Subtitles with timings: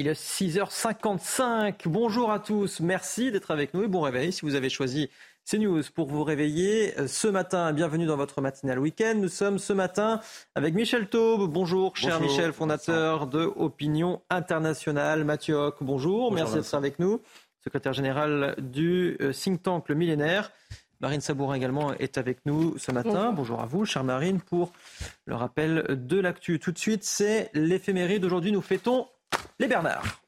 [0.00, 1.82] Il est 6h55.
[1.86, 2.80] Bonjour à tous.
[2.80, 5.08] Merci d'être avec nous et bon réveil si vous avez choisi
[5.48, 7.72] CNews pour vous réveiller euh, ce matin.
[7.72, 9.14] Bienvenue dans votre matinale week-end.
[9.16, 10.20] Nous sommes ce matin
[10.56, 11.48] avec Michel Taube.
[11.48, 15.22] Bonjour, cher Michel, fondateur de Opinion Internationale.
[15.22, 16.32] Mathieu Hoc, bonjour.
[16.32, 17.20] Merci d'être avec nous.
[17.62, 20.50] Secrétaire général du euh, think tank Le Millénaire.
[20.98, 23.30] Marine Sabourin également est avec nous ce matin.
[23.30, 24.72] Bonjour, à vous, chère Marine, pour
[25.26, 26.58] le rappel de l'actu.
[26.58, 28.22] Tout de suite, c'est l'éphéméride.
[28.22, 29.06] D'aujourd'hui, nous fêtons
[29.60, 30.20] les Bernards.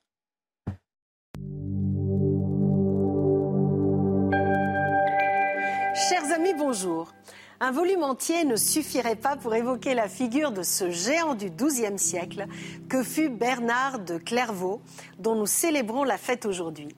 [6.08, 7.12] Chers amis, bonjour.
[7.58, 11.98] Un volume entier ne suffirait pas pour évoquer la figure de ce géant du XIIe
[11.98, 12.46] siècle
[12.88, 14.82] que fut Bernard de Clairvaux,
[15.18, 16.88] dont nous célébrons la fête aujourd'hui.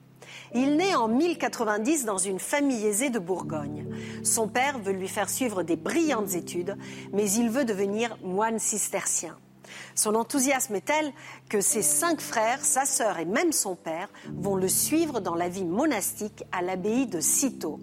[0.53, 3.87] Il naît en 1090 dans une famille aisée de Bourgogne.
[4.23, 6.75] Son père veut lui faire suivre des brillantes études,
[7.13, 9.37] mais il veut devenir moine cistercien.
[9.95, 11.11] Son enthousiasme est tel
[11.49, 15.49] que ses cinq frères, sa sœur et même son père vont le suivre dans la
[15.49, 17.79] vie monastique à l'abbaye de Cîteaux.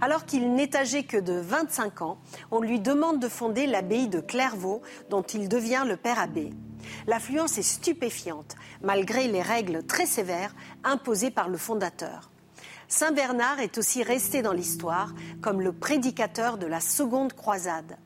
[0.00, 2.18] Alors qu'il n'est âgé que de 25 ans,
[2.50, 6.50] on lui demande de fonder l'abbaye de Clairvaux, dont il devient le père abbé.
[7.06, 12.30] L'affluence est stupéfiante, malgré les règles très sévères imposées par le fondateur.
[12.88, 17.96] Saint Bernard est aussi resté dans l'histoire comme le prédicateur de la seconde croisade.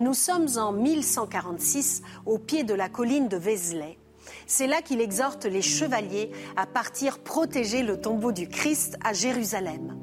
[0.00, 3.98] Nous sommes en 1146 au pied de la colline de Vézelay.
[4.46, 9.96] C'est là qu'il exhorte les chevaliers à partir protéger le tombeau du Christ à Jérusalem.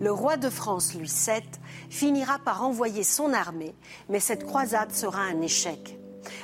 [0.00, 1.42] Le roi de France, Louis VII,
[1.88, 3.74] finira par envoyer son armée,
[4.08, 5.98] mais cette croisade sera un échec.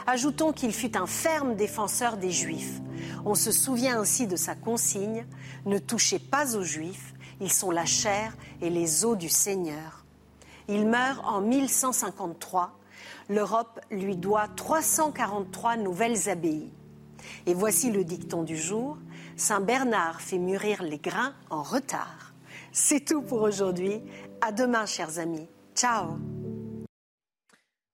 [0.07, 2.81] Ajoutons qu'il fut un ferme défenseur des Juifs.
[3.25, 5.27] On se souvient aussi de sa consigne
[5.67, 10.00] Ne touchez pas aux Juifs, ils sont la chair et les os du Seigneur.
[10.71, 12.79] Il meurt en 1153.
[13.29, 16.73] L'Europe lui doit 343 nouvelles abbayes.
[17.47, 18.97] Et voici le dicton du jour
[19.37, 22.35] Saint Bernard fait mûrir les grains en retard.
[22.73, 24.01] C'est tout pour aujourd'hui.
[24.41, 25.49] À demain, chers amis.
[25.75, 26.19] Ciao.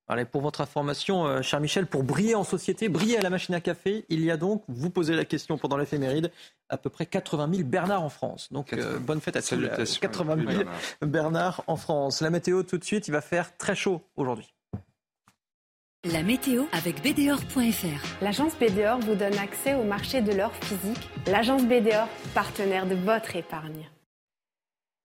[0.09, 3.55] Allez, pour votre information, euh, cher Michel, pour briller en société, briller à la machine
[3.56, 6.31] à café, il y a donc, vous posez la question pendant l'éphéméride,
[6.69, 8.53] à peu près 80 000 Bernard en France.
[8.53, 9.99] Donc euh, bonne fête à tous.
[9.99, 10.65] 80 000
[11.03, 12.21] Bernard en France.
[12.21, 14.53] La météo tout de suite, il va faire très chaud aujourd'hui.
[16.05, 18.22] La météo avec BDOR.fr.
[18.22, 21.11] L'agence BDOR vous donne accès au marché de l'or physique.
[21.27, 23.89] L'agence BDOR, partenaire de votre épargne.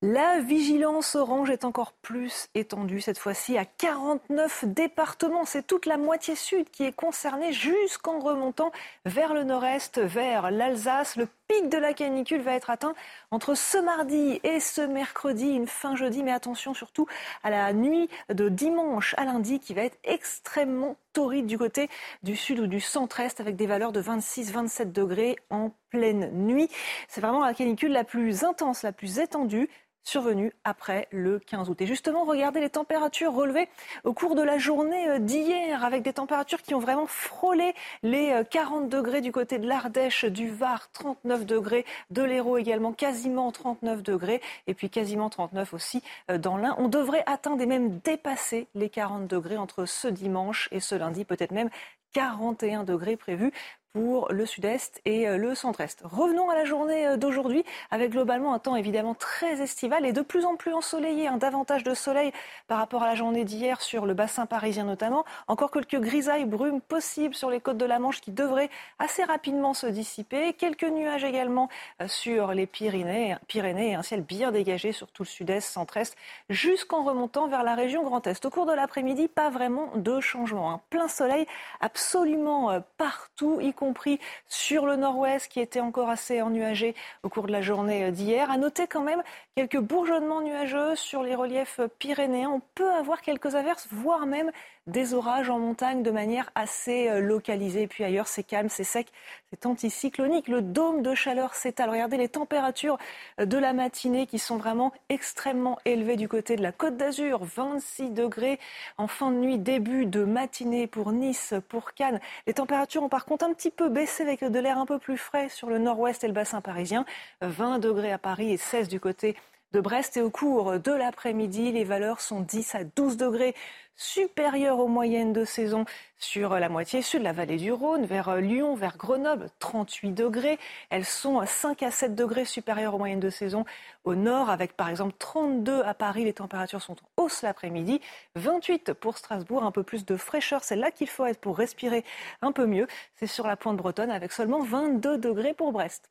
[0.04, 5.46] La vigilance orange est encore plus étendue, cette fois-ci à 49 départements.
[5.46, 8.72] C'est toute la moitié sud qui est concernée jusqu'en remontant
[9.06, 11.18] vers le nord-est, vers l'Alsace.
[11.18, 12.96] Le pic de la canicule va être atteint
[13.30, 16.24] entre ce mardi et ce mercredi, une fin jeudi.
[16.24, 17.06] Mais attention surtout
[17.44, 21.92] à la nuit de dimanche à lundi qui va être extrêmement torride du côté
[22.24, 26.70] du sud ou du centre-est avec des valeurs de 26-27 degrés en pleine nuit.
[27.08, 29.70] C'est vraiment la canicule la plus intense, la plus étendue
[30.04, 31.82] survenu après le 15 août.
[31.82, 33.70] Et justement, regardez les températures relevées
[34.04, 37.74] au cours de la journée euh, d'hier, avec des températures qui ont vraiment frôlé
[38.04, 42.94] les 40 euh, degrés du côté de l'Ardèche, du Var, 39 degrés, de l'Hérault également,
[42.94, 46.76] quasiment 39 degrés, et puis quasiment 39 aussi euh, dans l'Ain.
[46.78, 51.26] On devrait atteindre et même dépasser les 40 degrés entre ce dimanche et ce lundi,
[51.26, 51.70] peut-être même
[52.14, 53.52] 41 degrés prévus
[53.94, 56.02] pour le sud-est et euh, le centre-est.
[56.04, 60.22] Revenons à la journée euh, d'aujourd'hui avec globalement un temps évidemment très estival et de
[60.22, 62.32] plus en plus ensoleillé, un davantage de soleil
[62.68, 65.26] par rapport à la journée d'hier sur le bassin parisien notamment.
[65.48, 68.70] Encore quelques grisailles, brumes possibles sur les côtes de la Manche qui devraient
[69.00, 70.54] assez rapidement se dissiper.
[70.54, 71.68] Quelques nuages également
[72.02, 76.16] euh, sur les Pyrénées, Pyrénées et un ciel bien dégagé sur tout le sud-est, centre-est,
[76.50, 78.46] jusqu'en remontant vers la région Grand Est.
[78.46, 80.72] Au cours de l'après-midi, pas vraiment de changement.
[80.72, 80.82] Un hein.
[80.90, 81.46] plein soleil
[81.82, 86.94] absolument partout, y compris sur le nord-ouest qui était encore assez ennuagé
[87.24, 88.52] au cours de la journée d'hier.
[88.52, 89.24] À noter quand même
[89.56, 92.52] quelques bourgeonnements nuageux sur les reliefs pyrénéens.
[92.52, 94.52] On peut avoir quelques averses, voire même
[94.88, 97.88] des orages en montagne de manière assez euh, localisée.
[97.88, 99.12] Puis ailleurs, c'est calme, c'est sec,
[99.52, 100.48] c'est anticyclonique.
[100.48, 101.90] Le dôme de chaleur s'étale.
[101.90, 102.98] Regardez les températures
[103.40, 107.44] euh, de la matinée qui sont vraiment extrêmement élevées du côté de la Côte d'Azur.
[107.44, 108.60] 26 degrés
[108.98, 112.20] en fin de nuit, début de matinée pour Nice, pour Cannes.
[112.48, 115.18] Les températures ont par contre un petit peu baissé avec de l'air un peu plus
[115.18, 117.06] frais sur le nord-ouest et le bassin parisien.
[117.42, 119.36] 20 degrés à Paris et 16 du côté
[119.74, 123.56] de Brest et au cours de l'après-midi, les valeurs sont 10 à 12 degrés
[123.96, 125.86] supérieures aux moyennes de saison
[126.18, 130.58] sur la moitié sud, la vallée du Rhône, vers Lyon, vers Grenoble, 38 degrés.
[130.90, 133.64] Elles sont 5 à 7 degrés supérieures aux moyennes de saison
[134.04, 136.24] au nord, avec par exemple 32 à Paris.
[136.24, 138.02] Les températures sont en hausse l'après-midi,
[138.36, 140.64] 28 pour Strasbourg, un peu plus de fraîcheur.
[140.64, 142.04] C'est là qu'il faut être pour respirer
[142.42, 142.88] un peu mieux.
[143.16, 146.10] C'est sur la pointe bretonne avec seulement 22 degrés pour Brest.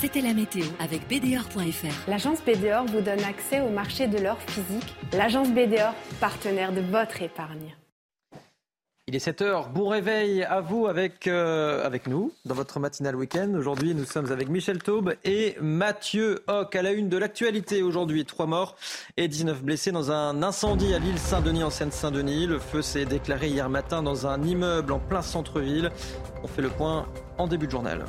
[0.00, 2.10] C'était la météo avec BDOR.fr.
[2.10, 4.94] L'agence BDOR vous donne accès au marché de l'or physique.
[5.12, 7.74] L'agence BDOR, partenaire de votre épargne.
[9.06, 13.52] Il est 7h, bon réveil à vous avec, euh, avec nous dans votre matinale week-end.
[13.54, 17.82] Aujourd'hui, nous sommes avec Michel Taube et Mathieu Hoc à la une de l'actualité.
[17.82, 18.76] Aujourd'hui, trois morts
[19.16, 22.46] et 19 blessés dans un incendie à l'île Saint-Denis en Seine-Saint-Denis.
[22.46, 25.90] Le feu s'est déclaré hier matin dans un immeuble en plein centre-ville.
[26.42, 27.06] On fait le point
[27.38, 28.04] en début de journal.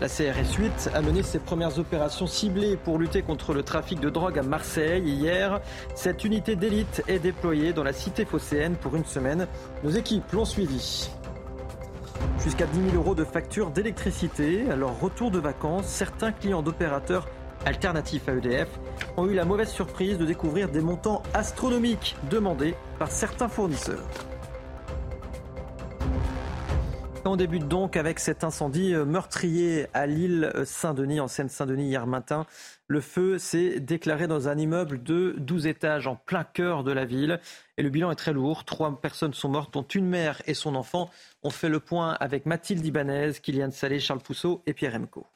[0.00, 4.10] La CRS 8 a mené ses premières opérations ciblées pour lutter contre le trafic de
[4.10, 5.04] drogue à Marseille.
[5.08, 5.60] Hier,
[5.94, 9.46] cette unité d'élite est déployée dans la cité phocéenne pour une semaine.
[9.84, 11.10] Nos équipes l'ont suivi.
[12.40, 14.68] Jusqu'à 10 000 euros de factures d'électricité.
[14.68, 17.28] À leur retour de vacances, certains clients d'opérateurs
[17.64, 18.68] alternatifs à EDF
[19.16, 24.08] ont eu la mauvaise surprise de découvrir des montants astronomiques demandés par certains fournisseurs.
[27.26, 32.44] On débute donc avec cet incendie euh, meurtrier à l'île Saint-Denis, en Seine-Saint-Denis, hier matin.
[32.86, 37.06] Le feu s'est déclaré dans un immeuble de 12 étages en plein cœur de la
[37.06, 37.40] ville.
[37.78, 38.66] Et le bilan est très lourd.
[38.66, 41.08] Trois personnes sont mortes, dont une mère et son enfant.
[41.42, 45.26] On fait le point avec Mathilde Ibanez, Kylian Salé, Charles Pousseau et Pierre Emco.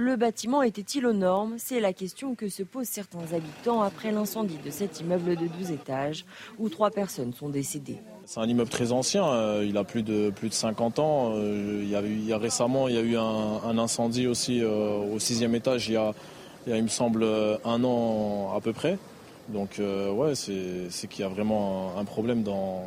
[0.00, 1.56] Le bâtiment était-il aux normes?
[1.58, 5.72] C'est la question que se posent certains habitants après l'incendie de cet immeuble de 12
[5.72, 6.24] étages
[6.60, 7.98] où trois personnes sont décédées.
[8.24, 11.32] C'est un immeuble très ancien, euh, il a plus de, plus de 50 ans.
[11.34, 15.18] Euh, il y, a il récemment, il y a eu un, incendie aussi euh, au
[15.18, 16.14] sixième étage il y, a,
[16.68, 17.26] il, me semble,
[17.64, 18.98] un an à peu près.
[19.48, 22.84] Donc ouais, c'est qu'il y a vraiment un, problème dans,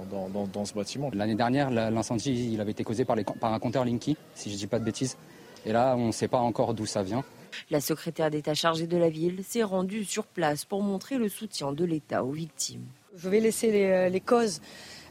[0.53, 1.11] dans, ce bâtiment.
[1.13, 4.55] L'année dernière, l'incendie il avait été causé par, les, par un compteur Linky, si je
[4.55, 5.17] ne dis pas de bêtises.
[5.65, 7.23] Et là, on ne sait pas encore d'où ça vient.
[7.69, 11.71] La secrétaire d'État chargée de la ville s'est rendue sur place pour montrer le soutien
[11.73, 12.85] de l'État aux victimes.
[13.15, 14.61] Je vais laisser les causes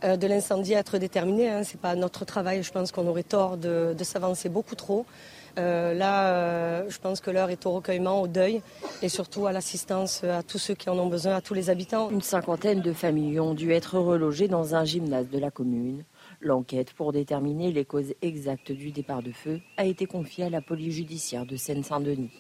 [0.05, 1.51] euh, de l'incendie être déterminé.
[1.51, 1.65] Hein.
[1.65, 2.63] Ce n'est pas notre travail.
[2.63, 5.05] Je pense qu'on aurait tort de, s'avancer beaucoup trop.
[5.59, 8.63] Euh, là, euh, je pense que l'heure est au recueillement, au deuil
[9.03, 12.09] et surtout à l'assistance à tous ceux qui en ont besoin, à tous les habitants.
[12.11, 16.05] Une cinquantaine de familles ont dû être relogées dans un gymnase de la commune.
[16.43, 20.63] L'enquête pour déterminer les causes exactes du départ de feu a été confiée à la
[20.63, 22.31] police judiciaire de Seine-Saint-Denis.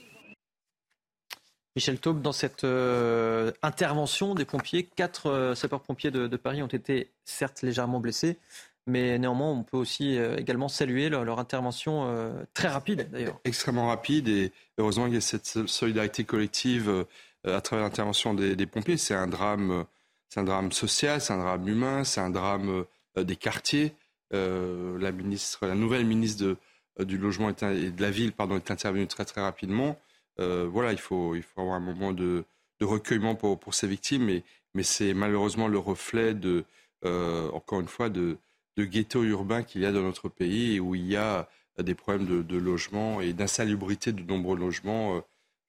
[1.76, 7.10] Michel Taube, dans cette euh, intervention des pompiers, quatre euh, sapeurs-pompiers de, Paris ont été
[7.24, 8.38] certes légèrement blessés,
[8.86, 13.38] mais néanmoins on peut aussi euh, également saluer leur, intervention très rapide d'ailleurs.
[13.44, 17.06] Extrêmement rapide et heureusement il y a cette solidarité collective
[17.44, 18.96] à travers l'intervention des, pompiers.
[18.96, 19.84] C'est un drame,
[20.28, 22.84] c'est un drame social, c'est un drame humain, c'est un drame
[23.16, 23.94] des quartiers.
[24.32, 26.56] la ministre, la nouvelle ministre
[26.98, 29.98] du logement et de la ville, pardon, est intervenue très très rapidement.
[30.38, 32.44] Euh, voilà, il faut, il faut avoir un moment de,
[32.80, 34.42] recueillement pour, pour ces victimes, mais,
[34.74, 36.64] mais c'est malheureusement le reflet de,
[37.04, 38.38] euh, encore une fois, de,
[38.76, 41.48] de ghettos urbains qu'il y a dans notre pays où il y a
[41.78, 45.22] des problèmes de, logement et d'insalubrité de nombreux logements.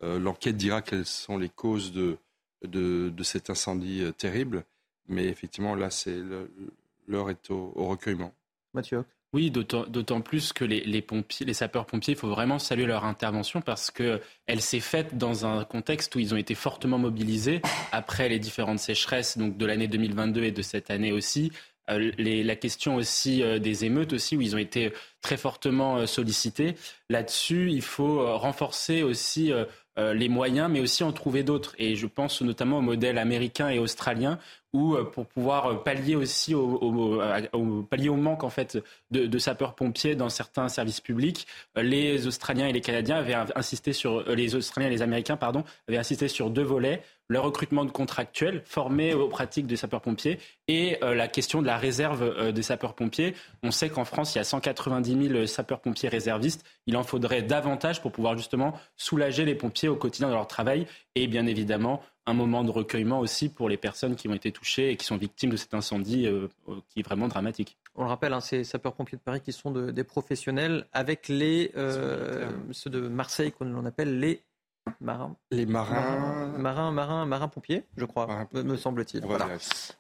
[0.04, 2.18] Euh, l'enquête dira quelles sont les causes de,
[2.64, 4.64] de, cet incendie terrible,
[5.08, 6.18] mais effectivement, là, c'est
[7.08, 8.34] l'heure est au, au recueillement.
[8.74, 9.04] Mathieu
[9.34, 13.90] oui, d'autant plus que les, pompiers, les sapeurs-pompiers, il faut vraiment saluer leur intervention parce
[13.90, 14.20] qu'elle
[14.60, 17.62] s'est faite dans un contexte où ils ont été fortement mobilisés
[17.94, 21.54] après les différentes sécheresses donc de l'année 2022 et de cette année aussi.
[21.90, 26.06] Euh, la question aussi euh, des émeutes aussi où ils ont été très fortement euh,
[26.06, 26.76] sollicités.
[27.10, 29.52] Là-dessus, il faut renforcer aussi
[30.14, 31.76] les moyens, mais aussi en trouver d'autres.
[31.78, 34.40] Et je pense notamment au modèle américain et australien,
[34.74, 37.22] ou euh, pour pouvoir euh, pallier aussi au,
[37.90, 38.78] pallier au manque en fait
[39.12, 41.48] de, sapeurs-pompiers dans certains services publics.
[41.78, 45.98] Euh, les Australiens et les Canadiens avaient insisté sur les Australiens les Américains pardon avaient
[45.98, 51.30] insisté sur deux volets le recrutement de contractuels formés aux pratiques des sapeurs-pompiers et la
[51.30, 53.36] question de la réserve des sapeurs-pompiers.
[53.64, 56.66] On sait qu'en France, il y a 190 000 sapeurs-pompiers réservistes.
[56.88, 60.88] Il en faudrait davantage pour pouvoir justement soulager les pompiers au quotidien de leur travail
[61.16, 64.92] et bien évidemment un moment de recueillement aussi pour les personnes qui ont été touchées
[64.92, 67.78] et qui sont victimes de cet incendie euh, euh, qui est vraiment dramatique.
[67.96, 72.50] On le rappelle, hein, ces sapeurs-pompiers de Paris qui sont des professionnels avec les, euh,
[72.72, 74.44] ceux de Marseille qu'on appelle les
[75.52, 76.54] Les marins.
[76.58, 79.24] Marins, marins, marins pompiers, je crois, me, semble-t-il.
[79.26, 79.48] Voilà.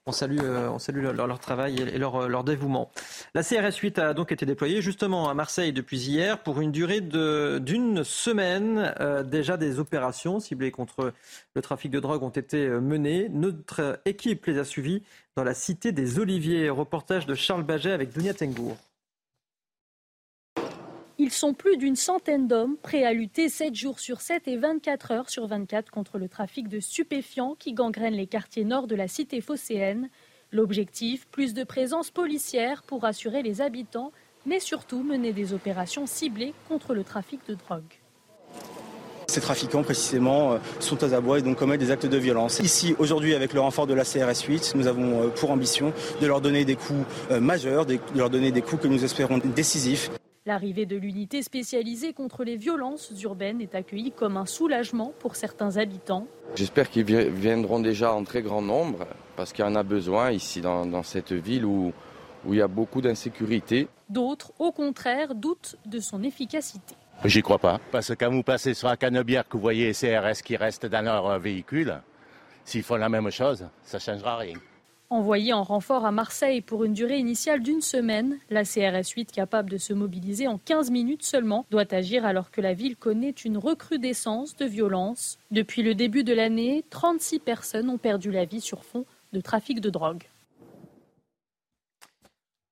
[0.06, 2.92] On salue, euh, on salue leur, travail et leur, leur, dévouement.
[3.34, 7.02] La CRS 8 a donc été déployée justement à Marseille depuis hier pour une durée
[7.02, 8.94] d'une semaine.
[9.00, 11.14] Euh, déjà des opérations ciblées contre
[11.56, 13.28] le trafic de drogue ont été euh, menées.
[13.30, 15.04] Notre équipe les a suivies
[15.36, 16.70] dans la cité des Oliviers.
[16.70, 18.78] Reportage de Charles Baget avec Dunia Tengour.
[21.24, 25.12] Ils sont plus d'une centaine d'hommes prêts à lutter 7 jours sur 7 et 24
[25.12, 29.08] heures sur 24 contre le trafic de stupéfiants qui gangrène les quartiers nord de la
[29.08, 30.10] cité phocéenne.
[30.52, 34.12] L'objectif, plus de présence policière pour assurer les habitants,
[34.48, 37.84] mais surtout mener des opérations ciblées contre le trafic de drogue.
[39.28, 42.60] Ces trafiquants, précisément, euh, sont aux abois et donc commettent des actes de violence.
[42.62, 46.26] Ici, aujourd'hui, avec le renfort de la CRS 8, nous avons euh, pour ambition de
[46.26, 50.10] leur donner des coups euh, majeurs, de leur donner des coups que nous espérons décisifs.
[50.48, 55.78] L'arrivée de l'unité spécialisée contre les violences urbaines est accueillie comme un soulagement pour certains
[55.78, 56.26] habitants.
[56.56, 59.06] J'espère qu'ils viendront déjà en très grand nombre,
[59.36, 61.94] parce qu'il y en a besoin ici dans, cette ville où,
[62.44, 63.88] où il y a beaucoup d'insécurité.
[64.10, 66.96] D'autres, au contraire, doutent de son efficacité.
[67.24, 69.94] J'y crois pas, parce que quand vous passez sur la canebière que vous voyez les
[69.94, 72.02] CRS qui restent dans leur véhicule,
[72.66, 74.58] s'ils font la même chose, ça ne changera rien.
[75.12, 79.70] Envoyée en renfort à Marseille pour une durée initiale d'une semaine, la CRS 8, capable
[79.70, 83.58] de se mobiliser en 15 minutes seulement, doit agir alors que la ville connaît une
[83.58, 85.38] recrudescence de violence.
[85.52, 89.82] Depuis le début de l'année, 36 personnes ont perdu la vie sur fond de trafic
[89.82, 90.24] de drogue.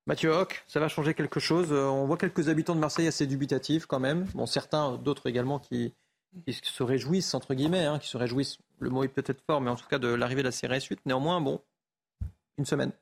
[0.06, 1.70] Mathieu Hoc, ça va changer quelque chose?
[1.70, 4.24] Euh, on voit quelques habitants de Marseille assez dubitatifs quand même.
[4.34, 5.92] Bon, certains, d'autres également qui,
[6.48, 9.76] se réjouissent, entre guillemets, hein, qui se réjouissent, le mot est peut-être fort, mais en
[9.76, 11.00] tout cas de l'arrivée de la CRS 8.
[11.04, 11.60] Néanmoins, bon,
[12.60, 12.92] une semaine.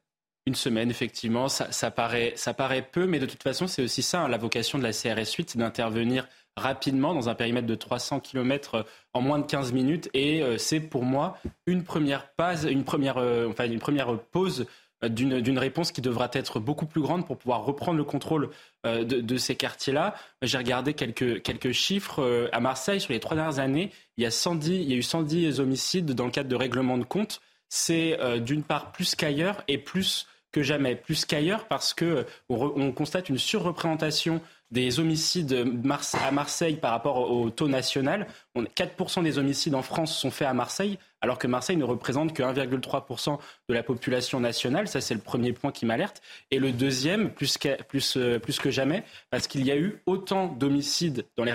[0.46, 4.22] Une semaine, effectivement, ça, paraît, ça paraît peu, mais de toute façon, c'est aussi ça,
[4.22, 8.20] hein, la vocation de la CRS 8, c'est d'intervenir rapidement dans un périmètre de 300
[8.20, 10.08] km euh, en moins de 15 minutes.
[10.14, 11.36] Et euh, c'est pour moi
[11.66, 14.66] une première, phase, une première, euh, enfin, une première pause
[15.02, 18.50] d'une réponse qui devra être beaucoup plus grande pour pouvoir reprendre le contrôle
[18.84, 20.16] de, ces quartiers-là.
[20.42, 22.48] J'ai regardé quelques, quelques chiffres.
[22.50, 25.04] À Marseille, sur les trois dernières années, il y, a 110, il y a eu
[25.04, 29.62] 110 homicides dans le cadre de règlements de compte c'est euh, d'une part plus qu'ailleurs
[29.68, 35.66] et plus que jamais, plus qu'ailleurs parce que on, constate une surreprésentation des homicides
[36.14, 38.26] à Marseille par rapport au taux national.
[38.56, 42.42] 4% des homicides en France sont faits à Marseille, alors que Marseille ne représente que
[42.42, 44.86] 1,3% de la population nationale.
[44.86, 46.20] Ça, c'est le premier point qui m'alerte.
[46.50, 50.02] Et le deuxième, plus que, plus, euh, plus que jamais, parce qu'il y a eu
[50.04, 51.52] autant d'homicides, dans les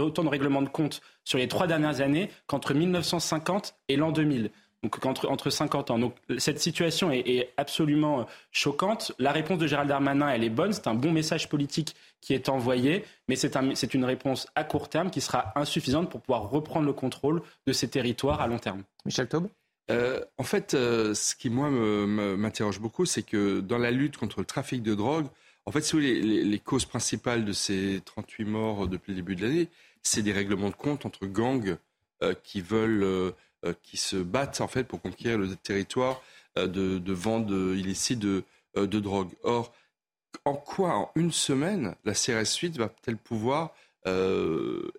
[0.00, 4.50] autant de règlements de compte sur les trois dernières années qu'entre 1950 et l'an 2000
[4.86, 5.98] donc entre, entre 50 ans.
[5.98, 9.12] Donc cette situation est, absolument euh, choquante.
[9.18, 10.72] La réponse de Gérald Darmanin, elle est bonne.
[10.72, 14.88] C'est un bon message politique qui est envoyé, mais c'est un, une réponse à court
[14.88, 18.82] terme qui sera insuffisante pour pouvoir reprendre le contrôle de ces territoires à long terme.
[19.04, 19.48] Michel Taube
[19.88, 24.40] euh, en fait, euh, ce qui moi m'interroge beaucoup, c'est que dans la lutte contre
[24.40, 25.26] le trafic de drogue,
[25.64, 29.68] en fait, les, les, causes principales de ces 38 morts depuis le début de l'année,
[30.02, 31.76] c'est des règlements de compte entre gangs
[32.42, 33.32] qui veulent euh,
[33.82, 36.22] qui se battent en fait pour conquérir le territoire
[36.58, 38.44] euh, de, de vente illicite de,
[38.76, 39.30] euh, de drogue.
[39.42, 39.72] Or,
[40.44, 43.74] en quoi, en une semaine, la CRS 8 va-t-elle pouvoir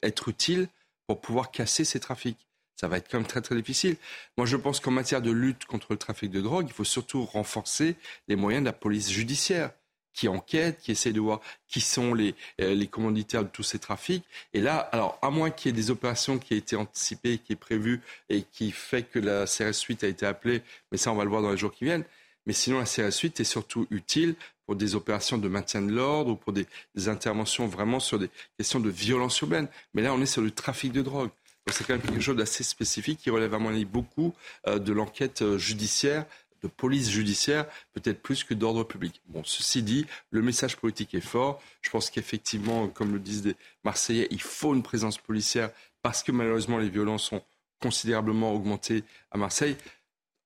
[0.03, 0.67] être utile
[1.07, 2.45] pour pouvoir casser ces trafics?
[2.75, 3.95] Ça va être quand même très très difficile.
[4.37, 7.23] Moi, je pense qu'en matière de lutte contre le trafic de drogue, il faut surtout
[7.23, 7.95] renforcer
[8.27, 9.71] les moyens de la police judiciaire
[10.17, 13.77] qui enquête, qui essaie de voir qui sont les, euh, les commanditaires de tous ces
[13.77, 14.23] trafics.
[14.53, 17.53] Et là, alors, à moins qu'il y ait des opérations qui aient été anticipées, qui
[17.53, 21.15] est prévues et qui fait que la CRS 8 a été appelée, mais ça, on
[21.15, 22.03] va le voir dans les jours qui viennent.
[22.47, 24.33] Mais sinon, la CRS 8 est surtout utile
[24.65, 26.65] pour des opérations de maintien de l'ordre ou pour des,
[27.07, 29.67] interventions vraiment sur des questions de violence urbaine.
[29.93, 31.29] Mais là, on est sur le trafic de drogue.
[31.69, 34.33] C'est quand même quelque chose d'assez spécifique qui relève à mon avis beaucoup
[34.67, 36.25] euh, de l'enquête euh, judiciaire
[36.61, 39.21] de police judiciaire, peut-être plus que d'ordre public.
[39.27, 41.61] Bon, ceci dit, le message politique est fort.
[41.81, 45.71] Je pense qu'effectivement, comme le disent des Marseillais, il faut une présence policière
[46.01, 47.41] parce que malheureusement les violences ont
[47.81, 49.75] considérablement augmenté à Marseille.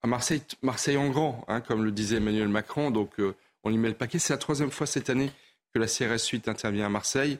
[0.03, 2.91] À Marseille, Marseille en grand, hein, comme le disait Emmanuel Macron.
[2.91, 4.19] Donc euh, on y met le paquet.
[4.19, 5.31] C'est la troisième fois cette année
[5.73, 7.37] que la CRS 8 intervient à Marseille.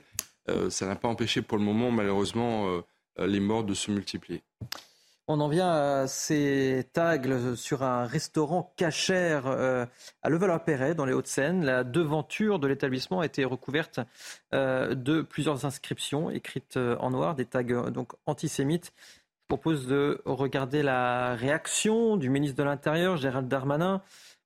[0.49, 4.41] Euh, ça n'a pas empêché pour le moment, malheureusement, euh, les morts de se multiplier.
[5.33, 9.85] On en vient à ces tags sur un restaurant cachère euh,
[10.23, 11.63] à Levallois-Perret, dans les Hauts-de-Seine.
[11.63, 14.01] La devanture de l'établissement a été recouverte
[14.53, 18.91] euh, de plusieurs inscriptions écrites euh, en noir, des tags donc antisémites.
[19.39, 24.01] Je propose de regarder la réaction du ministre de l'Intérieur, Gérald Darmanin,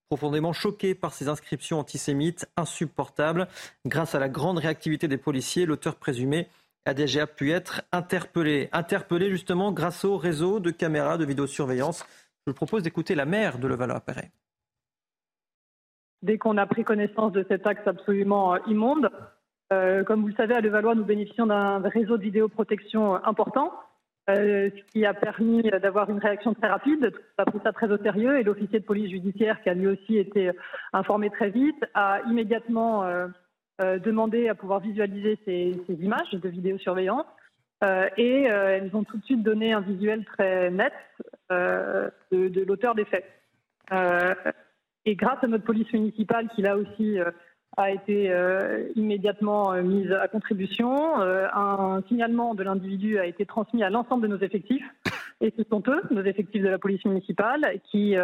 [0.08, 3.48] profondément choqué par ces inscriptions antisémites insupportables.
[3.88, 6.48] Grâce à la grande réactivité des policiers, l'auteur présumé
[6.86, 8.70] a déjà pu être interpellé.
[8.72, 12.06] Interpellé justement grâce au réseau de caméras de vidéosurveillance.
[12.46, 14.32] Je vous propose d'écouter la maire de Levallois-Perret.
[16.22, 19.10] Dès qu'on a pris connaissance de cet axe absolument immonde,
[19.70, 23.72] comme vous le savez, à Levallois, nous bénéficions d'un réseau de vidéoprotection important
[24.28, 27.14] euh, ce qui a permis d'avoir une réaction très rapide.
[27.38, 29.88] On a pris ça très au sérieux et l'officier de police judiciaire, qui a lui
[29.88, 30.50] aussi été
[30.94, 33.28] informé très vite, a immédiatement euh,
[33.82, 37.26] euh, demandé à pouvoir visualiser ces, images de vidéosurveillance.
[38.18, 40.94] et elles ont tout de suite donné un visuel très net
[41.50, 43.26] de, de l'auteur des faits.
[45.06, 47.20] et grâce à notre police municipale, qui là aussi
[47.78, 51.20] a été euh, immédiatement euh, mise à contribution.
[51.22, 54.86] Euh, un signalement de l'individu a été transmis à l'ensemble de nos effectifs.
[55.42, 58.16] Et ce sont eux, nos effectifs de la police municipale, qui,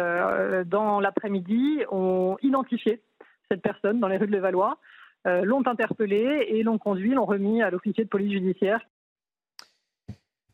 [0.66, 3.02] dans l'après-midi, ont identifié
[3.50, 4.78] cette personne dans les rues de Levallois,
[5.24, 8.80] l'ont interpellé et l'ont conduit, l'ont remis à l'officier de police judiciaire.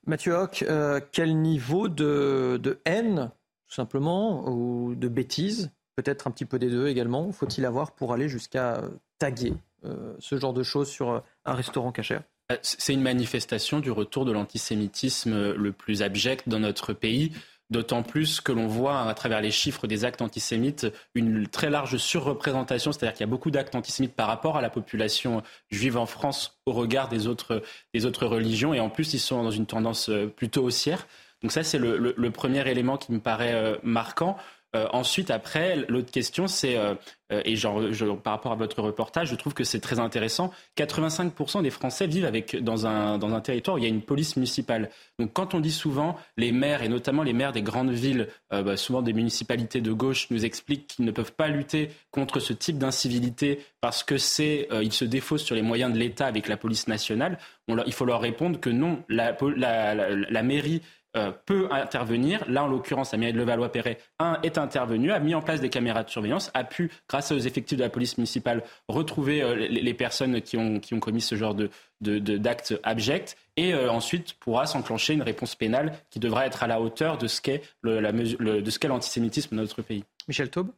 [0.07, 0.65] Mathieu Hoc,
[1.13, 3.31] quel niveau de, de haine,
[3.67, 8.13] tout simplement, ou de bêtise peut-être un petit peu des deux également, faut-il avoir pour
[8.13, 12.23] aller jusqu'à euh, taguer euh, ce genre de choses sur euh, un restaurant cachère?
[12.63, 17.33] C'est une manifestation du retour de l'antisémitisme le plus abject dans notre pays.
[17.71, 21.99] D'autant plus que l'on voit à travers les chiffres des actes antisémites une très large
[21.99, 26.07] surreprésentation, c'est-à-dire qu'il y a beaucoup d'actes antisémites par rapport à la population juive en
[26.07, 29.67] France au regard des autres, des autres religions, et en plus ils sont dans une
[29.67, 31.07] tendance plutôt haussière.
[31.43, 34.39] Donc ça c'est le, le, premier élément qui me paraît marquant.
[34.77, 36.95] Euh, ensuite, après, l'autre question, c'est, euh,
[37.33, 37.81] euh, et genre,
[38.23, 42.27] par rapport à votre reportage, je trouve que c'est très intéressant, 85% des Français vivent
[42.27, 44.91] avec, dans, un, dans un territoire où il y a une police municipale.
[45.19, 48.77] Donc quand on dit souvent, les maires, et notamment les maires des grandes villes, bah,
[48.77, 52.79] souvent des municipalités de gauche, nous expliquent qu'ils ne peuvent pas lutter contre ce type
[52.79, 56.89] d'incivilité parce que c'est, ils se défaussent sur les moyens de l'État avec la police
[56.89, 57.39] nationale,
[57.87, 60.83] il faut leur répondre que non, la, la, la mairie
[61.17, 62.45] euh, peut intervenir.
[62.49, 63.97] Là, en l'occurrence, la mairie de Levallois-Perret
[64.43, 67.79] est intervenue, a mis en place des caméras de surveillance, a pu, grâce aux effectifs
[67.79, 71.55] de la police municipale, retrouver euh, les, personnes qui ont, qui ont commis ce genre
[71.55, 76.67] de, d'actes abjects et euh, ensuite pourra s'enclencher une réponse pénale qui devra être à
[76.67, 80.05] la hauteur de ce qu'est, l'antisémitisme dans notre pays.
[80.29, 80.69] Michel Taube?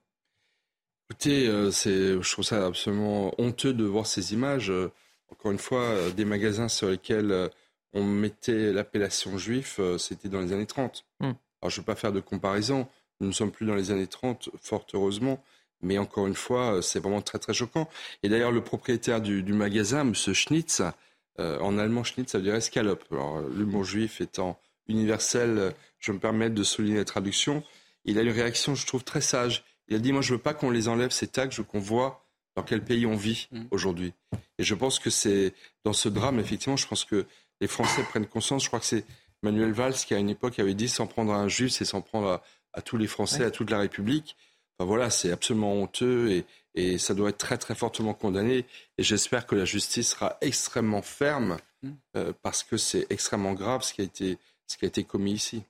[1.10, 4.72] Écoutez, je trouve ça absolument honteux de voir ces images.
[5.32, 7.50] Encore une fois, des magasins sur lesquels
[7.92, 11.04] on mettait l'appellation juif, euh, c'était dans les années 30.
[11.20, 11.32] Hmm.
[11.60, 12.86] Alors je ne veux pas faire de comparaison,
[13.20, 15.42] nous ne sommes plus dans les années 30, fort heureusement,
[15.82, 17.88] mais encore une fois, euh, c'est vraiment très très choquant.
[18.22, 20.14] Et d'ailleurs, le propriétaire du, magasin, M.
[20.14, 20.82] Schnitz,
[21.38, 23.04] euh, en allemand Schnitz, ça veut dire escalope.
[23.10, 27.62] Alors l'humour juif étant universel, je me permets de souligner la traduction.
[28.04, 29.64] Il a une réaction, je trouve, très sage.
[29.88, 31.80] Il a dit, moi je veux pas qu'on les enlève, ces tags, je veux qu'on
[31.80, 32.24] voit
[32.56, 33.64] dans quel pays on vit hmm.
[33.70, 34.12] aujourd'hui.
[34.58, 37.26] Et je pense que c'est dans ce drame, effectivement, je pense que
[37.60, 38.62] les Français prennent conscience.
[38.62, 39.04] Je crois que c'est
[39.42, 42.00] Manuel Valls qui, à une époque, avait dit s'en prendre à un juif, c'est s'en
[42.00, 42.42] prendre
[42.72, 44.36] à, tous les Français, à toute la République.
[44.78, 46.44] Enfin, voilà, c'est absolument honteux et,
[46.74, 48.64] et, ça doit être très, très fortement condamné.
[48.96, 51.90] Et j'espère que la justice sera extrêmement ferme mm.
[52.16, 55.32] euh, parce que c'est extrêmement grave ce qui a été, ce qui a été commis
[55.32, 55.62] ici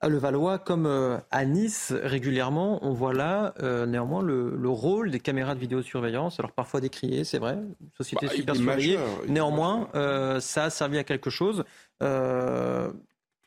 [0.00, 5.20] à Levallois comme euh, à Nice régulièrement, on voit là euh, néanmoins le, rôle des
[5.20, 7.58] caméras de vidéosurveillance, alors parfois décrié, c'est vrai,
[7.96, 11.64] société bah, super surveillée, néanmoins euh, ça a servi à quelque chose.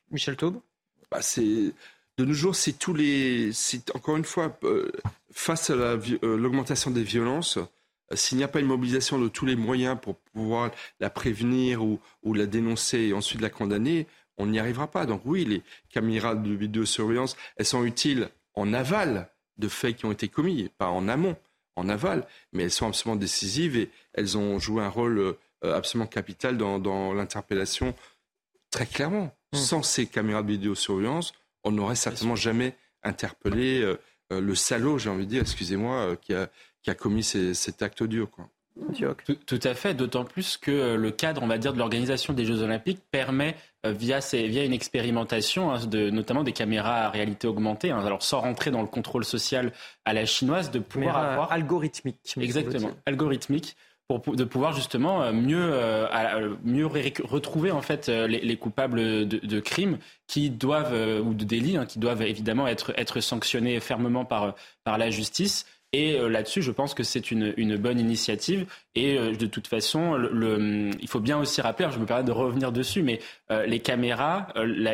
[0.10, 0.60] Michel Taube?
[1.12, 1.74] Bah, c'est
[2.18, 3.52] de nos jours, c'est tous les,
[3.94, 4.58] encore une fois
[5.32, 5.76] face à
[6.24, 7.60] l'augmentation des violences,
[8.14, 12.00] s'il n'y a pas une mobilisation de tous les moyens pour pouvoir la prévenir ou,
[12.24, 14.08] ou la dénoncer et ensuite la condamner,
[14.38, 15.06] on n'y arrivera pas.
[15.06, 20.12] Donc oui, les caméras de vidéosurveillance, elles sont utiles en aval de faits qui ont
[20.12, 21.36] été commis, pas en amont,
[21.76, 26.08] en aval, mais elles sont absolument décisives et elles ont joué un rôle euh, absolument
[26.08, 27.96] capital dans, l'interpellation
[28.72, 29.36] très clairement.
[29.54, 29.58] Hmm.
[29.58, 33.98] Sans ces caméras de vidéosurveillance, on n'aurait certainement jamais interpellé euh,
[34.34, 36.50] euh, le salaud, j'ai envie de dire, excusez-moi, qui a,
[36.82, 38.30] qui a commis cet acte dur.
[38.30, 38.50] Quoi.
[39.46, 42.62] Tout, à fait, d'autant plus que le cadre, on va dire, de l'organisation des Jeux
[42.62, 43.56] Olympiques permet,
[43.88, 48.24] euh, via, via une expérimentation, hein, de, notamment des caméras à réalité augmentée, hein, alors
[48.24, 49.72] sans rentrer dans le contrôle social
[50.06, 51.52] à la chinoise, de pouvoir avoir...
[51.52, 52.18] Algorithmique.
[52.40, 53.76] Exactement, algorithmique.
[54.08, 55.74] Pour, de pouvoir justement euh, mieux,
[56.64, 59.98] mieux retrouver en fait les, coupables de, crimes
[60.28, 60.96] qui doivent
[61.26, 65.66] ou de délits hein, qui doivent évidemment être, être sanctionnés fermement par, par la justice
[65.94, 68.66] et euh, là-dessus, je pense que c'est une, bonne initiative.
[68.96, 70.20] Et euh, de toute façon,
[71.00, 73.20] il faut bien aussi rappeler, je me permets de revenir dessus, mais
[73.52, 74.48] euh, les caméras,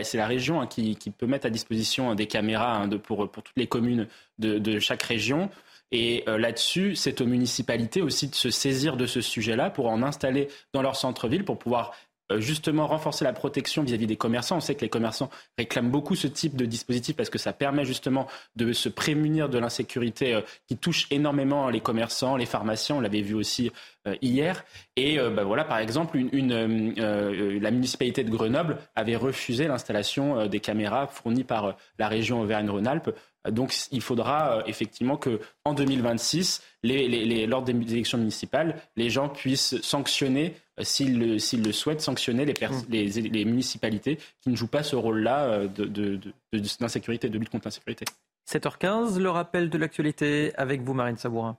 [0.03, 3.67] c'est la région hein, qui, peut mettre à disposition des caméras hein, pour, toutes les
[3.67, 4.08] communes
[4.39, 5.49] de, chaque région.
[5.91, 10.47] Et là-dessus, c'est aux municipalités aussi de se saisir de ce sujet-là pour en installer
[10.73, 11.93] dans leur centre-ville, pour pouvoir
[12.38, 14.57] justement renforcer la protection vis-à-vis des commerçants.
[14.57, 17.86] On sait que les commerçants réclament beaucoup ce type de dispositif parce que ça permet
[17.86, 22.95] justement de se prémunir de l'insécurité euh, qui touche énormément les commerçants, les pharmaciens.
[22.95, 23.71] On l'avait vu aussi
[24.07, 24.63] euh, hier.
[24.95, 31.43] Et bah, voilà, par exemple, la municipalité de Grenoble avait refusé l'installation des caméras fournies
[31.43, 33.09] par la région Auvergne-Rhône-Alpes
[33.51, 39.80] donc il faudra euh, effectivement que en 2026, lors des élections municipales, les gens puissent
[39.82, 45.67] sanctionner, euh, s'ils le, souhaitent, sanctionner les, municipalités qui ne jouent pas ce rôle-là euh,
[46.80, 48.06] d'insécurité, de, de lutte contre l'insécurité.
[48.50, 51.58] 7h15, le rappel de l'actualité avec vous, Marine Sabourin.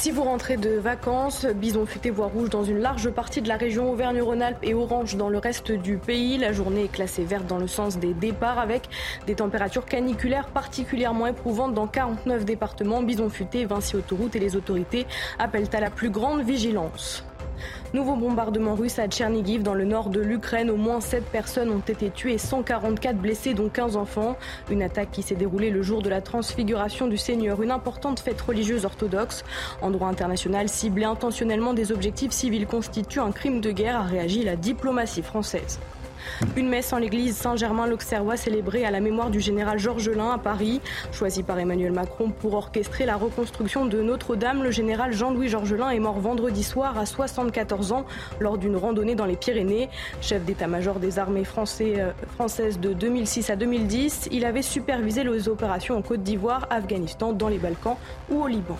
[0.00, 3.58] Si vous rentrez de vacances, bison futé voie rouge dans une large partie de la
[3.58, 6.38] région Auvergne-Rhône-Alpes et orange dans le reste du pays.
[6.38, 8.88] La journée est classée verte dans le sens des départs avec
[9.26, 13.02] des températures caniculaires particulièrement éprouvantes dans 49 départements.
[13.02, 15.06] Bison futé, Vinci Autoroute et les autorités
[15.38, 17.22] appellent à la plus grande vigilance.
[17.92, 20.70] Nouveau bombardement russe à Tchernigiv dans le nord de l'Ukraine.
[20.70, 24.36] Au moins 7 personnes ont été tuées et 144 blessés, dont 15 enfants.
[24.70, 28.40] Une attaque qui s'est déroulée le jour de la transfiguration du Seigneur, une importante fête
[28.40, 29.44] religieuse orthodoxe.
[29.82, 34.44] En droit international, cibler intentionnellement des objectifs civils constitue un crime de guerre, a réagi
[34.44, 35.78] la diplomatie française.
[36.56, 40.80] Une messe en l'église Saint-Germain-l'Auxerrois célébrée à la mémoire du général Georges Lain à Paris.
[41.12, 45.90] Choisi par Emmanuel Macron pour orchestrer la reconstruction de Notre-Dame, le général Jean-Louis Georges Lain
[45.90, 48.06] est mort vendredi soir à 74 ans
[48.40, 49.88] lors d'une randonnée dans les Pyrénées.
[50.20, 51.44] Chef d'état-major des armées
[51.80, 57.32] euh, françaises de 2006 à 2010, il avait supervisé les opérations en Côte d'Ivoire, Afghanistan,
[57.32, 57.96] dans les Balkans
[58.30, 58.78] ou au Liban.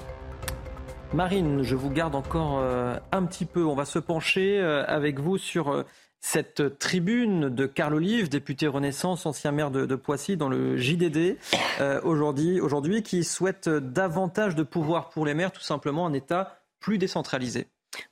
[1.12, 3.64] Marine, je vous garde encore euh, un petit peu.
[3.64, 5.84] On va se pencher euh, avec vous sur
[6.20, 11.38] cette tribune de Carl Olive, député Renaissance, ancien maire de, Poissy, dans le JDD,
[11.80, 16.60] euh, aujourd'hui, aujourd'hui, qui souhaite davantage de pouvoir pour les maires, tout simplement un État
[16.78, 17.66] plus décentralisé.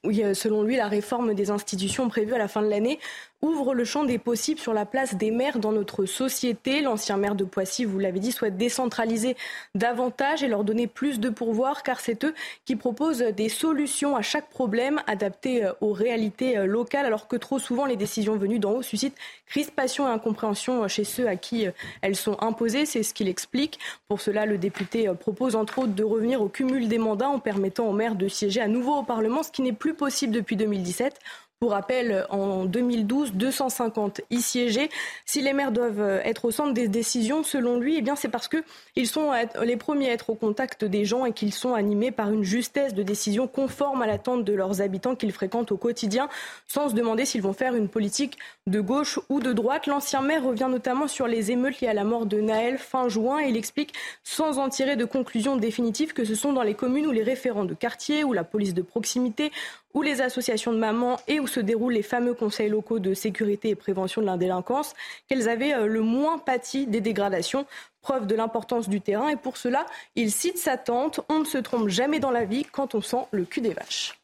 [0.04, 2.98] Oui, euh, selon lui, la réforme des institutions prévue à la fin de l'année
[3.40, 6.80] ouvre le champ des possibles sur la place des maires dans notre société.
[6.80, 9.36] L'ancien maire de Poissy, vous l'avez dit, souhaite décentraliser
[9.74, 14.22] davantage et leur donner plus de pourvoir car c'est eux qui proposent des solutions à
[14.22, 18.58] chaque problème adaptées euh, aux réalités euh, locales alors que trop souvent les décisions venues
[18.58, 21.72] d'en haut suscitent crispation et incompréhension chez ceux à qui euh,
[22.02, 22.86] elles sont imposées.
[22.86, 23.78] C'est ce qu'il explique.
[24.08, 27.86] Pour cela, le député propose entre autres de revenir au cumul des mandats en permettant
[27.86, 31.18] aux maires de siéger à nouveau au Parlement, ce qui n'est plus possible depuis 2017.
[31.60, 34.90] Pour rappel, en 2012, 250 y siégeaient.
[35.26, 38.46] Si les maires doivent être au centre des décisions, selon lui, eh bien c'est parce
[38.46, 42.30] qu'ils sont les premiers à être au contact des gens et qu'ils sont animés par
[42.30, 46.28] une justesse de décision conforme à l'attente de leurs habitants qu'ils fréquentent au quotidien,
[46.68, 49.88] sans se demander s'ils vont faire une politique de gauche ou de droite.
[49.88, 53.40] L'ancien maire revient notamment sur les émeutes liées à la mort de Naël fin juin
[53.40, 57.08] et il explique, sans en tirer de conclusion définitive, que ce sont dans les communes
[57.08, 59.50] où les référents de quartier, ou la police de proximité,
[59.98, 63.70] où les associations de mamans et où se déroulent les fameux conseils locaux de sécurité
[63.70, 64.94] et prévention de la délinquance,
[65.26, 67.66] qu'elles avaient euh, le moins pâti des dégradations.
[68.00, 69.28] Preuve de l'importance du terrain.
[69.28, 72.64] Et pour cela, il cite sa tante On ne se trompe jamais dans la vie
[72.64, 74.16] quand on sent le cul des vaches.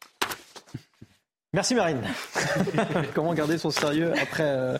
[1.51, 2.01] Merci Marine.
[3.13, 4.77] Comment garder son sérieux après, euh,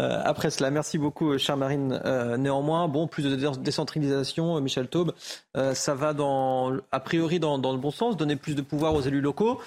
[0.00, 0.70] euh, après cela?
[0.70, 2.00] Merci beaucoup, chère Marine.
[2.38, 5.12] néanmoins, bon, plus de décentralisation, Michel Taube,
[5.54, 9.02] ça va dans, a priori dans, dans, le bon sens, donner plus de pouvoir aux
[9.02, 9.60] élus locaux.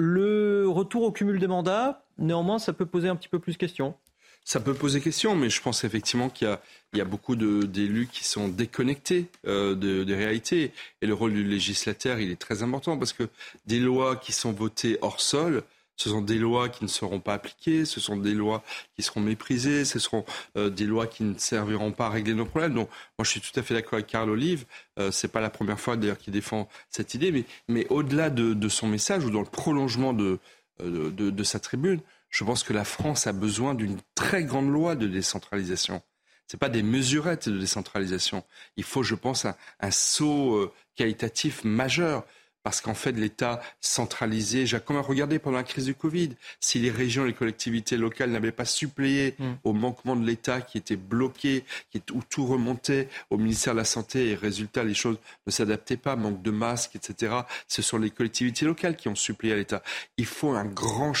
[0.00, 3.96] Le retour au cumul des mandats, néanmoins, ça peut poser un petit peu plus question.
[4.44, 6.56] Ça peut poser question, mais je pense effectivement qu'il
[6.94, 10.72] y, a, beaucoup d'élus qui sont déconnectés euh, des réalités.
[11.02, 13.28] Et le rôle du législateur, il est très important parce que
[13.66, 15.64] des lois qui sont votées hors sol,
[15.98, 18.62] ce sont des lois qui ne seront pas appliquées, ce sont des lois
[18.94, 20.24] qui seront méprisées, ce seront
[20.56, 22.74] euh, des lois qui ne serviront pas à régler nos problèmes.
[22.74, 24.64] Donc, moi, je suis tout à fait d'accord avec Carl Olive.
[24.98, 28.68] Euh, c'est pas la première fois d'ailleurs qu'il défend cette idée, mais, mais au-delà de,
[28.68, 30.38] son message ou dans le prolongement de,
[30.80, 34.70] euh, de, de, sa tribune, je pense que la France a besoin d'une très grande
[34.70, 36.00] loi de décentralisation.
[36.46, 38.44] Ce pas des mesurettes de décentralisation.
[38.76, 42.24] Il faut, je pense, un, un saut euh, qualitatif majeur
[42.68, 46.90] parce qu'en fait, l'État centralisé, j'ai même regardé pendant la crise du Covid, si les
[46.90, 49.52] régions et les collectivités locales n'avaient pas suppléé mm.
[49.64, 53.86] au manquement de l'État qui était bloqué, qui, où tout remontait au ministère de la
[53.86, 57.36] Santé et résultat, les choses ne s'adaptaient pas, manque de masques, etc.
[57.68, 59.82] Ce sont les collectivités locales qui ont suppléé à l'État.
[60.18, 61.14] Il faut un grand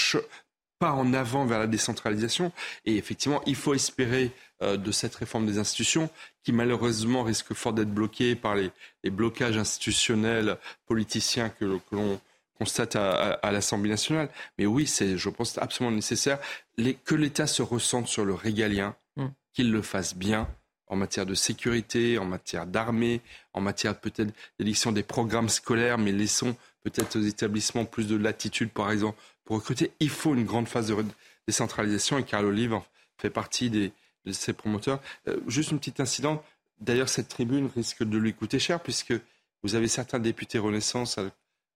[0.78, 2.52] pas en avant vers la décentralisation
[2.84, 6.10] et effectivement, il faut espérer euh, de cette réforme des institutions
[6.42, 8.70] qui malheureusement risque fort d'être bloquée par les,
[9.10, 12.20] blocages institutionnels politiciens que, l'on
[12.58, 14.28] constate à, l'Assemblée nationale.
[14.58, 16.38] Mais oui, c'est, je pense, absolument nécessaire
[17.04, 19.26] que l'État se ressente sur le régalien, mm.
[19.54, 20.48] qu'il le fasse bien
[20.88, 23.20] en matière de sécurité, en matière d'armée,
[23.52, 28.70] en matière peut-être d'élection des programmes scolaires, mais laissons peut-être aux établissements plus de latitude,
[28.70, 29.92] par exemple, pour recruter.
[30.00, 30.96] Il faut une grande phase de
[31.46, 32.78] décentralisation et Carl Olive
[33.16, 33.92] fait partie des,
[34.24, 35.00] de ses promoteurs.
[35.26, 36.42] Euh, juste une petite incident.
[36.80, 39.14] D'ailleurs, cette tribune risque de lui coûter cher puisque
[39.62, 41.30] vous avez certains députés Renaissance, à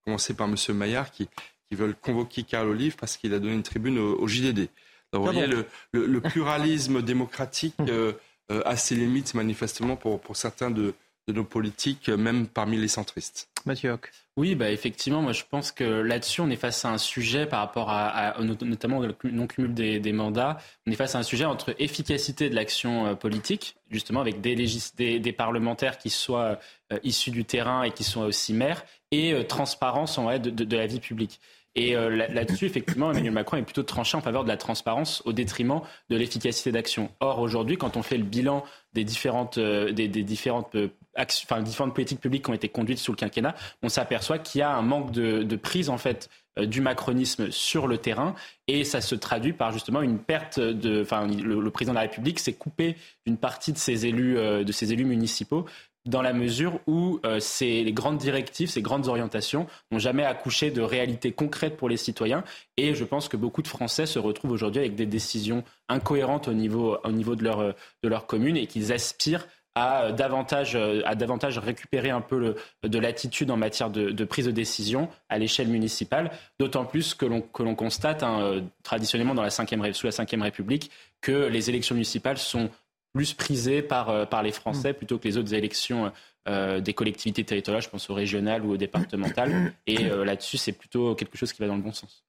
[0.04, 0.56] commencer par M.
[0.76, 1.28] Maillard, qui,
[1.68, 4.68] qui veulent convoquer Carl Olive parce qu'il a donné une tribune au, JDD.
[5.12, 8.12] vous voyez, le, pluralisme démocratique euh,
[8.50, 10.94] euh, a ses limites manifestement pour, pour certains de,
[11.26, 13.48] de nos politiques, même parmi les centristes.
[13.66, 13.96] Mathieu
[14.36, 17.60] Oui, bah effectivement, moi je pense que là-dessus, on est face à un sujet par
[17.60, 20.58] rapport à, notamment le non-cumul des, mandats.
[20.86, 24.54] On est face à un sujet entre efficacité de l'action euh, politique, justement avec des,
[24.96, 26.58] des, parlementaires qui soient
[26.92, 30.76] euh, issus du terrain et qui soient aussi maires, et euh, transparence en vrai, de,
[30.76, 31.40] la vie publique.
[31.74, 35.80] Et là-dessus, effectivement, Emmanuel Macron est plutôt tranché en faveur de la transparence au détriment
[36.10, 37.10] de l'efficacité d'action.
[37.20, 40.76] Or, aujourd'hui, quand on fait le bilan des différentes, des, différentes
[41.16, 44.62] enfin, différentes politiques publiques qui ont été conduites sous le quinquennat, on s'aperçoit qu'il y
[44.62, 48.34] a un manque de, prise en fait euh, du macronisme sur le terrain
[48.68, 52.38] et ça se traduit par justement une perte de enfin le, président de la République
[52.40, 52.96] s'est coupé
[53.26, 55.66] d'une partie de ses élus euh, de ses élus municipaux
[56.04, 60.70] dans la mesure où euh, ces, les grandes directives, ces grandes orientations n'ont jamais accouché
[60.72, 62.42] de réalités concrètes pour les citoyens.
[62.76, 66.54] Et je pense que beaucoup de Français se retrouvent aujourd'hui avec des décisions incohérentes au
[66.54, 71.58] niveau, au niveau de, leur, de leur commune et qu'ils aspirent à davantage, à davantage
[71.58, 76.84] récupérer un peu de l'attitude en matière de, prise de décision à l'échelle municipale, d'autant
[76.84, 81.46] plus que l'on constate hein, euh, traditionnellement dans la 5 sous la Ve République que
[81.46, 82.70] les élections municipales sont
[83.12, 84.94] plus prisées par, euh, par les Français mmh.
[84.94, 86.12] plutôt que les autres élections
[86.48, 89.72] euh, des collectivités territoriales, je pense aux régionales ou aux départementales.
[89.86, 92.24] Et là-dessus, c'est plutôt quelque chose qui va dans le bon sens.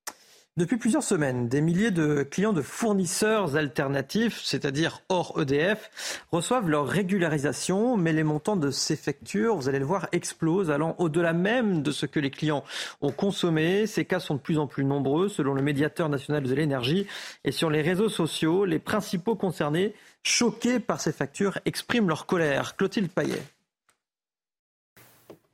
[0.56, 6.88] Depuis plusieurs semaines, des milliers de clients de fournisseurs alternatifs, c'est-à-dire hors EDF, reçoivent leur
[6.88, 11.82] régularisation, mais les montants de ces factures, vous allez le voir, explosent, allant au-delà même
[11.82, 12.64] de ce que les clients
[13.02, 13.88] ont consommé.
[13.88, 17.08] Ces cas sont de plus en plus nombreux, selon le médiateur national de l'énergie.
[17.44, 22.76] Et sur les réseaux sociaux, les principaux concernés, choqués par ces factures, expriment leur colère.
[22.76, 23.42] Clotilde Payet.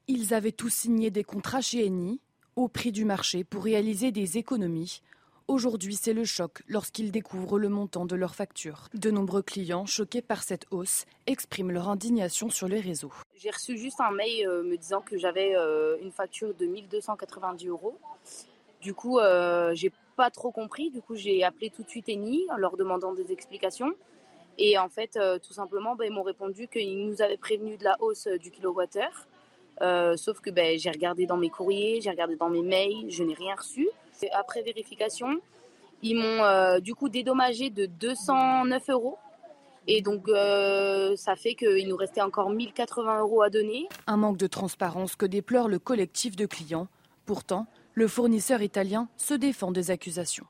[0.09, 2.19] Ils avaient tous signé des contrats chez Eni
[2.59, 5.01] au prix du marché pour réaliser des économies.
[5.47, 8.89] Aujourd'hui, c'est le choc lorsqu'ils découvrent le montant de leurs factures.
[8.93, 13.13] De nombreux clients, choqués par cette hausse, expriment leur indignation sur les réseaux.
[13.35, 17.67] J'ai reçu juste un mail euh, me disant que j'avais euh, une facture de 1290
[17.67, 17.97] euros.
[18.81, 20.91] Du coup, euh, j'ai pas trop compris.
[20.91, 23.93] Du coup, j'ai appelé tout de suite Eni en leur demandant des explications.
[24.57, 25.17] Et en fait,
[25.47, 29.28] tout simplement, ben, ils m'ont répondu qu'ils nous avaient prévenu de la hausse du kilowattheure
[29.81, 33.23] euh, sauf que ben, j'ai regardé dans mes courriers, j'ai regardé dans mes mails, je
[33.23, 33.87] n'ai rien reçu.
[34.33, 35.39] Après vérification,
[36.01, 39.17] ils m'ont euh, du coup dédommagé de 209 euros.
[39.87, 43.87] Et donc, euh, ça fait qu'il nous restait encore 1080 euros à donner.
[44.07, 46.87] Un manque de transparence que déplore le collectif de clients.
[47.25, 50.45] Pourtant, le fournisseur italien se défend des accusations.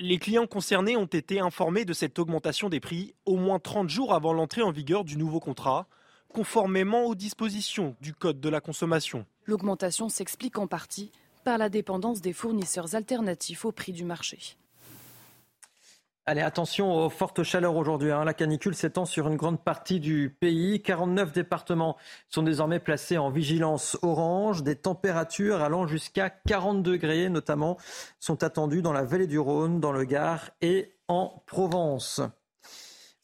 [0.00, 4.14] Les clients concernés ont été informés de cette augmentation des prix au moins 30 jours
[4.14, 5.86] avant l'entrée en vigueur du nouveau contrat
[6.32, 9.26] conformément aux dispositions du Code de la consommation.
[9.46, 11.10] L'augmentation s'explique en partie
[11.44, 14.56] par la dépendance des fournisseurs alternatifs au prix du marché.
[16.26, 18.10] Allez, attention aux fortes chaleurs aujourd'hui.
[18.10, 18.22] Hein.
[18.22, 20.82] La canicule s'étend sur une grande partie du pays.
[20.82, 21.96] 49 départements
[22.28, 24.62] sont désormais placés en vigilance orange.
[24.62, 27.78] Des températures allant jusqu'à 40 degrés, notamment,
[28.20, 32.20] sont attendues dans la vallée du Rhône, dans le Gard et en Provence.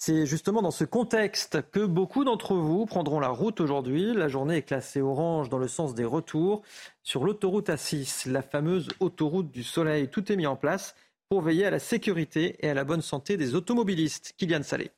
[0.07, 4.13] C'est justement dans ce contexte que beaucoup d'entre vous prendront la route aujourd'hui.
[4.13, 6.61] La journée est classée orange dans le sens des retours.
[7.03, 10.95] Sur l'autoroute A6, la fameuse autoroute du soleil, tout est mis en place
[11.31, 14.35] pour veiller à la sécurité et à la bonne santé des automobilistes.
[14.37, 14.91] Kylian Salé.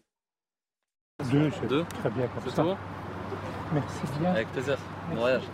[1.31, 1.85] Deux, Deux.
[1.85, 2.77] Très bien comme ça.
[3.73, 4.31] Merci bien.
[4.33, 4.77] Avec plaisir.
[5.11, 5.45] Bon voyage.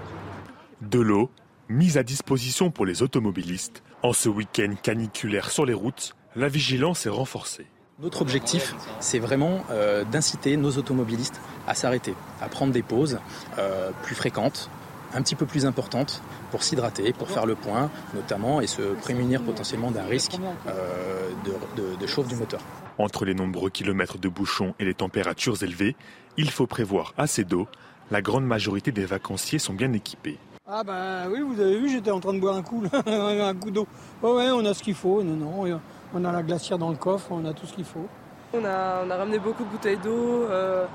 [0.80, 1.30] De l'eau,
[1.68, 3.82] mise à disposition pour les automobilistes.
[4.02, 7.66] En ce week-end caniculaire sur les routes, la vigilance est renforcée.
[8.02, 13.20] Notre objectif, c'est vraiment euh, d'inciter nos automobilistes à s'arrêter, à prendre des pauses
[13.58, 14.70] euh, plus fréquentes,
[15.14, 19.40] un petit peu plus importantes, pour s'hydrater, pour faire le point notamment, et se prémunir
[19.42, 20.36] potentiellement d'un risque
[20.66, 22.60] euh, de, de chauffe du moteur.
[22.98, 25.94] Entre les nombreux kilomètres de bouchons et les températures élevées,
[26.36, 27.68] il faut prévoir assez d'eau.
[28.10, 30.38] La grande majorité des vacanciers sont bien équipés.
[30.66, 33.70] Ah ben oui, vous avez vu, j'étais en train de boire un coup, un coup
[33.70, 33.86] d'eau.
[34.22, 35.22] Oh ouais, on a ce qu'il faut.
[35.22, 35.80] Non, non,
[36.14, 38.06] on a la glacière dans le coffre, on a tout ce qu'il faut.
[38.54, 40.86] On a, ramené beaucoup de bouteilles d'eau, euh,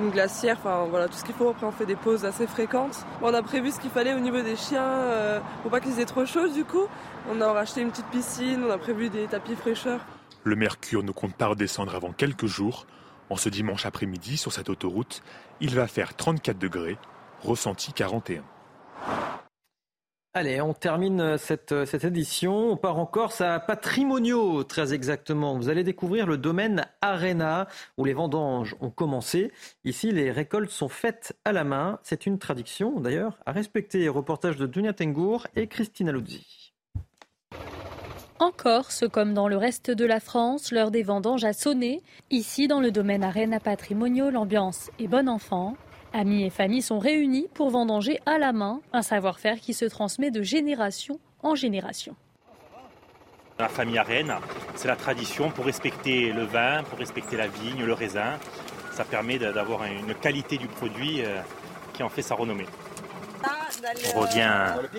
[0.00, 1.48] une glacière, enfin voilà tout ce qu'il faut.
[1.48, 3.04] Après on fait des pauses assez fréquentes.
[3.22, 6.04] on a prévu ce qu'il fallait au niveau des chiens euh, pour pas qu'ils aient
[6.04, 6.86] trop chaud du coup.
[7.30, 10.00] On a racheté une petite piscine, on a prévu des tapis fraîcheurs.
[10.42, 12.86] Le mercure ne compte pas redescendre avant quelques jours.
[13.30, 15.22] En ce dimanche après-midi sur cette autoroute,
[15.60, 16.98] il va faire 34 degrés,
[17.42, 18.42] ressenti 41.
[20.36, 22.72] Allez, on termine cette, cette, édition.
[22.72, 25.56] On part encore à Patrimonio, très exactement.
[25.56, 27.68] Vous allez découvrir le domaine Arena,
[27.98, 29.52] où les vendanges ont commencé.
[29.84, 32.00] Ici, les récoltes sont faites à la main.
[32.02, 34.08] C'est une tradition, d'ailleurs, à respecter.
[34.08, 36.72] Reportage de Dunia Tengour et Christina Luzzi.
[38.40, 42.02] En Corse, comme dans le reste de la France, l'heure des vendanges a sonné.
[42.32, 45.76] Ici, dans le domaine Arena Patrimonio, l'ambiance est bonne enfant.
[46.16, 50.30] Amis et familles sont réunis pour vendanger à la main, un savoir-faire qui se transmet
[50.30, 52.14] de génération en génération.
[53.58, 54.32] La famille Arène,
[54.76, 58.38] c'est la tradition pour respecter le vin, pour respecter la vigne, le raisin.
[58.92, 61.40] Ça permet d'avoir une qualité du produit euh,
[61.92, 62.66] qui en fait sa renommée.
[64.14, 64.40] On revient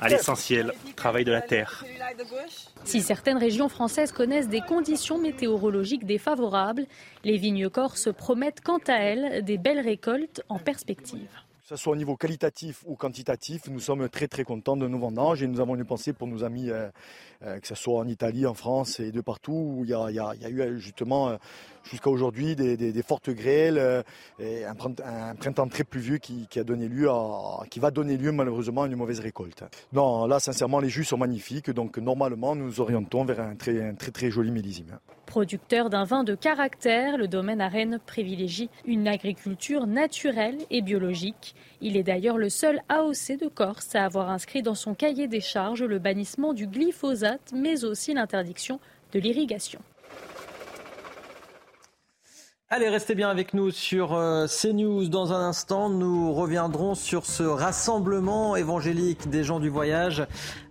[0.01, 1.83] à l'essentiel, travail de la terre.
[2.83, 6.85] Si certaines régions françaises connaissent des conditions météorologiques défavorables,
[7.23, 11.27] les vignes corses promettent quant à elles des belles récoltes en perspective.
[11.67, 14.99] Que ce soit au niveau qualitatif ou quantitatif, nous sommes très très contents de nos
[14.99, 16.89] vendanges et nous avons une pensée pour nos amis, euh,
[17.41, 20.79] que ce soit en Italie, en France et de partout où il y a, eu
[20.79, 21.37] justement euh,
[21.83, 24.03] jusqu'à aujourd'hui des, fortes grêles
[24.39, 28.83] et un, printemps très pluvieux qui, a donné lieu à, qui va donner lieu malheureusement
[28.83, 29.63] à une mauvaise récolte.
[29.93, 33.81] Non, là sincèrement les jus sont magnifiques donc normalement nous nous orientons vers un très
[33.81, 34.97] un très, très joli millésime.
[35.25, 41.55] Producteur d'un vin de caractère, le domaine à Rennes privilégie une agriculture naturelle et biologique.
[41.81, 45.41] Il est d'ailleurs le seul AOC de Corse à avoir inscrit dans son cahier des
[45.41, 48.79] charges le bannissement du glyphosate, mais aussi l'interdiction
[49.13, 49.79] de l'irrigation.
[52.67, 55.07] Allez, restez bien avec nous sur euh, CNews.
[55.07, 60.25] Dans un instant, nous reviendrons sur ce rassemblement évangélique des gens du voyage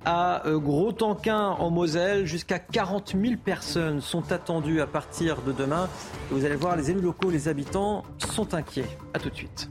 [0.05, 2.27] à euh, Gros-Tanquin en Moselle.
[2.27, 5.89] Jusqu'à 40 000 personnes sont attendues à partir de demain.
[6.31, 8.99] vous allez voir, les élus locaux, les habitants sont inquiets.
[9.15, 9.71] A tout de suite.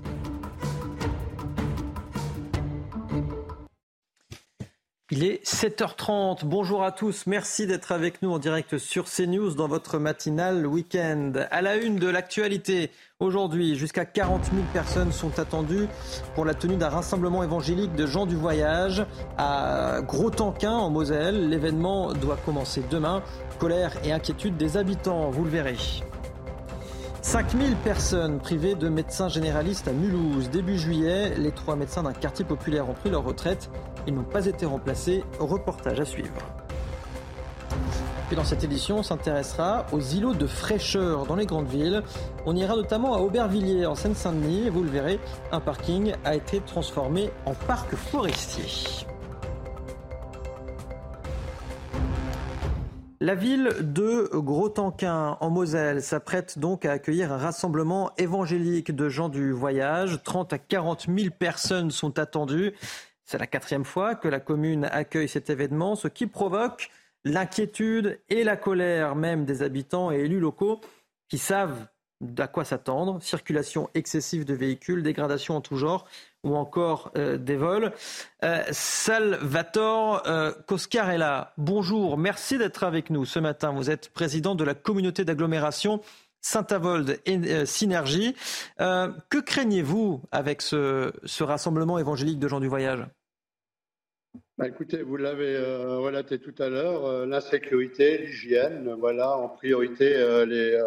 [5.15, 6.39] Il est 7h30.
[6.43, 7.27] Bonjour à tous.
[7.27, 11.33] Merci d'être avec nous en direct sur CNews dans votre matinale week-end.
[11.51, 15.87] À la une de l'actualité, aujourd'hui, jusqu'à 40 000 personnes sont attendues
[16.33, 19.05] pour la tenue d'un rassemblement évangélique de gens du voyage
[19.37, 21.47] à Gros-Tanquin en Moselle.
[21.47, 23.21] L'événement doit commencer demain.
[23.59, 25.77] Colère et inquiétude des habitants, vous le verrez.
[27.21, 30.49] 5000 personnes privées de médecins généralistes à Mulhouse.
[30.49, 33.69] Début juillet, les trois médecins d'un quartier populaire ont pris leur retraite.
[34.07, 35.23] Ils n'ont pas été remplacés.
[35.39, 36.31] Reportage à suivre.
[38.27, 42.03] Puis dans cette édition, on s'intéressera aux îlots de fraîcheur dans les grandes villes.
[42.45, 44.69] On ira notamment à Aubervilliers en Seine-Saint-Denis.
[44.69, 45.19] Vous le verrez,
[45.51, 49.05] un parking a été transformé en parc forestier.
[53.19, 59.29] La ville de Gros-Tanquin en Moselle s'apprête donc à accueillir un rassemblement évangélique de gens
[59.29, 60.19] du voyage.
[60.25, 62.73] 30 à 40 000 personnes sont attendues.
[63.25, 66.89] C'est la quatrième fois que la commune accueille cet événement, ce qui provoque
[67.23, 70.81] l'inquiétude et la colère même des habitants et élus locaux
[71.29, 71.87] qui savent
[72.37, 73.21] à quoi s'attendre.
[73.21, 76.05] Circulation excessive de véhicules, dégradation en tout genre
[76.43, 77.93] ou encore euh, des vols.
[78.43, 83.71] Euh, Salvatore euh, Coscarella, bonjour, merci d'être avec nous ce matin.
[83.71, 86.01] Vous êtes président de la communauté d'agglomération
[86.43, 88.35] Saint-Avold et Synergie.
[88.77, 93.03] que craignez-vous avec ce, rassemblement évangélique de gens du voyage?
[94.59, 100.09] Bah, écoutez, vous l'avez relaté tout à l'heure, l'insécurité, l'hygiène, voilà en priorité
[100.45, 100.79] les,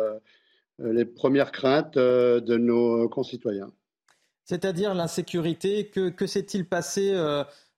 [0.78, 3.72] les premières craintes de nos concitoyens
[4.46, 5.88] c'est-à-dire l'insécurité.
[5.88, 7.12] Que, s'est-il passé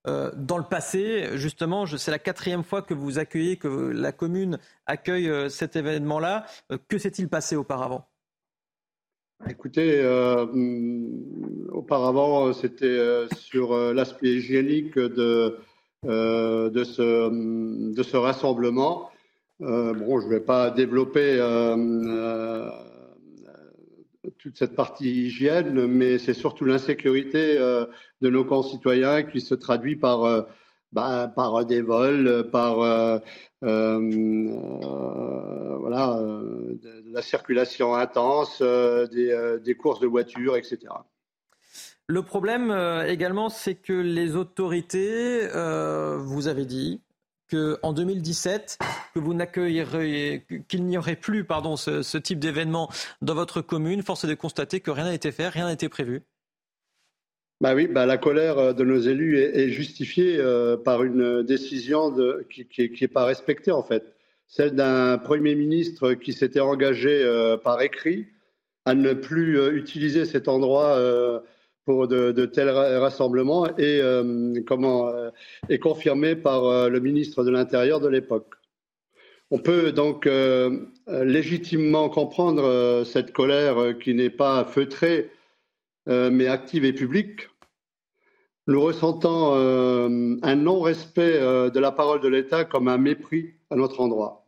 [0.07, 4.13] euh, euh, dans le passé Justement, c'est la quatrième fois que vous accueillez, que la
[4.13, 6.47] commune accueille euh, cet événement-là.
[6.89, 8.07] que s'est-il passé auparavant?
[9.49, 15.59] Écoutez, mm, auparavant, c'était sur l'aspect hygiénique de,
[16.05, 19.11] de, ce, mm, de ce rassemblement.
[19.61, 21.39] bon, je ne vais pas développer
[24.39, 27.87] toute cette partie hygiène, mais c'est surtout l'insécurité euh,
[28.21, 30.43] de nos concitoyens qui se traduit par, euh,
[30.93, 33.19] bah, par des vols, par euh,
[35.81, 36.21] voilà,
[37.07, 40.79] la circulation intense, des, courses de voitures, etc.
[42.07, 42.71] Le problème
[43.07, 45.49] également, c'est que les autorités,
[46.19, 47.01] vous avez dit,
[47.51, 48.79] qu'en 2017,
[49.15, 52.91] que vous n'accueillerez, qu'il n'y aurait plus pardon, ce, type d'événement
[53.23, 54.03] dans votre commune.
[54.03, 56.23] Force de constater que rien n'a été fait, rien n'a été prévu.
[57.61, 62.15] Bah oui, bah la colère euh, de nos élus est, justifiée euh, par une décision
[62.49, 62.69] qui
[63.01, 64.15] n'est pas respectée en fait.
[64.47, 68.29] Celle d'un Premier ministre qui s'était engagé euh, par écrit
[68.85, 70.97] à ne plus utiliser cet endroit
[71.89, 74.03] pour de, tels rassemblements est,
[74.67, 75.11] comment,
[75.71, 78.55] est confirmée par le ministre de l'Intérieur de l'époque.
[79.51, 80.29] On peut donc
[81.07, 85.31] légitimement comprendre cette colère qui n'est pas feutrée,
[86.07, 87.49] mais active et publique
[88.69, 93.77] nous ressentons euh, un non-respect euh, de la parole de l'État comme un mépris à
[93.77, 94.45] notre endroit.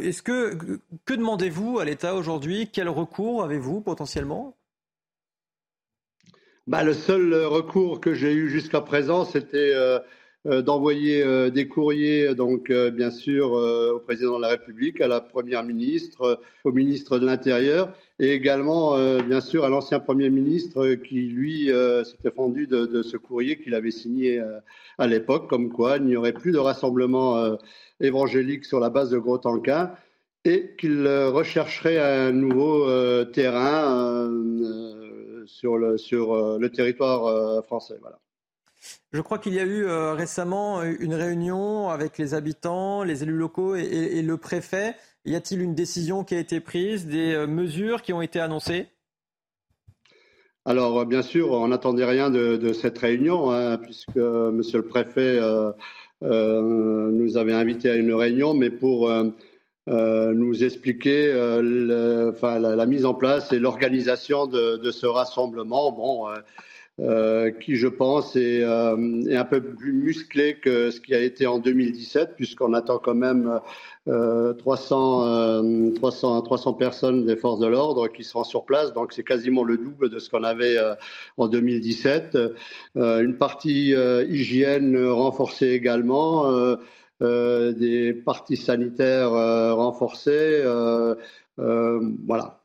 [0.00, 0.56] Est-ce que
[1.04, 2.70] que demandez-vous à l'État aujourd'hui?
[2.72, 4.56] Quel recours avez-vous potentiellement?
[6.66, 9.98] Bah, le seul recours que j'ai eu jusqu'à présent, c'était euh,
[10.46, 15.08] euh, d'envoyer euh, des courriers, donc euh, bien sûr au président de la République, à
[15.08, 20.94] la première ministre, au ministre de l'Intérieur, et également bien sûr à l'ancien premier ministre
[20.94, 21.70] qui lui
[22.04, 24.42] s'était fendu de, ce courrier qu'il avait signé
[24.98, 27.58] à l'époque, comme quoi il n'y aurait plus de rassemblement
[28.00, 29.92] évangélique sur la base de Gros-Tanquin
[30.44, 32.86] et qu'il rechercherait un nouveau
[33.26, 34.30] terrain
[35.46, 37.96] sur le, sur le territoire français.
[38.00, 38.18] Voilà.
[39.12, 43.22] Je crois qu'il y a eu euh, récemment euh, une réunion avec les habitants, les
[43.22, 44.94] élus locaux et, le préfet.
[45.24, 48.86] Y a-t-il une décision qui a été prise, des euh, mesures qui ont été annoncées?
[50.64, 55.38] Alors, bien sûr, on n'attendait rien de, cette réunion, hein, puisque Monsieur le Préfet
[56.22, 59.08] nous avait invités à une réunion, mais pour
[59.86, 66.28] nous expliquer la, mise en place et l'organisation de, ce rassemblement.
[66.98, 68.96] Euh, qui, je pense, est, euh,
[69.30, 73.60] un peu plus musclé que ce qui a été en 2017, puisqu'on attend quand même
[74.08, 78.94] euh, 300, 300, 300 personnes des forces de l'ordre qui seront sur place.
[78.94, 80.94] Donc, c'est quasiment le double de ce qu'on avait euh,
[81.36, 82.38] en 2017.
[82.94, 83.92] une partie
[84.30, 86.78] hygiène renforcée également.
[87.20, 90.64] Des parties sanitaires renforcées.
[91.56, 92.60] voilà.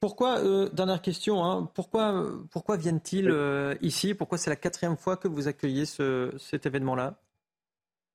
[0.00, 4.12] Pourquoi, euh, dernière question, hein, pourquoi, pourquoi viennent-ils euh, ici?
[4.14, 7.18] Pourquoi c'est la quatrième fois que vous accueillez cet événement-là?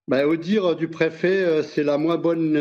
[0.07, 2.55] Ben, Au dire du préfet, euh, c'est la moins bonne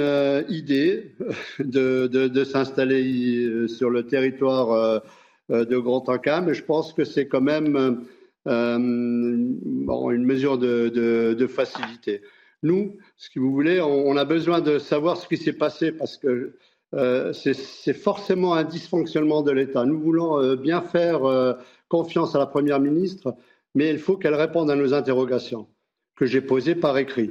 [0.49, 1.15] idée
[1.59, 5.03] de, s'installer sur le territoire
[5.51, 8.07] de Grand Anca, mais je pense que c'est quand même
[8.47, 12.23] une mesure de, facilité.
[12.63, 16.17] Nous, ce que vous voulez, on a besoin de savoir ce qui s'est passé parce
[16.19, 16.55] que
[16.95, 19.85] euh, c'est forcément un dysfonctionnement de l'État.
[19.85, 21.55] Nous voulons euh, bien faire euh,
[21.89, 23.37] confiance à la Première ministre,
[23.75, 25.69] mais il faut qu'elle réponde à nos interrogations
[26.17, 27.31] que j'ai posées par écrit.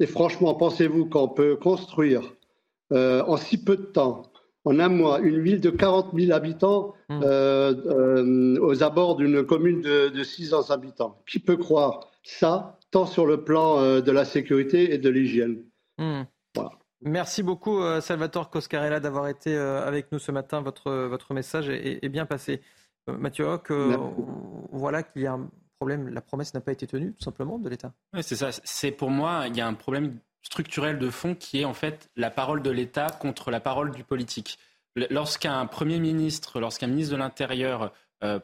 [0.00, 2.22] Et franchement, pensez-vous qu'on peut construire
[2.90, 4.22] en si peu de temps,
[4.64, 8.58] en un mois, une ville de 40 000 habitants mmh.
[8.60, 11.20] aux abords d'une commune de, de 600 habitants?
[11.26, 15.62] Qui peut croire ça, tant sur le plan de la sécurité et de l'hygiène
[15.98, 16.22] mmh.
[17.02, 20.60] Merci beaucoup euh, Salvatore Coscarella d'avoir été euh, avec nous ce matin.
[20.60, 22.60] Votre, votre message est, bien passé.
[23.08, 23.70] Euh, Mathieu Hoc,
[24.72, 26.08] voilà qu'il y a un problème.
[26.08, 27.92] La promesse n'a pas été tenue, tout simplement, de l'État.
[28.14, 28.50] Oui, c'est ça.
[28.64, 32.10] C'est pour moi, il y a un problème structurel de fond qui est en fait
[32.16, 34.58] la parole de l'État contre la parole du politique.
[35.10, 37.92] Lorsqu'un Premier ministre, lorsqu'un ministre de l'Intérieur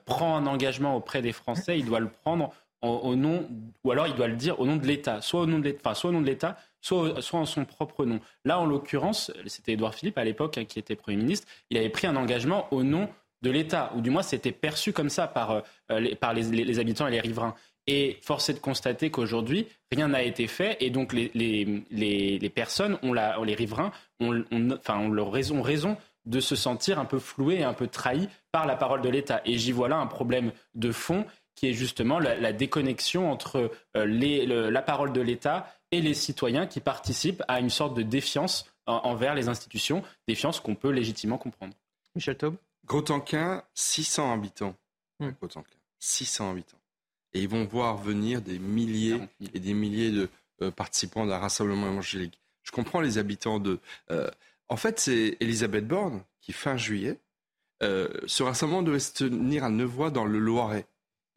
[0.05, 2.53] prend un engagement auprès des Français, il doit le prendre
[2.85, 3.49] au nom,
[3.83, 5.95] ou alors il doit le dire au nom de l'État, soit au nom de l'État,
[5.95, 8.21] soit au nom de l'État, soit, soit en son propre nom.
[8.45, 11.89] Là, en l'occurrence, c'était Édouard Philippe à l'époque hein, qui était Premier ministre, il avait
[11.89, 13.09] pris un engagement au nom
[13.43, 15.51] de l'État, ou du moins c'était perçu comme ça par,
[15.91, 17.55] euh, les, par les, habitants et les riverains.
[17.87, 22.99] Et force est de constater qu'aujourd'hui, rien n'a été fait, et donc les, les personnes,
[23.03, 27.19] ont la, les riverains, ont, enfin, ont leur raison, raison de se sentir un peu
[27.19, 29.43] floués et un peu trahis par la parole de l'État.
[29.45, 34.71] Et j'y vois là un problème de fond qui est justement la, déconnexion entre euh,
[34.71, 39.35] la parole de l'État et les citoyens qui participent à une sorte de défiance envers
[39.35, 41.75] les institutions, défiance qu'on peut légitimement comprendre.
[42.15, 42.57] Michel Taub?
[42.87, 44.75] Grotanquin, 600 habitants.
[46.01, 46.51] 600 hmm.
[46.51, 46.79] habitants.
[47.33, 49.21] Et ils vont voir venir des milliers
[49.55, 50.29] et des milliers de
[50.63, 52.39] euh, participants d'un rassemblement évangélique.
[52.63, 53.79] Je comprends les habitants de...
[54.11, 54.31] Euh,
[54.69, 57.19] en fait, c'est Elisabeth Borne qui, fin juillet,
[57.81, 60.87] ce rassemblement devait se tenir à Nevoix dans le Loiret.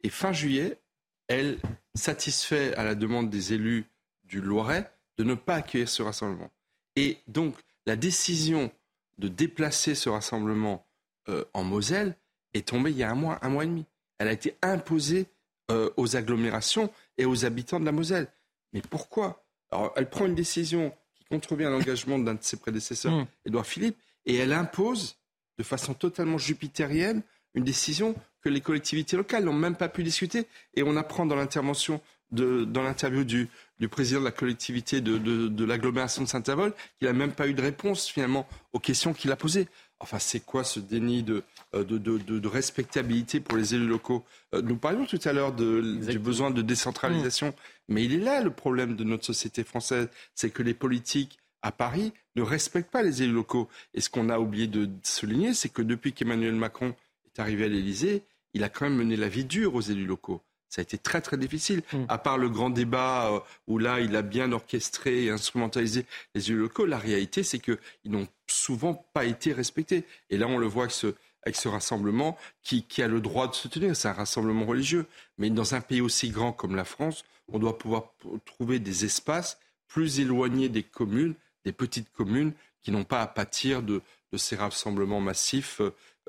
[0.02, 0.78] Et fin juillet,
[1.26, 1.58] elle
[1.94, 3.86] satisfait à la demande des élus
[4.24, 6.50] du Loiret de ne pas accueillir ce rassemblement.
[6.96, 8.70] Et donc, la décision
[9.18, 10.86] de déplacer ce rassemblement
[11.28, 12.16] euh, en Moselle
[12.54, 13.84] est tombée il y a un mois, un mois et demi.
[14.18, 15.26] Elle a été imposée
[15.70, 18.28] euh, aux agglomérations et aux habitants de la Moselle.
[18.72, 19.44] Mais pourquoi?
[19.70, 23.26] Alors, elle prend une décision qui contrevient l'engagement d'un de ses prédécesseurs, mmh.
[23.46, 25.18] Édouard Philippe, et elle impose
[25.58, 27.22] de façon totalement jupitérienne
[27.54, 30.46] une décision que les collectivités locales n'ont même pas pu discuter.
[30.74, 33.48] Et on apprend dans l'intervention, dans l'interview du,
[33.90, 38.08] président de la collectivité de, l'agglomération de Saint-Avold qu'il n'a même pas eu de réponse
[38.08, 39.68] finalement aux questions qu'il a posées.
[40.00, 41.42] Enfin, c'est quoi ce déni de,
[41.74, 44.24] euh, de, de, de, respectabilité pour les élus locaux?
[44.54, 47.52] Euh, Nous parlions tout à l'heure du besoin de décentralisation,
[47.88, 51.72] mais il est là le problème de notre société française, c'est que les politiques à
[51.72, 53.68] Paris ne respectent pas les élus locaux.
[53.92, 56.94] Et ce qu'on a oublié de souligner, c'est que depuis qu'Emmanuel Macron
[57.40, 58.22] arrivé à l'Élysée,
[58.54, 60.42] il a quand même mené la vie dure aux élus locaux.
[60.68, 61.82] Ça a été très très difficile.
[61.92, 62.04] Mm.
[62.08, 66.50] À part le grand débat euh, où là, il a bien orchestré et instrumentalisé les
[66.50, 70.04] élus locaux, la réalité, c'est qu'ils n'ont souvent pas été respectés.
[70.30, 73.48] Et là, on le voit avec ce, avec ce rassemblement qui, qui, a le droit
[73.48, 73.96] de se tenir.
[73.96, 75.06] C'est un rassemblement religieux.
[75.38, 78.12] Mais dans un pays aussi grand comme la France, on doit pouvoir
[78.44, 81.34] trouver des espaces plus éloignés des communes,
[81.64, 85.80] des petites communes, qui n'ont pas à pâtir de, de ces rassemblements massifs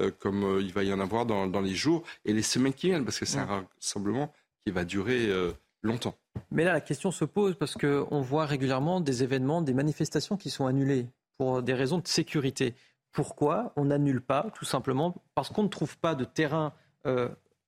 [0.02, 2.88] euh, comme euh, il va y en avoir dans, les jours et les semaines qui
[2.88, 4.32] viennent, parce que c'est un rassemblement
[4.64, 6.16] qui va durer euh, longtemps.
[6.52, 10.50] Mais là, la question se pose parce qu'on voit régulièrement des événements, des manifestations qui
[10.50, 12.76] sont annulées pour des raisons de sécurité.
[13.12, 16.74] Pourquoi on n'annule pas Tout simplement parce qu'on ne trouve pas de terrain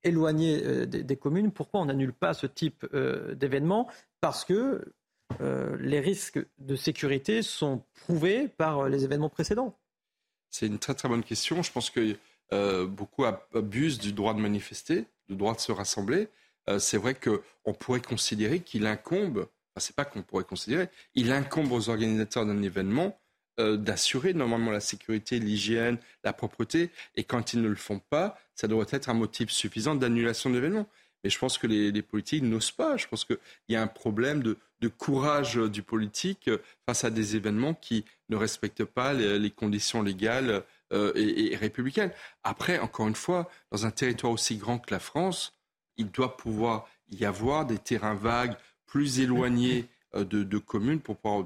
[0.04, 1.52] éloigné des, communes.
[1.52, 2.86] Pourquoi on n'annule pas ce type
[3.34, 3.90] d'événement?
[4.20, 4.94] Parce que
[5.80, 9.81] les risques de sécurité sont prouvés par les événements précédents.
[10.52, 11.64] C'est une très très bonne question.
[11.64, 12.16] Je pense que
[12.54, 13.26] euh, beaucoup
[13.56, 16.28] abusent du droit de manifester, du droit de se rassembler.
[16.70, 21.32] Euh, c'est vrai qu'on pourrait considérer qu'il incombe, enfin, c'est pas qu'on pourrait considérer, il
[21.32, 23.18] incombe aux organisateurs d'un événement
[23.60, 26.90] euh, d'assurer normalement la sécurité, l'hygiène, la propreté.
[27.16, 30.88] Et quand ils ne le font pas, ça doit être un motif suffisant d'annulation d'événements.
[31.24, 32.98] Mais je pense que les, politiques n'osent pas.
[32.98, 33.38] Je pense qu'il
[33.70, 34.58] y a un problème de,
[34.98, 36.50] courage du politique
[36.88, 40.64] face à des événements qui ne respectent pas les, conditions légales
[40.94, 42.12] euh, et, républicaines.
[42.44, 45.54] Après, encore une fois, dans un territoire aussi grand que la France,
[45.98, 48.56] il doit pouvoir y avoir des terrains vagues
[48.88, 51.46] plus éloignés euh, de, communes pour pouvoir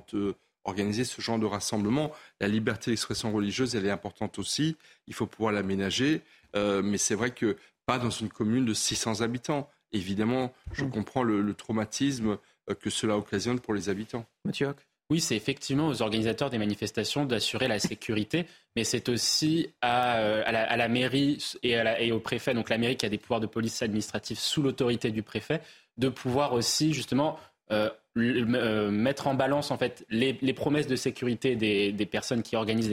[0.63, 2.11] organiser ce genre de rassemblement.
[2.39, 4.77] La liberté d'expression religieuse, elle est importante aussi.
[5.07, 6.21] Il faut pouvoir l'aménager.
[6.55, 9.69] Euh, mais c'est vrai que pas dans une commune de 600 habitants.
[9.91, 10.91] Évidemment, je mm.
[10.91, 12.37] comprends le, traumatisme
[12.69, 14.25] euh, que cela occasionne pour les habitants.
[14.43, 14.73] Mathieu
[15.11, 20.43] oui, c'est effectivement aux organisateurs des manifestations d'assurer la sécurité, mais c'est aussi à, euh,
[20.51, 24.39] la, mairie et, au préfet, donc la mairie qui a des pouvoirs de police administrative
[24.39, 25.61] sous l'autorité du préfet,
[25.97, 27.37] de pouvoir aussi justement
[27.71, 32.89] euh, mettre en balance en fait les, promesses de sécurité des, personnes qui organisent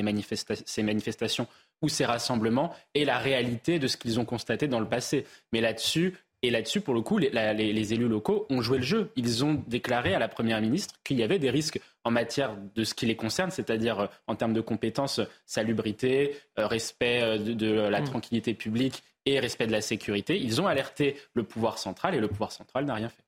[0.67, 1.47] ces manifestations
[1.83, 5.27] ou ces rassemblements et la réalité de ce qu'ils ont constaté dans le passé.
[5.53, 6.15] Mais là-dessus,
[6.45, 9.13] et là-dessus, pour le coup, les, élus locaux ont joué le jeu.
[9.15, 12.83] Ils ont déclaré à la Première ministre qu'il y avait des risques en matière de
[12.83, 17.71] ce qui les concerne, c'est-à-dire euh, en termes de compétences, salubrité, euh, respect euh, de,
[17.71, 18.05] la mmh.
[18.05, 20.37] tranquillité publique et respect de la sécurité.
[20.37, 23.23] Ils ont alerté le pouvoir central et le pouvoir central n'a rien fait.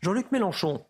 [0.00, 0.84] Jean-Luc Mélenchon,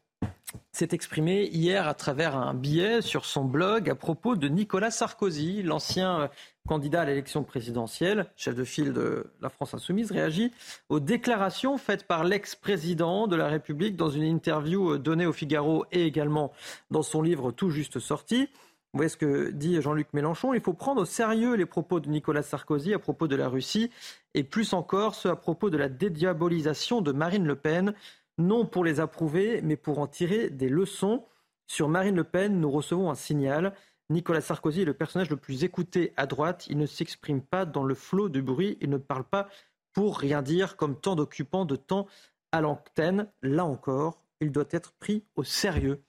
[0.72, 5.62] s'est exprimé hier à travers un billet sur son blog à propos de Nicolas Sarkozy,
[5.62, 6.30] l'ancien
[6.66, 10.50] candidat à l'élection présidentielle, chef de file de la France insoumise, réagit
[10.88, 16.06] aux déclarations faites par l'ex-président de la République dans une interview donnée au Figaro et
[16.06, 16.52] également
[16.90, 18.48] dans son livre tout juste sorti.
[18.92, 20.52] Vous voyez ce que dit Jean-Luc Mélenchon.
[20.52, 23.90] Il faut prendre au sérieux les propos de Nicolas Sarkozy à propos de la Russie
[24.34, 27.94] et plus encore ceux à propos de la dédiabolisation de Marine Le Pen
[28.38, 31.24] non pour les approuver, mais pour en tirer des leçons.
[31.66, 33.74] Sur Marine Le Pen, nous recevons un signal.
[34.10, 36.66] Nicolas Sarkozy est le personnage le plus écouté à droite.
[36.68, 38.76] Il ne s'exprime pas dans le flot de bruit.
[38.80, 39.48] Il ne parle pas
[39.92, 42.06] pour rien dire, comme tant d'occupants de temps
[42.50, 43.30] à l'antenne.
[43.42, 46.02] Là encore, il doit être pris au sérieux.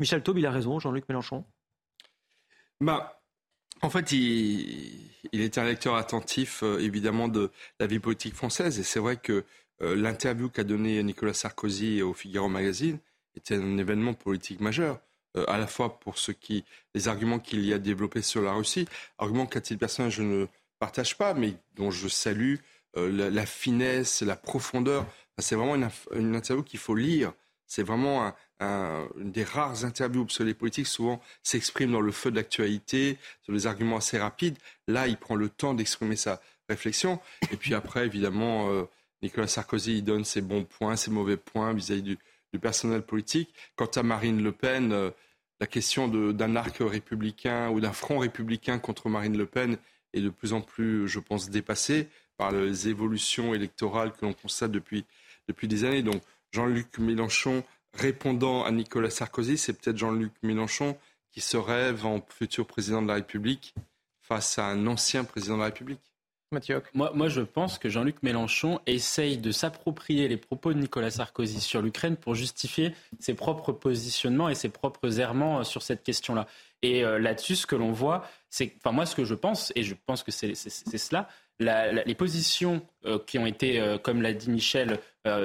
[0.00, 1.44] Michel Taube, il a raison, Jean-Luc Mélenchon.
[2.80, 3.22] Bah,
[3.82, 8.78] en fait, il, est un lecteur attentif, euh, évidemment, de la vie politique française.
[8.78, 9.44] Et c'est vrai que
[9.80, 12.98] l'interview qu'a donné Nicolas Sarkozy au Figaro Magazine
[13.36, 15.00] était un événement politique majeur.
[15.36, 16.64] Euh, à la fois pour ce qui,
[16.94, 18.86] les arguments qu'il y a développés sur la Russie,
[19.18, 20.46] arguments qu'à titre personnel je ne
[20.78, 22.56] partage pas, mais dont je salue
[22.96, 25.06] euh, la, finesse, la profondeur.
[25.38, 25.74] c'est vraiment
[26.12, 27.32] une, interview qu'il faut lire.
[27.66, 32.36] C'est vraiment une des rares interviews, que les politiques souvent s'expriment dans le feu de
[32.36, 34.58] l'actualité, sur des arguments assez rapides.
[34.86, 37.20] Là, il prend le temps d'exprimer sa réflexion.
[37.50, 38.86] Et puis après, évidemment,
[39.24, 42.18] Nicolas Sarkozy donne ses bons points, ses mauvais points vis-à-vis du,
[42.60, 43.52] personnel politique.
[43.74, 45.10] Quant à Marine Le Pen, euh,
[45.60, 49.78] la question d'un arc républicain ou d'un front républicain contre Marine Le Pen
[50.12, 54.70] est de plus en plus, je pense, dépassée par les évolutions électorales que l'on constate
[54.70, 55.04] depuis,
[55.48, 56.02] depuis des années.
[56.02, 56.22] Donc
[56.52, 57.64] Jean-Luc Mélenchon
[57.94, 60.96] répondant à Nicolas Sarkozy, c'est peut-être Jean-Luc Mélenchon
[61.32, 63.74] qui se rêve en futur président de la République
[64.20, 66.13] face à un ancien président de la République.
[66.94, 71.60] Moi, moi, je pense que Jean-Luc Mélenchon essaye de s'approprier les propos de Nicolas Sarkozy
[71.60, 76.46] sur l'Ukraine pour justifier ses propres positionnements et ses propres errements euh, sur cette question-là.
[76.82, 79.82] Et euh, là-dessus, ce que l'on voit, c'est, enfin moi, ce que je pense, et
[79.82, 81.28] je pense que c'est cela,
[81.58, 84.98] les positions euh, qui ont été, comme l'a dit Michel,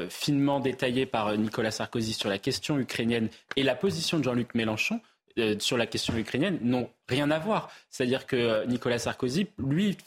[0.09, 4.99] finement détaillées par Nicolas Sarkozy sur la question ukrainienne et la position de Jean-Luc Mélenchon
[5.39, 7.71] euh, sur la question ukrainienne n'ont rien à voir.
[7.89, 9.97] C'est-à-dire que euh, Nicolas Sarkozy, lui,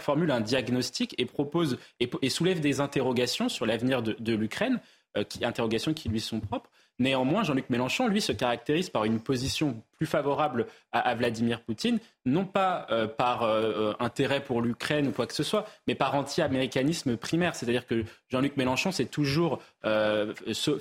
[0.00, 4.80] formule un diagnostic et propose et, soulève des interrogations sur l'avenir de, l'Ukraine,
[5.16, 6.70] euh, interrogations qui lui sont propres.
[6.98, 12.44] Néanmoins, Jean-Luc Mélenchon, lui, se caractérise par une position plus favorable à, Vladimir Poutine, non
[12.44, 17.16] pas euh, par euh, intérêt pour l'Ukraine ou quoi que ce soit, mais par anti-américanisme
[17.16, 17.54] primaire.
[17.54, 20.32] C'est-à-dire que Jean-Luc Mélenchon toujours, euh,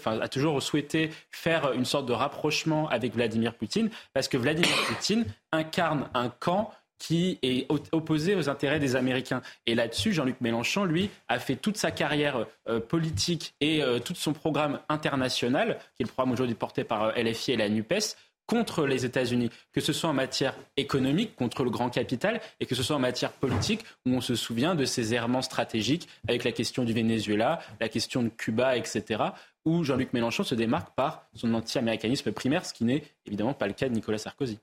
[0.05, 5.25] a toujours souhaité faire une sorte de rapprochement avec Vladimir Poutine, parce que Vladimir Poutine
[5.51, 6.71] incarne un camp
[7.01, 9.41] qui est opposé aux intérêts des Américains.
[9.65, 14.13] Et là-dessus, Jean-Luc Mélenchon, lui, a fait toute sa carrière euh, politique et euh, tout
[14.13, 18.15] son programme international, qui est le programme aujourd'hui porté par euh, LFI et la NUPES,
[18.45, 22.75] contre les États-Unis, que ce soit en matière économique, contre le grand capital, et que
[22.75, 26.51] ce soit en matière politique, où on se souvient de ses errements stratégiques avec la
[26.51, 29.23] question du Venezuela, la question de Cuba, etc.,
[29.65, 33.73] où Jean-Luc Mélenchon se démarque par son anti-américanisme primaire, ce qui n'est évidemment pas le
[33.73, 34.59] cas de Nicolas Sarkozy.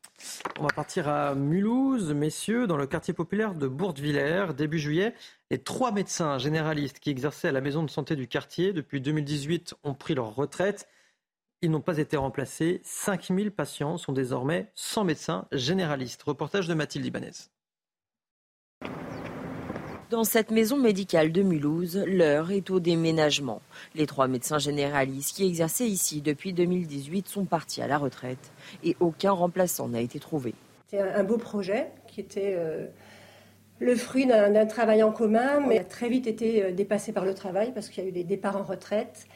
[0.59, 4.55] On va partir à Mulhouse, messieurs, dans le quartier populaire de Bourtevillers.
[4.57, 5.15] Début juillet,
[5.51, 9.75] les trois médecins généralistes qui exerçaient à la maison de santé du quartier depuis 2018
[9.85, 10.89] ont pris leur retraite.
[11.63, 12.81] Ils n'ont pas été remplacés.
[12.85, 16.23] 5000 patients sont désormais sans médecin généraliste.
[16.23, 17.51] Reportage de Mathilde Ibanez.
[20.11, 23.61] Dans cette maison médicale de Mulhouse, l'heure est au déménagement.
[23.95, 28.51] Les trois médecins généralistes qui exerçaient ici depuis 2018 sont partis à la retraite
[28.83, 30.55] et aucun remplaçant n'a été trouvé.
[30.87, 32.87] C'est un beau projet qui était euh,
[33.81, 37.35] le fruit d'un travail en commun, mais a très vite été euh, dépassé par le
[37.35, 39.27] travail parce qu'il y a eu des départs en retraite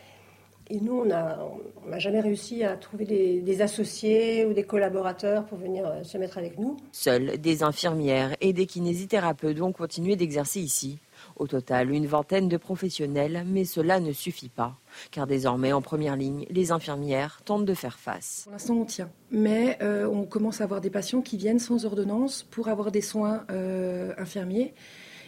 [0.73, 5.87] et nous, on n'a jamais réussi à trouver des, associés ou des collaborateurs pour venir
[5.87, 6.79] euh, se mettre avec nous.
[6.93, 10.99] Seules des infirmières et des kinésithérapeutes vont continuer d'exercer ici.
[11.37, 14.79] Au total, une vingtaine de professionnels, mais cela ne suffit pas.
[15.11, 18.41] Car désormais, en première ligne, les infirmières tentent de faire face.
[18.45, 19.11] Pour l'instant, on tient.
[19.31, 23.03] Mais euh, on commence à avoir des patients qui viennent sans ordonnance pour avoir des
[23.03, 24.73] soins euh, infirmiers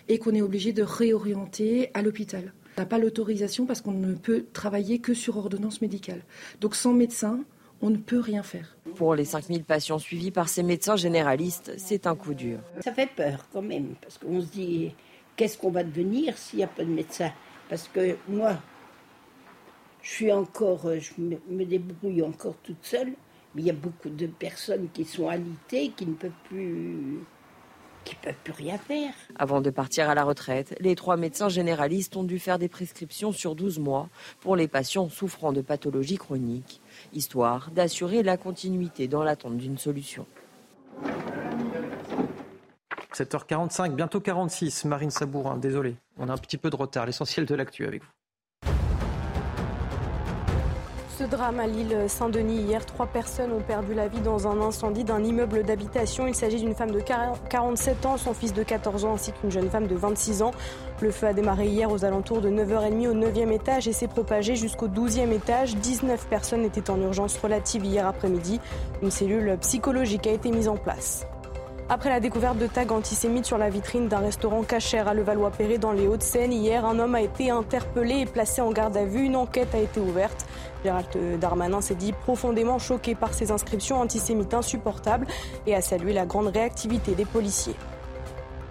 [0.08, 2.54] et qu'on est obligé de réorienter à l'hôpital.
[2.76, 6.22] On n'a pas l'autorisation parce qu'on ne peut travailler que sur ordonnance médicale.
[6.60, 7.44] Donc sans médecin,
[7.80, 8.76] on ne peut rien faire.
[8.96, 12.58] Pour les 5000 patients suivis par ces médecins généralistes, c'est un coup dur.
[12.80, 14.92] Ça fait peur quand même, parce qu'on se dit,
[15.36, 17.30] qu'est-ce qu'on va devenir s'il n'y a pas de médecin?
[17.68, 18.56] Parce que moi,
[20.02, 23.12] je suis encore, je me débrouille encore toute seule,
[23.54, 27.20] mais il y a beaucoup de personnes qui sont alitées, qui ne peuvent plus
[28.04, 29.12] qui ne peuvent plus rien faire.
[29.36, 33.32] Avant de partir à la retraite, les trois médecins généralistes ont dû faire des prescriptions
[33.32, 34.08] sur 12 mois
[34.40, 36.80] pour les patients souffrant de pathologies chroniques,
[37.12, 40.26] histoire d'assurer la continuité dans l'attente d'une solution.
[43.14, 44.84] 7h45, bientôt 46.
[44.86, 47.06] Marine Sabourin, désolé, on a un petit peu de retard.
[47.06, 48.08] L'essentiel de l'actu avec vous.
[51.16, 55.04] Ce drame à l'île Saint-Denis, hier, trois personnes ont perdu la vie dans un incendie
[55.04, 56.26] d'un immeuble d'habitation.
[56.26, 59.70] Il s'agit d'une femme de 47 ans, son fils de 14 ans ainsi qu'une jeune
[59.70, 60.50] femme de 26 ans.
[61.00, 64.56] Le feu a démarré hier aux alentours de 9h30 au 9e étage et s'est propagé
[64.56, 65.76] jusqu'au 12e étage.
[65.76, 68.60] 19 personnes étaient en urgence relative hier après-midi.
[69.00, 71.28] Une cellule psychologique a été mise en place.
[71.90, 75.92] Après la découverte de tags antisémites sur la vitrine d'un restaurant cachère à Levallois-Perret dans
[75.92, 79.24] les Hauts-de-Seine, hier, un homme a été interpellé et placé en garde à vue.
[79.24, 80.46] Une enquête a été ouverte.
[80.84, 85.26] Gérald Darmanin s'est dit profondément choqué par ces inscriptions antisémites insupportables
[85.66, 87.74] et a salué la grande réactivité des policiers.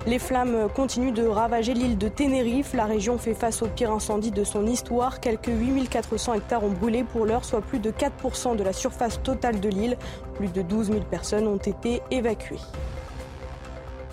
[0.05, 2.73] Les flammes continuent de ravager l'île de Tenerife.
[2.73, 5.21] La région fait face au pire incendie de son histoire.
[5.21, 9.59] Quelques 8400 hectares ont brûlé pour l'heure, soit plus de 4% de la surface totale
[9.61, 9.97] de l'île.
[10.35, 12.59] Plus de 12 000 personnes ont été évacuées.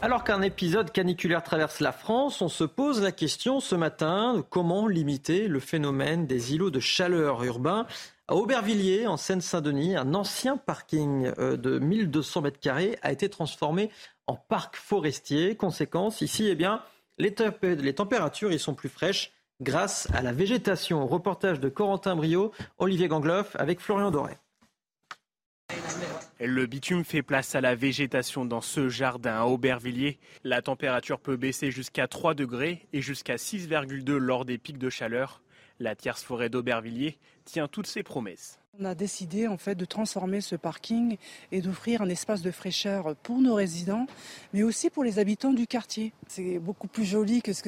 [0.02, 4.40] Alors qu'un épisode caniculaire traverse la France, on se pose la question ce matin de
[4.40, 7.86] comment limiter le phénomène des îlots de chaleur urbains.
[8.26, 13.90] À Aubervilliers, en Seine-Saint-Denis, un ancien parking euh, de 1200 mètres carrés a été transformé
[14.26, 15.54] en parc forestier.
[15.54, 16.82] Conséquence, ici, eh bien,
[17.18, 21.06] les, les températures y sont plus fraîches grâce à la végétation.
[21.06, 24.38] Reportage de Corentin Brio, Olivier Gangloff avec Florian Doré.
[26.40, 30.18] Le bitume fait place à la végétation dans ce jardin à Aubervilliers.
[30.44, 35.42] La température peut baisser jusqu'à 3 degrés et jusqu'à 6,2 lors des pics de chaleur.
[35.78, 38.59] La tierce forêt d'Aubervilliers tient toutes ses promesses.
[38.80, 41.18] On a décidé en fait de transformer ce parking
[41.52, 44.06] et d'offrir un espace de fraîcheur pour nos résidents,
[44.54, 46.14] mais aussi pour les habitants du quartier.
[46.28, 47.62] C'est beaucoup plus joli que ce,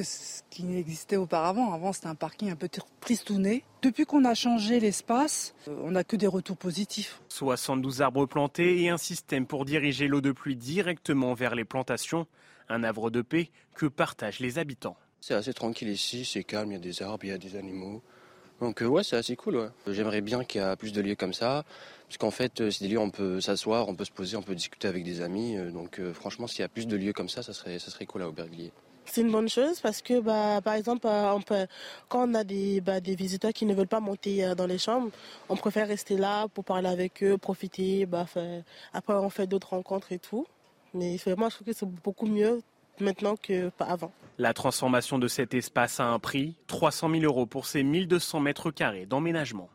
[0.49, 1.71] qui existait auparavant.
[1.71, 2.67] Avant, c'était un parking un peu
[2.99, 3.63] tristouné.
[3.83, 7.21] Depuis qu'on a changé l'espace, euh, on n'a que des retours positifs.
[7.29, 12.25] 72 arbres plantés et un système pour diriger l'eau de pluie directement vers les plantations.
[12.69, 14.97] Un havre de paix que partagent les habitants.
[15.21, 17.55] C'est assez tranquille ici, c'est calme, il y a des arbres, il y a des
[17.55, 18.01] animaux.
[18.61, 19.71] Donc euh, ouais, c'est assez cool.
[19.87, 21.63] J'aimerais bien qu'il y ait plus de lieux comme ça,
[22.07, 24.37] parce qu'en fait, euh, c'est des lieux où on peut s'asseoir, on peut se poser,
[24.37, 25.57] on peut discuter avec des amis.
[25.57, 28.05] Euh, donc franchement, s'il y a plus de lieux comme ça, ça serait, ça serait
[28.05, 28.71] cool à Aubervilliers.
[29.05, 31.09] C'est une bonne chose parce que, bah, par exemple,
[32.07, 35.09] quand on a des, bah, des visiteurs qui ne veulent pas monter dans les chambres,
[35.49, 38.05] on préfère rester là pour parler avec eux, profiter.
[38.05, 38.25] Bah,
[38.93, 40.47] après, on fait d'autres rencontres et tout.
[40.93, 42.61] Mais vraiment, je trouve que c'est beaucoup mieux
[42.99, 44.11] maintenant que pas avant.
[44.37, 48.71] La transformation de cet espace a un prix, 300 000 euros pour ces 1200 mètres
[48.71, 49.69] carrés d'emménagement.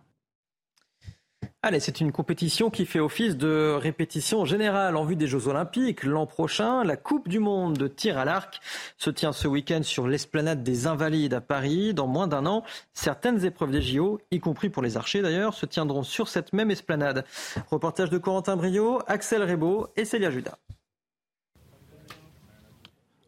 [1.61, 6.05] Allez, c'est une compétition qui fait office de répétition générale en vue des Jeux Olympiques.
[6.05, 8.61] L'an prochain, la Coupe du Monde de tir à l'arc
[8.97, 11.95] se tient ce week-end sur l'esplanade des Invalides à Paris.
[11.95, 12.63] Dans moins d'un an,
[12.95, 16.71] certaines épreuves des JO, y compris pour les archers d'ailleurs, se tiendront sur cette même
[16.71, 17.25] esplanade.
[17.73, 20.59] Reportage de Corentin Brio, Axel Rebaud et Célia Judas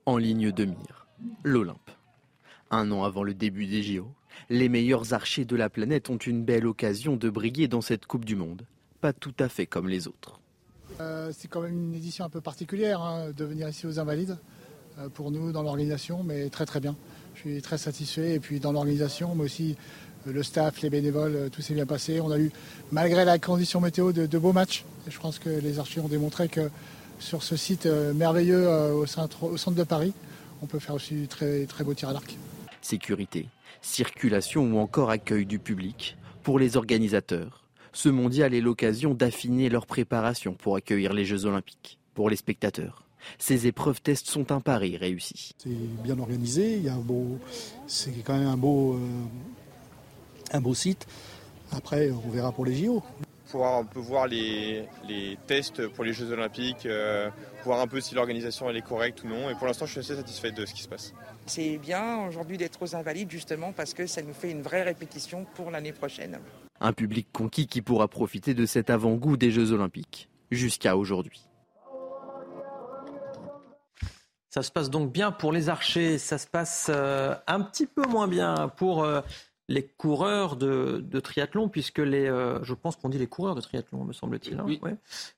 [0.06, 1.06] en ligne de mire,
[1.44, 1.90] l'Olympe.
[2.70, 4.08] Un an avant le début des JO,
[4.48, 8.24] les meilleurs archers de la planète ont une belle occasion de briller dans cette Coupe
[8.24, 8.62] du Monde,
[9.00, 10.40] pas tout à fait comme les autres.
[11.00, 14.38] Euh, c'est quand même une édition un peu particulière hein, de venir ici aux Invalides,
[14.98, 16.96] euh, pour nous dans l'organisation, mais très très bien.
[17.34, 19.76] Je suis très satisfait, et puis dans l'organisation, mais aussi
[20.26, 22.20] euh, le staff, les bénévoles, tout s'est bien passé.
[22.20, 22.50] On a eu,
[22.92, 24.84] malgré la condition météo, de, beaux matchs.
[25.08, 26.70] Je pense que les archers ont démontré que
[27.20, 30.12] sur ce site euh, merveilleux euh, au centre, au centre de Paris.
[30.62, 32.36] On peut faire aussi très, très beaux tirs à l'arc.
[32.82, 33.46] Sécurité,
[33.82, 36.16] circulation ou encore accueil du public.
[36.42, 41.98] Pour les organisateurs, ce mondial est l'occasion d'affiner leur préparation pour accueillir les Jeux Olympiques.
[42.14, 43.04] Pour les spectateurs,
[43.38, 45.52] ces épreuves tests sont un pari réussi.
[45.58, 45.70] C'est
[46.02, 47.38] bien organisé, il y a un beau,
[47.86, 48.98] c'est quand même un beau, euh,
[50.52, 51.06] un beau site.
[51.72, 53.02] Après, on verra pour les JO
[53.50, 54.88] pouvoir un peu voir les,
[55.46, 57.28] tests pour les Jeux Olympiques, euh,
[57.64, 59.50] voir un peu si l'organisation elle est correcte ou non.
[59.50, 61.12] Et pour l'instant, je suis assez satisfait de ce qui se passe.
[61.46, 65.46] C'est bien aujourd'hui d'être aux Invalides justement parce que ça nous fait une vraie répétition
[65.54, 66.38] pour l'année prochaine.
[66.80, 71.46] Un public conquis qui pourra profiter de cet avant-goût des Jeux Olympiques jusqu'à aujourd'hui.
[74.48, 78.02] Ça se passe donc bien pour les archers, ça se passe euh, un petit peu
[78.08, 79.20] moins bien pour euh,
[79.70, 84.02] les coureurs de, triathlon, puisque les, euh, je pense qu'on dit les coureurs de triathlon,
[84.02, 84.58] me semble-t-il.
[84.58, 84.66] Hein,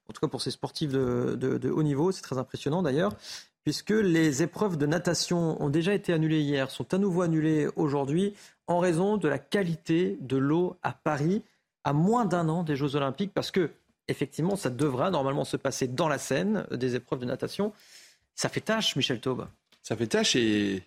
[0.09, 3.13] en tout cas, pour ces sportifs de, haut niveau, c'est très impressionnant d'ailleurs,
[3.63, 8.33] puisque les épreuves de natation ont déjà été annulées hier, sont à nouveau annulées aujourd'hui
[8.67, 11.43] en raison de la qualité de l'eau à Paris,
[11.85, 13.71] à moins d'un an des Jeux Olympiques, parce que
[14.09, 17.75] effectivement, ça devra normalement se passer dans la Seine, des épreuves de natation.
[18.35, 19.47] Ça fait tâche, Michel Taube.
[19.83, 20.83] Ça fait tâche et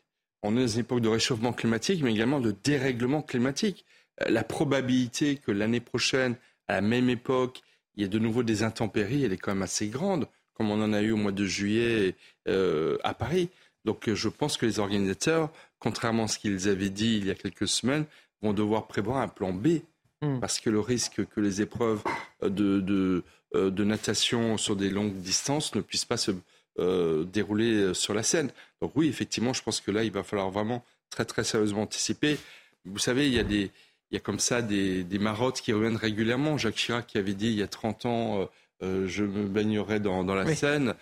[0.46, 3.86] on est dans une époque de réchauffement climatique, mais également de dérèglement climatique.
[4.22, 6.36] Euh, la probabilité que l'année prochaine,
[6.68, 7.62] à la même époque,
[7.96, 10.82] il y ait de nouveau des intempéries, elle est quand même assez grande, comme on
[10.82, 12.16] en a eu au mois de juillet
[12.48, 13.50] euh, à Paris.
[13.86, 17.32] Donc euh, je pense que les organisateurs, contrairement à ce qu'ils avaient dit il y
[17.32, 18.06] a quelques semaines,
[18.41, 19.80] vont devoir prévoir un plan B,
[20.22, 20.39] hmm.
[20.39, 22.04] parce que le risque que les épreuves
[22.41, 23.24] de,
[23.54, 26.32] de natation sur des longues distances ne puissent pas se
[26.78, 28.52] euh, dérouler euh, sur la scène.
[28.82, 32.38] Donc oui, effectivement, je pense que là, il va falloir vraiment très très sérieusement anticiper.
[32.84, 33.72] Vous savez, il y a des
[34.12, 36.58] il y a comme ça des, des marottes qui reviennent régulièrement.
[36.58, 38.50] Jacques Chirac qui avait dit il y a 30 ans,
[38.84, 40.96] euh, je me baignerai dans, dans la Seine.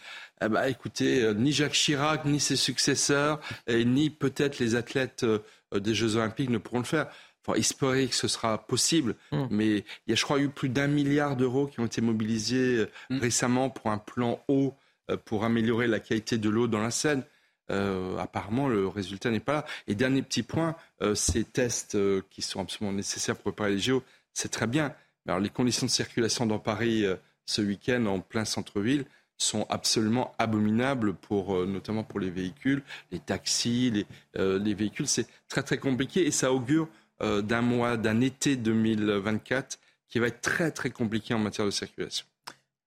[0.44, 5.26] Eh ben, écoutez, ni Jacques Chirac, ni ses successeurs, et ni peut-être les athlètes
[5.74, 7.08] des Jeux Olympiques ne pourront le faire.
[7.46, 9.44] Enfin, espérer que ce sera possible, mmh.
[9.50, 12.86] mais il y a, je crois, eu plus d'un milliard d'euros qui ont été mobilisés
[13.10, 13.20] mmh.
[13.20, 14.83] récemment pour un plan eau euh,
[15.26, 17.24] pour améliorer la qualité de l'eau dans la Seine.
[17.72, 19.66] Euh, apparemment, le résultat n'est pas là.
[19.88, 21.98] Et dernier petit point, euh, ces tests
[22.30, 24.94] qui sont absolument nécessaires pour préparer les JO, c'est très bien.
[25.28, 27.06] Alors, les conditions de circulation dans Paris
[27.46, 29.06] ce week-end en plein centre-ville
[29.38, 35.08] sont absolument abominables, pour, notamment pour les véhicules, les taxis, les, les véhicules.
[35.08, 36.90] C'est très très compliqué et ça augure
[37.22, 39.80] d'un mois, d'un été 2024
[40.10, 42.26] qui va être très très compliqué en matière de circulation.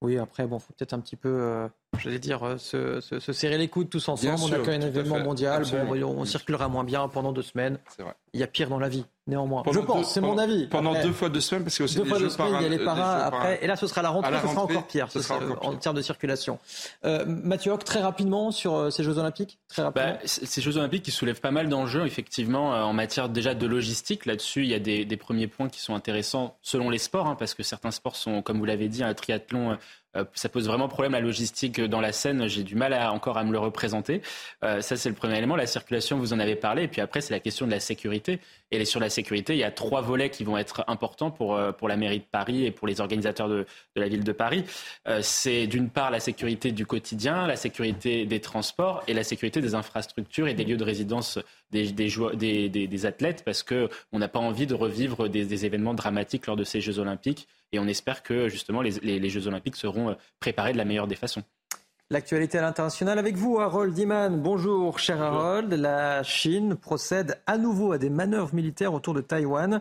[0.07, 3.59] Oui, après, bon, faut peut-être un petit peu, euh, j'allais dire, euh, se, se, serrer
[3.59, 4.36] les coudes tous ensemble.
[4.40, 5.64] on a qu'un événement mondial.
[5.68, 7.80] Bon, on, circulera moins bien pendant deux semaines.
[8.32, 9.04] Il y a pire dans la vie.
[9.26, 9.62] Néanmoins.
[9.70, 10.66] je pense, c'est mon avis.
[10.68, 12.68] Pendant deux fois deux semaines, parce que aussi deux fois deux semaines, il y a
[12.68, 15.18] les paras après, et là ce sera la rentrée, la ce sera encore pire, ce
[15.20, 15.68] ce sera sera encore pire.
[15.70, 16.58] en termes de circulation.
[17.04, 20.12] Euh, Mathieu Hoc, très rapidement sur euh, ces Jeux Olympiques, très rapidement.
[20.12, 23.54] Bah, c- ces Jeux Olympiques qui soulèvent pas mal d'enjeux, effectivement, euh, en matière déjà
[23.54, 24.26] de logistique.
[24.26, 27.36] Là-dessus, il y a des, des premiers points qui sont intéressants selon les sports, hein,
[27.38, 29.76] parce que certains sports sont, comme vous l'avez dit, un triathlon.
[30.16, 32.48] Euh, ça pose vraiment problème la logistique dans la Seine.
[32.48, 34.22] J'ai du mal à, encore à me le représenter.
[34.64, 35.56] Euh, ça, c'est le premier élément.
[35.56, 36.84] La circulation, vous en avez parlé.
[36.84, 38.40] Et puis après, c'est la question de la sécurité.
[38.70, 41.72] Et sur la sécurité, il y a trois volets qui vont être importants pour, euh,
[41.72, 44.64] pour la mairie de Paris et pour les organisateurs de, de la ville de Paris.
[45.20, 49.74] C'est d'une part la sécurité du quotidien, la sécurité des transports et la sécurité des
[49.74, 51.38] infrastructures et des lieux de résidence
[51.70, 56.46] des, des, des, athlètes parce que on n'a pas envie de revivre des événements dramatiques
[56.46, 59.76] lors de ces Jeux Olympiques et on espère que justement les, les- les Jeux Olympiques
[59.76, 61.42] seront euh, préparés de la meilleure des façons.
[62.10, 64.40] L'actualité à l'international avec vous, Harold Iman.
[64.40, 65.72] Bonjour, cher Harold.
[65.72, 69.80] La Chine procède à nouveau à des manœuvres militaires autour de Taïwan.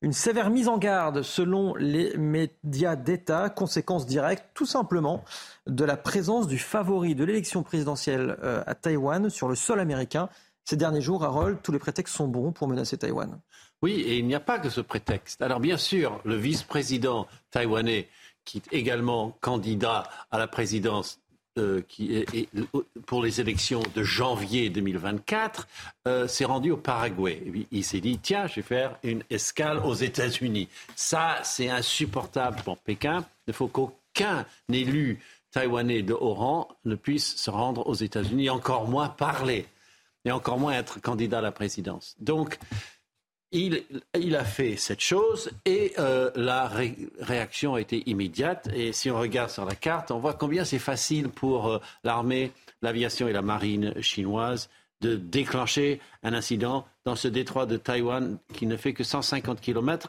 [0.00, 5.22] Une sévère mise en garde selon les médias d'État, conséquence directe tout simplement
[5.66, 10.28] de la présence du favori de l'élection présidentielle euh, à Taïwan sur le sol américain.
[10.64, 13.38] Ces derniers jours, Harold, tous les prétextes sont bons pour menacer Taïwan.
[13.86, 15.40] Oui, et il n'y a pas que ce prétexte.
[15.42, 18.08] Alors bien sûr, le vice-président taïwanais,
[18.44, 21.20] qui est également candidat à la présidence
[21.56, 22.48] euh, est-
[23.06, 25.68] pour les élections de janvier 2024,
[26.08, 27.40] euh, s'est rendu au Paraguay.
[27.70, 30.68] Il s'est dit, tiens, je vais faire une escale aux États-Unis.
[30.96, 33.24] Ça, c'est insupportable pour Pékin.
[33.46, 35.20] Il faut qu'aucun élu
[35.52, 39.64] taïwanais de haut rang ne puisse se rendre aux États-Unis, encore moins parler,
[40.24, 42.16] et encore moins être candidat à la présidence.
[42.18, 42.58] Donc,
[43.52, 48.68] il, a fait cette chose et euh, la ré- réaction a été immédiate.
[48.74, 52.52] Et si on regarde sur la carte, on voit combien c'est facile pour euh, l'armée,
[52.82, 54.68] l'aviation et la marine chinoise
[55.00, 60.08] de déclencher un incident dans ce détroit de Taïwan qui ne fait que 150 kilomètres.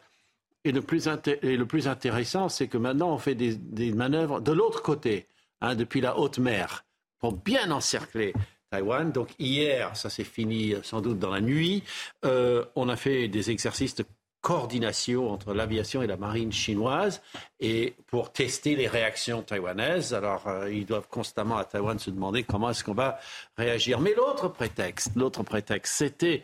[0.63, 1.07] Et le plus,
[1.43, 5.27] et le plus intéressant, c'est que maintenant, on fait des, des manœuvres de l'autre côté,
[5.61, 6.83] hein, depuis la haute mer,
[7.19, 8.33] pour bien encercler
[8.69, 9.11] Taïwan.
[9.11, 11.83] Donc hier, ça s'est fini sans doute dans la nuit,
[12.25, 14.05] euh, on a fait des exercices de
[14.41, 17.21] coordination entre l'aviation et la marine chinoise
[17.59, 20.13] et pour tester les réactions taïwanaises.
[20.13, 23.19] Alors, euh, ils doivent constamment à Taïwan se demander comment est-ce qu'on va
[23.57, 23.99] réagir.
[23.99, 26.43] Mais l'autre prétexte, l'autre prétexte, c'était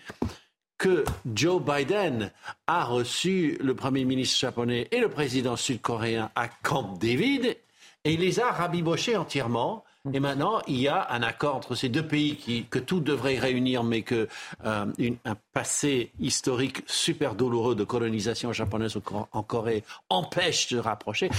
[0.77, 2.31] que Joe Biden
[2.67, 7.55] a reçu le Premier ministre japonais et le président sud-coréen à Camp David
[8.03, 9.85] et il les a rabibochés entièrement.
[10.11, 13.39] Et maintenant, il y a un accord entre ces deux pays qui, que tout devrait
[13.39, 14.27] réunir, mais que
[14.65, 18.97] euh, une- un passé historique super douloureux de colonisation japonaise
[19.31, 21.29] en Corée empêche de rapprocher.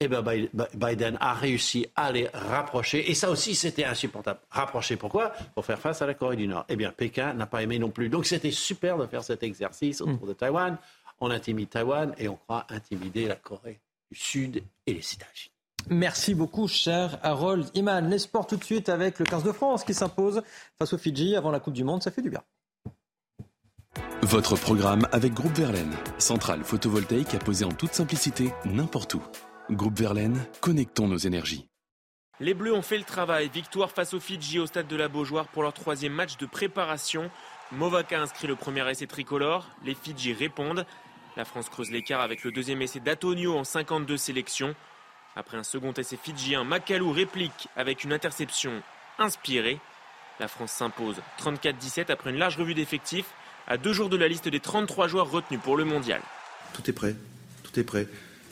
[0.00, 3.08] Eh ben, Bi- Bi- Biden a réussi à les rapprocher.
[3.08, 4.40] Et ça aussi, c'était insupportable.
[4.50, 5.28] Rapprocher, pourquoi?
[5.54, 6.64] Pour faire face à la Corée du Nord.
[6.68, 8.08] Eh bien, Pékin n'a pas aimé non plus.
[8.08, 10.76] Donc, c'était super de faire cet exercice autour de Taïwan.
[11.20, 13.78] On intimide Taïwan et on croit intimider la Corée
[14.10, 14.56] du Sud
[14.88, 15.51] et les États-Unis.
[15.90, 18.08] Merci beaucoup, cher Harold Iman.
[18.08, 20.42] Les sports tout de suite avec le 15 de France qui s'impose
[20.78, 22.02] face aux Fidji avant la Coupe du Monde.
[22.02, 22.42] Ça fait du bien.
[24.22, 29.22] Votre programme avec Groupe Verlaine, centrale photovoltaïque à poser en toute simplicité n'importe où.
[29.70, 31.68] Groupe Verlaine, connectons nos énergies.
[32.40, 33.50] Les Bleus ont fait le travail.
[33.52, 37.30] Victoire face aux Fidji au stade de la Beaujoire pour leur troisième match de préparation.
[37.72, 39.68] Movaka inscrit le premier essai tricolore.
[39.84, 40.86] Les Fidji répondent.
[41.36, 44.74] La France creuse l'écart avec le deuxième essai d'Atonio en 52 sélections.
[45.36, 48.82] Après un second essai fidjien, Makalou réplique avec une interception
[49.18, 49.78] inspirée.
[50.40, 53.26] La France s'impose 34-17 après une large revue d'effectifs
[53.66, 56.20] à deux jours de la liste des 33 joueurs retenus pour le mondial.
[56.74, 57.14] Tout est prêt.
[57.62, 58.08] Tout est prêt.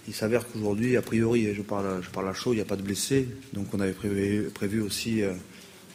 [0.09, 2.76] Il s'avère qu'aujourd'hui, a priori, je parle, je parle à chaud, il n'y a pas
[2.76, 3.28] de blessés.
[3.53, 5.33] Donc on avait prévu, aussi euh,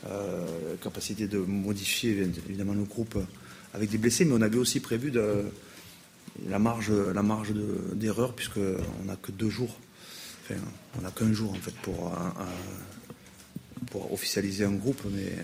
[0.08, 2.12] euh, capacité de modifier
[2.48, 3.18] évidemment le groupe
[3.74, 5.12] avec des blessés, mais on avait aussi prévu
[6.48, 9.76] la marge, la marge de- d'erreur, puisqu'on n'a que deux jours.
[10.98, 15.44] On n'a qu'un jour en fait pour, un- un- pour officialiser un groupe, mais euh,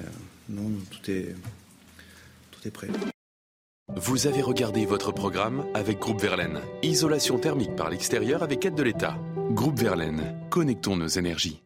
[0.50, 1.36] non, tout est,
[2.52, 2.88] tout est prêt.
[3.96, 6.60] Vous avez regardé votre programme avec Groupe Verlaine.
[6.82, 9.18] Isolation thermique par l'extérieur avec aide de l'État.
[9.52, 11.62] Groupe Verlaine, connectons nos énergies.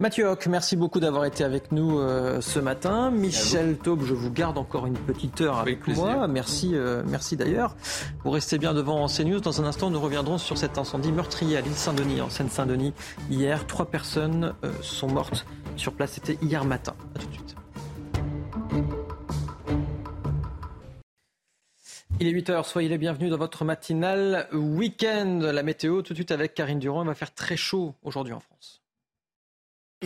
[0.00, 3.10] Mathieu Hoc, merci beaucoup d'avoir été avec nous euh, ce matin.
[3.10, 6.02] Michel Taube, je vous garde encore une petite heure avec plaisir.
[6.02, 6.26] moi.
[6.26, 7.76] Merci, euh, merci d'ailleurs.
[8.24, 9.40] Vous restez bien devant CNews.
[9.40, 12.94] Dans un instant, nous reviendrons sur cet incendie meurtrier à l'île Saint-Denis, en Seine-Saint-Denis.
[13.28, 15.44] Hier, trois personnes euh, sont mortes
[15.76, 16.12] sur place.
[16.12, 16.94] C'était hier matin.
[17.14, 17.56] À tout de suite.
[22.20, 25.40] Il est 8h, soyez les bienvenus dans votre matinale week-end.
[25.42, 28.40] La météo, tout de suite avec Karine Durand, il va faire très chaud aujourd'hui en
[28.40, 28.79] France.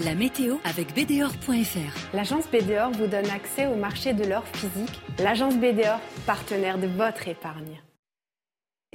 [0.02, 2.16] La météo avec BDOR.fr.
[2.16, 5.00] L'agence BDOR vous donne accès au marché de l'or physique.
[5.20, 7.80] L'agence BDOR, partenaire de votre épargne.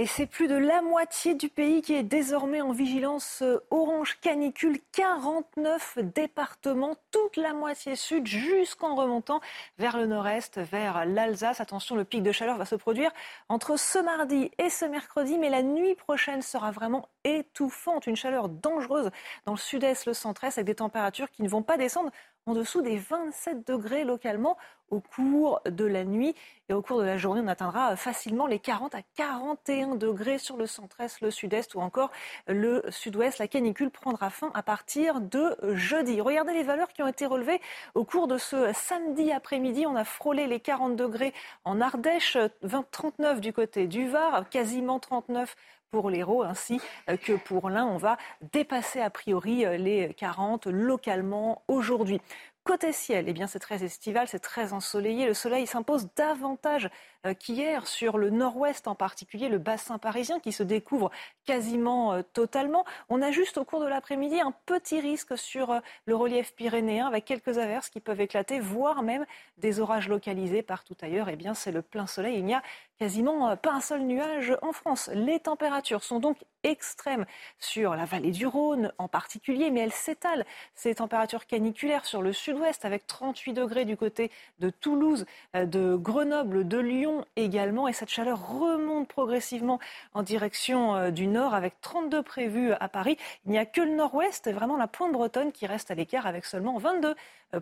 [0.02, 4.18] Et c'est plus de la moitié du pays qui est désormais en vigilance euh, orange
[4.22, 4.80] canicule.
[4.94, 9.42] 49 départements, toute la moitié sud jusqu'en remontant
[9.78, 11.60] vers le nord-est, vers l'Alsace.
[11.60, 13.12] Attention, le pic de chaleur va se produire
[13.50, 18.08] entre ce mardi et ce mercredi, mais la nuit prochaine sera vraiment étouffante.
[18.08, 19.12] Une chaleur dangereuse
[19.46, 22.10] dans le sud-est, le centre-est, avec des températures qui ne vont pas descendre
[22.46, 24.58] en dessous des 27 degrés localement
[24.92, 26.36] au cours de la nuit.
[26.70, 30.56] Et au cours de la journée, on atteindra facilement les 40 à 41 degrés sur
[30.56, 32.12] le centre-est, le sud-est ou encore
[32.48, 33.40] le sud-ouest.
[33.40, 36.22] La canicule prendra fin à partir de jeudi.
[36.22, 37.60] Regardez les valeurs qui ont été relevées
[37.96, 39.86] au cours de ce samedi après-midi.
[39.88, 41.34] On a frôlé les 40 degrés
[41.66, 45.56] en Ardèche, 20, 39 du côté du Var, quasiment 39
[45.92, 46.80] pour l'Hérault ainsi
[47.24, 47.86] que pour l'Ain.
[47.88, 48.18] On va
[48.54, 52.22] dépasser a priori les 40 localement aujourd'hui.
[52.66, 55.26] Côté ciel, eh bien c'est très estival, c'est très ensoleillé.
[55.26, 56.90] Le soleil s'impose davantage
[57.26, 61.10] euh, qu'hier sur le nord-ouest, en particulier le bassin parisien qui se découvre
[61.46, 62.86] quasiment euh, totalement.
[63.08, 67.08] On a juste au cours de l'après-midi un petit risque sur euh, le relief pyrénéen
[67.08, 69.26] avec quelques averses qui peuvent éclater, voire même
[69.58, 71.30] des orages localisés partout ailleurs.
[71.30, 72.38] Eh bien c'est le plein soleil.
[72.38, 72.62] Il n'y a
[73.00, 75.10] quasiment pas un seul nuage en France.
[75.14, 77.26] Les températures sont donc extrêmes
[77.58, 80.46] sur la vallée du Rhône en particulier, mais elles s'étalent.
[80.76, 84.30] Ces températures caniculaires sur le sud-ouest avec 38 degrés du côté
[84.60, 87.88] de Toulouse, de Grenoble, de Lyon également.
[87.88, 89.80] Et cette chaleur remonte progressivement
[90.14, 93.18] en direction du nord avec 32 prévus à Paris.
[93.46, 96.44] Il n'y a que le nord-ouest, vraiment la pointe bretonne qui reste à l'écart avec
[96.44, 97.16] seulement 22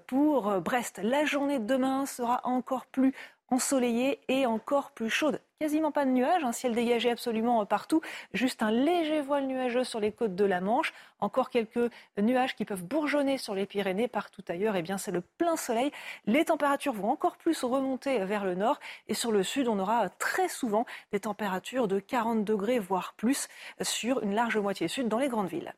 [0.08, 1.00] pour Brest.
[1.04, 3.14] La journée de demain sera encore plus
[3.50, 5.42] ensoleillée et encore plus chaude.
[5.60, 8.02] Quasiment pas de nuages, un ciel dégagé absolument partout,
[8.34, 12.64] juste un léger voile nuageux sur les côtes de la Manche, encore quelques nuages qui
[12.64, 15.92] peuvent bourgeonner sur les Pyrénées, partout ailleurs, eh bien c'est le plein soleil.
[16.28, 20.10] Les températures vont encore plus remonter vers le nord et sur le sud, on aura
[20.10, 23.48] très souvent des températures de 40 degrés voire plus
[23.82, 25.74] sur une large moitié sud dans les grandes villes.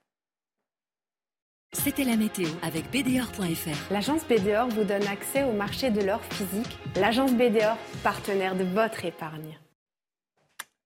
[1.71, 3.93] C'était la météo avec BDOR.fr.
[3.93, 6.79] L'agence BDOR vous donne accès au marché de l'or physique.
[6.95, 9.58] L'agence BDOR, partenaire de votre épargne.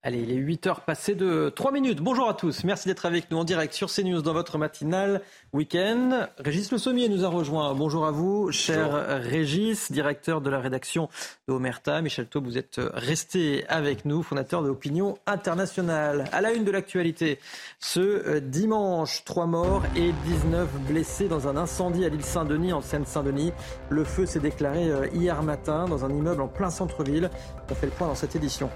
[0.05, 2.01] Allez, il est 8 heures passées de 3 minutes.
[2.01, 2.65] Bonjour à tous.
[2.65, 5.21] Merci d'être avec nous en direct sur CNews dans votre matinale
[5.53, 6.27] week-end.
[6.39, 7.73] Régis Le Sommier nous a rejoint.
[7.73, 8.91] Bonjour à vous, cher
[9.21, 11.07] Régis, directeur de la rédaction
[11.47, 12.01] de Omerta.
[12.01, 16.25] Michel Taub, vous êtes resté avec nous, fondateur de l'Opinion internationale.
[16.33, 17.39] À la une de l'actualité,
[17.79, 23.53] ce dimanche, 3 morts et 19 blessés dans un incendie à l'île Saint-Denis, en Seine-Saint-Denis.
[23.89, 27.29] Le feu s'est déclaré hier matin dans un immeuble en plein centre-ville.
[27.71, 28.69] On fait le point dans cette édition.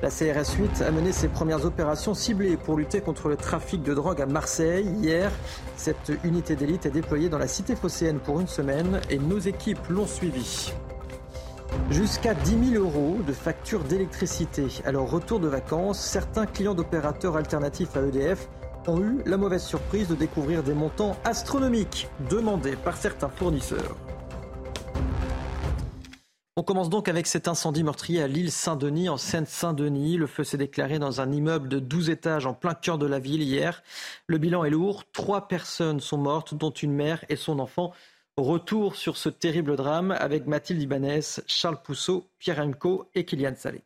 [0.00, 3.94] La CRS 8 a mené ses premières opérations ciblées pour lutter contre le trafic de
[3.94, 4.86] drogue à Marseille.
[5.00, 5.32] Hier,
[5.76, 9.88] cette unité d'élite est déployée dans la cité phocéenne pour une semaine et nos équipes
[9.88, 10.72] l'ont suivie.
[11.90, 14.68] Jusqu'à 10 000 euros de factures d'électricité.
[14.84, 18.48] À leur retour de vacances, certains clients d'opérateurs alternatifs à EDF
[18.86, 23.96] ont eu la mauvaise surprise de découvrir des montants astronomiques demandés par certains fournisseurs.
[26.58, 30.16] On commence donc avec cet incendie meurtrier à l'île Saint-Denis, en Seine-Saint-Denis.
[30.16, 33.20] Le feu s'est déclaré dans un immeuble de 12 étages en plein cœur de la
[33.20, 33.80] ville hier.
[34.26, 35.04] Le bilan est lourd.
[35.12, 37.92] Trois personnes sont mortes, dont une mère et son enfant.
[38.36, 43.84] Retour sur ce terrible drame avec Mathilde Ibanez, Charles Pousseau, Pierre Emco et Kylian Salé.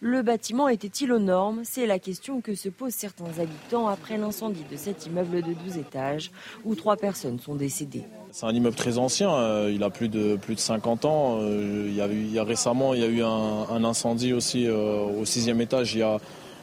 [0.00, 1.62] Le bâtiment était-il aux normes?
[1.64, 5.78] C'est la question que se posent certains habitants après l'incendie de cet immeuble de 12
[5.78, 6.30] étages
[6.64, 8.04] où trois personnes sont décédées.
[8.30, 11.38] C'est un immeuble très ancien, euh, il a plus de, plus de 50 ans.
[11.40, 13.84] Euh, il, y a eu, il y a récemment, il y a eu un, un
[13.84, 16.18] incendie aussi euh, au sixième étage il y, a,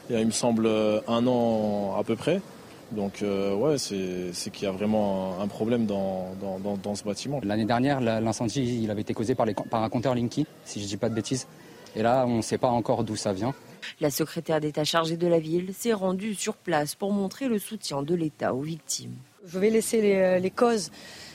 [0.10, 0.70] il y a, il me semble,
[1.08, 2.40] un an à peu près.
[2.92, 7.42] Donc ouais, c'est qu'il y a vraiment un problème dans, dans, dans ce bâtiment.
[7.44, 10.84] L'année dernière, l'incendie il avait été causé par, les, par un compteur Linky, si je
[10.86, 11.48] ne dis pas de bêtises.
[11.96, 13.54] Et là, on ne sait pas encore d'où ça vient.
[14.00, 18.02] La secrétaire d'État chargée de la ville s'est rendue sur place pour montrer le soutien
[18.02, 19.16] de l'État aux victimes.
[19.46, 20.89] Je vais laisser les, les causes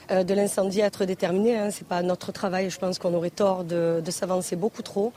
[0.09, 1.57] de l'incendie être déterminées.
[1.57, 1.69] Hein.
[1.69, 2.71] Ce n'est pas notre travail.
[2.71, 5.13] Je pense qu'on aurait tort de, de s'avancer beaucoup trop.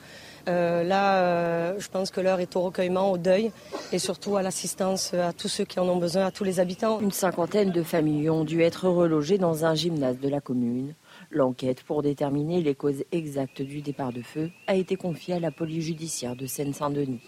[0.49, 3.53] Euh, là, euh, je pense que l'heure est au recueillement, au deuil
[3.93, 7.01] et surtout à l'assistance à tous ceux qui en ont besoin, à tous les habitants.
[7.01, 10.95] Une cinquantaine de familles ont dû être relogées dans un gymnase de la commune.
[11.35, 15.51] L'enquête pour déterminer les causes exactes du départ de feu a été confiée à la
[15.51, 17.23] police judiciaire de Seine-Saint-Denis.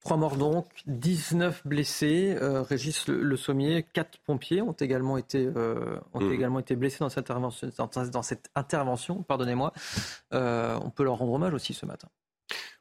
[0.00, 2.36] Trois morts donc, 19 blessés.
[2.40, 6.32] Euh, Régis le, le, Sommier, quatre pompiers ont également été, euh, ont mmh.
[6.32, 7.70] également été blessés dans cette intervention.
[7.76, 9.72] Dans, dans cette intervention pardonnez-moi.
[10.34, 12.08] Euh, on peut leur rendre hommage aussi ce matin.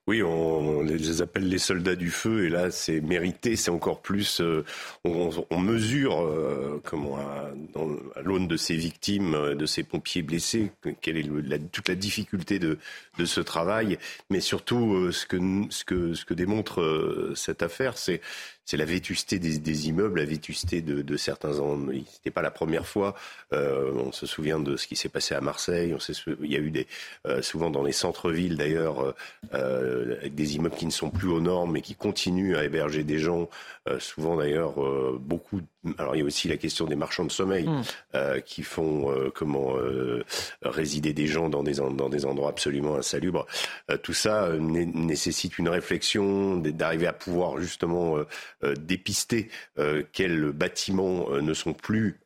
[0.08, 4.40] Oui, on, les appelle les soldats du feu, et là, c'est mérité, c'est encore plus.
[4.40, 4.64] Euh,
[5.04, 7.52] on, mesure, euh, comment, à,
[8.16, 11.96] à l'aune de ces victimes, euh, de ces pompiers blessés, quelle est la, toute la
[11.96, 12.78] difficulté de,
[13.18, 13.98] de ce travail,
[14.30, 15.38] mais surtout ce que
[15.70, 18.22] ce que ce que démontre cette affaire, c'est
[18.68, 21.94] c'est la vétusté des, des, immeubles, la vétusté de, de certains endroits.
[22.12, 23.16] C'était pas la première fois.
[23.54, 25.94] Euh, on se souvient de ce qui s'est passé à Marseille.
[25.96, 26.12] On sait,
[26.42, 26.86] il y a eu des,
[27.26, 29.16] euh, souvent dans les centres-villes d'ailleurs,
[29.54, 33.06] euh, avec des immeubles qui ne sont plus aux normes et qui continuent à héberger
[33.06, 33.48] des gens.
[33.88, 35.62] Euh, souvent d'ailleurs, euh, beaucoup.
[35.98, 37.82] Alors il y a aussi la question des marchands de sommeil mmh.
[38.16, 39.76] euh, qui font comment
[40.62, 43.46] résider des gens dans des dans des endroits absolument insalubres.
[44.04, 48.26] tout ça nécessite une réflexion, d'arriver à pouvoir justement euh,
[48.62, 52.20] dépister euh, quels bâtiments euh, ne sont plus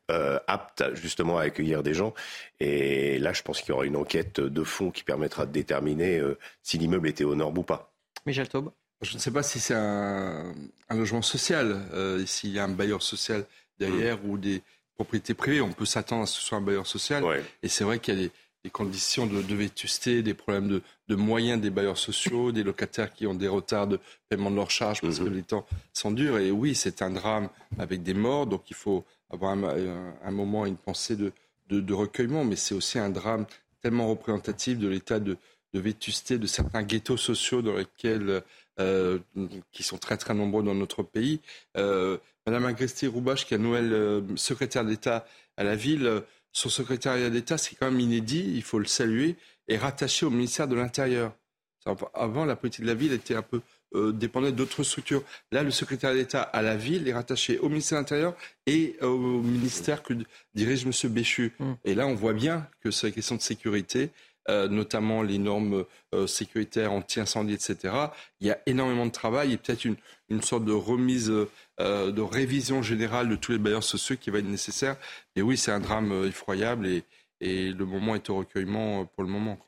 [0.46, 2.12] aptes justement à accueillir des gens.
[2.60, 6.20] Et là, je pense qu'il y aura une enquête de fond qui permettra de déterminer
[6.62, 7.94] si l'immeuble était aux normes ou pas.
[8.26, 10.52] Michel Taube Je ne sais pas si c'est un,
[10.90, 11.80] logement social,
[12.26, 13.46] s'il y a un bailleur social
[13.78, 14.30] derrière mmh.
[14.30, 14.60] ou des
[14.96, 15.62] propriétés privées.
[15.62, 17.24] On peut s'attendre à ce que ce soit un bailleur social.
[17.62, 18.30] Et c'est vrai qu'il y a des
[18.64, 23.12] des conditions de, de, vétusté, des problèmes de, de, moyens des bailleurs sociaux, des locataires
[23.12, 23.98] qui ont des retards de
[24.28, 25.34] paiement de leurs charges parce que mhm.
[25.34, 26.38] les temps sont durs.
[26.38, 27.48] Et oui, c'est un drame
[27.78, 31.32] avec des morts, donc il faut avoir un, un, moment, une pensée de,
[31.68, 33.46] de recueillement, mais c'est aussi un drame
[33.82, 35.36] tellement représentatif de l'état de,
[35.74, 38.42] vétusté de certains ghettos sociaux dans lesquels
[38.78, 39.18] euh,
[39.72, 41.40] qui sont très très nombreux dans notre pays.
[41.78, 47.58] Euh, Madame Agresti-Roubache, qui est nouvelle euh, secrétaire d'État à la ville, son secrétariat d'État,
[47.58, 49.36] c'est quand même inédit, il faut le saluer,
[49.68, 51.34] est rattaché au ministère de l'Intérieur.
[52.14, 53.60] Avant, la politique de la ville était un peu
[53.94, 55.22] euh, dépendait d'autres structures.
[55.50, 58.34] Là, le secrétariat d'État à la ville est rattaché au ministère de l'Intérieur
[58.66, 60.14] et au ministère que
[60.54, 61.10] dirige M.
[61.10, 61.52] Béchu.
[61.60, 61.76] Hum.
[61.84, 64.10] Et là, on voit bien que sur les questions de sécurité,
[64.48, 65.84] euh, notamment les normes
[66.14, 67.94] euh, sécuritaires anti-incendie, etc.
[68.40, 71.30] Il y a énormément de travail et peut-être une, sorte de remise,
[71.80, 74.96] euh, de révision générale de tous les bailleurs sociaux qui va être nécessaire.
[75.36, 77.04] Mais oui, c'est un drame effroyable et,
[77.40, 79.58] le moment est au recueillement pour le moment.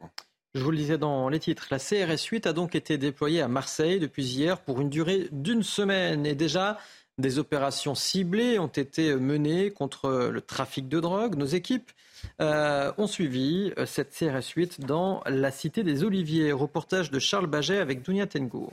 [0.55, 3.49] Je vous le disais dans les titres, la CRS 8 a donc été déployée à
[3.49, 6.79] Marseille depuis hier pour une durée d'une semaine et déjà
[7.19, 11.37] des opérations ciblées ont été menées contre le trafic de drogue.
[11.37, 11.91] Nos équipes
[12.41, 16.53] euh, ont suivi euh, cette CRS 8 dans la cité des Oliviers.
[16.53, 18.73] Reportage de Charles Baget avec Dounia Tengour.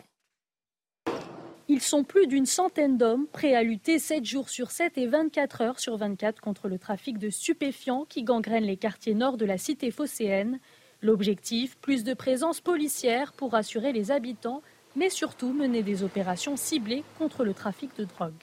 [1.67, 5.61] Ils sont plus d'une centaine d'hommes prêts à lutter 7 jours sur 7 et 24
[5.61, 9.57] heures sur 24 contre le trafic de stupéfiants qui gangrène les quartiers nord de la
[9.57, 10.59] cité phocéenne.
[11.01, 14.61] L'objectif, plus de présence policière pour rassurer les habitants
[14.95, 18.33] mais surtout mener des opérations ciblées contre le trafic de drogue.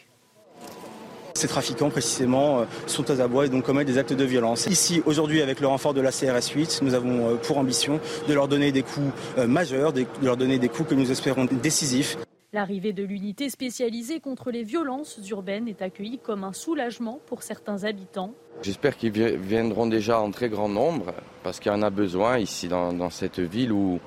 [1.39, 4.67] Ces trafiquants, précisément, euh, sont aux abois et donc commettent des actes de violence.
[4.67, 8.35] Ici, aujourd'hui, avec le renfort de la CRS 8, nous avons euh, pour ambition de
[8.35, 12.17] leur donner des coups euh, majeurs, de leur donner des coups que nous espérons décisifs.
[12.53, 17.85] L'arrivée de l'unité spécialisée contre les violences urbaines est accueillie comme un soulagement pour certains
[17.85, 18.35] habitants.
[18.63, 22.67] J'espère qu'ils viendront déjà en très grand nombre, parce qu'il y en a besoin ici
[22.67, 24.01] dans, dans cette ville où,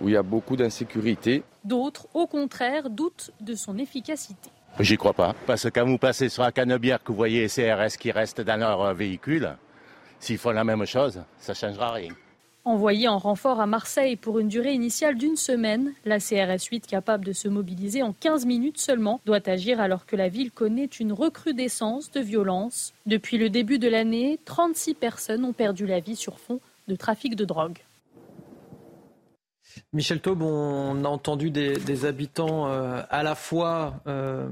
[0.00, 1.42] où il y a beaucoup d'insécurité.
[1.64, 4.50] D'autres, au contraire, doutent de son efficacité.
[4.80, 5.34] J'y crois pas.
[5.46, 8.42] Parce que quand vous passez sur un canebière que vous voyez les CRS qui restent
[8.42, 9.56] dans leur véhicule,
[10.20, 12.12] s'ils font la même chose, ça ne changera rien.
[12.66, 17.24] Envoyée en renfort à Marseille pour une durée initiale d'une semaine, la CRS 8, capable
[17.24, 21.12] de se mobiliser en 15 minutes seulement, doit agir alors que la ville connaît une
[21.12, 22.92] recrudescence de violence.
[23.06, 27.36] Depuis le début de l'année, 36 personnes ont perdu la vie sur fond de trafic
[27.36, 27.78] de drogue.
[29.92, 34.48] Michel Taube, on a entendu des, habitants euh, à la fois euh,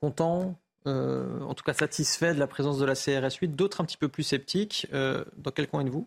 [0.00, 3.84] contents, euh, en tout cas satisfaits de la présence de la CRS 8, d'autres un
[3.84, 4.86] petit peu plus sceptiques.
[4.92, 6.06] dans quel coin êtes-vous?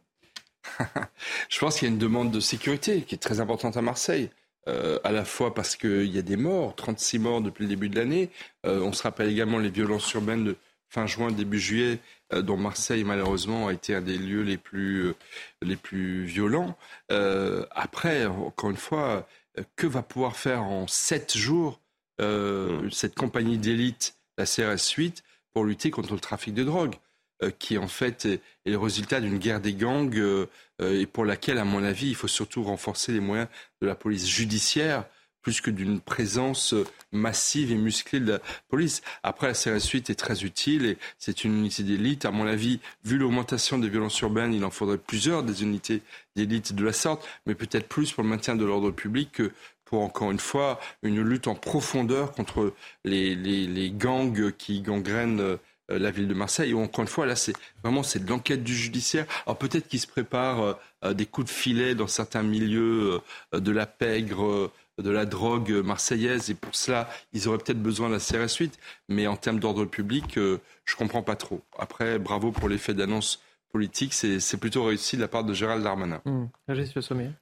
[1.49, 4.29] Je pense qu'il y a une demande de sécurité qui est très importante à Marseille.
[4.67, 7.95] à la fois parce qu'il y a des morts, 36 morts depuis le début de
[7.95, 8.29] l'année.
[8.63, 10.57] on se rappelle également les violences urbaines de
[10.89, 11.99] fin juin, début juillet,
[12.33, 15.15] euh, dont Marseille malheureusement a été un des lieux les plus, euh,
[15.61, 16.77] les plus violents.
[17.11, 19.27] Euh, après, encore une fois,
[19.75, 21.79] que va pouvoir faire en sept jours
[22.19, 22.91] mmh.
[22.91, 25.23] cette compagnie d'élite, la CRS 8,
[25.53, 26.95] pour lutter contre le trafic de drogue
[27.59, 30.47] qui en fait est, le résultat d'une guerre des gangs
[30.79, 33.47] et pour laquelle, à mon avis, il faut surtout renforcer les moyens
[33.81, 35.05] de la police judiciaire
[35.41, 36.75] plus que d'une présence
[37.11, 39.01] massive et musclée de la police.
[39.23, 42.25] Après, la CRS 8 est très utile et c'est une unité d'élite.
[42.25, 46.01] À mon avis, vu l'augmentation des violences urbaines, il en faudrait plusieurs des unités
[46.35, 49.51] d'élite de la sorte, mais peut-être plus pour le maintien de l'ordre public que
[49.87, 52.73] pour, encore une fois, une lutte en profondeur contre
[53.05, 55.57] les, les, gangs qui gangrènent euh,
[55.87, 56.73] la ville de Marseille.
[56.73, 59.25] Ou encore une fois, là, c'est vraiment c'est de l'enquête du judiciaire.
[59.45, 63.21] Alors peut-être qu'il se prépare euh, des coups de filet dans certains milieux
[63.53, 68.09] euh, de la pègre, de la drogue marseillaise et pour cela, ils auraient peut-être besoin
[68.09, 68.79] de la CRS 8.
[69.09, 71.61] Mais en termes d'ordre public, je comprends pas trop.
[71.77, 73.41] Après, bravo pour l'effet d'annonce
[73.77, 76.19] politique, c'est plutôt réussi de la part de Gérald Darmanin.
[76.25, 76.45] Mmh.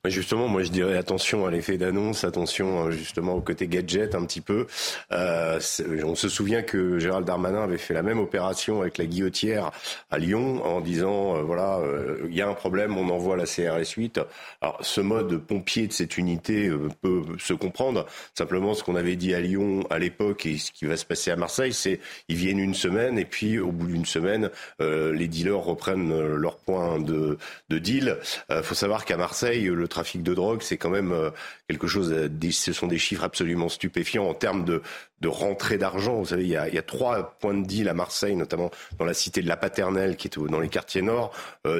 [0.03, 4.25] Justement, moi je dirais attention à l'effet d'annonce, attention euh, justement au côté gadget un
[4.25, 4.67] petit peu.
[5.13, 5.61] Euh,
[6.03, 9.71] on se souvient que Gérald Darmanin avait fait la même opération avec la guillotière
[10.11, 13.45] à Lyon en disant euh, voilà, euh, il y a un problème, on envoie la
[13.45, 14.19] CRS 8.
[14.59, 16.69] Alors ce mode pompier de cette unité
[17.01, 18.05] peut se comprendre.
[18.33, 21.31] Simplement, ce qu'on avait dit à Lyon à l'époque et ce qui va se passer
[21.31, 24.49] à Marseille, c'est ils viennent une semaine et puis au bout d'une semaine,
[24.79, 27.37] les dealers reprennent leur point de,
[27.69, 28.17] de deal.
[28.49, 31.29] Il euh, faut savoir qu'à Marseille, le trafic de drogue, c'est quand même euh,
[31.67, 32.13] quelque chose.
[32.51, 34.81] Ce sont des chiffres absolument stupéfiants en termes de,
[35.21, 36.15] de rentrée d'argent.
[36.15, 38.71] Vous savez, il y, a, il y, a, trois points de deal à Marseille, notamment
[38.97, 41.31] dans la cité de la Paternelle, qui est dans les quartiers nord.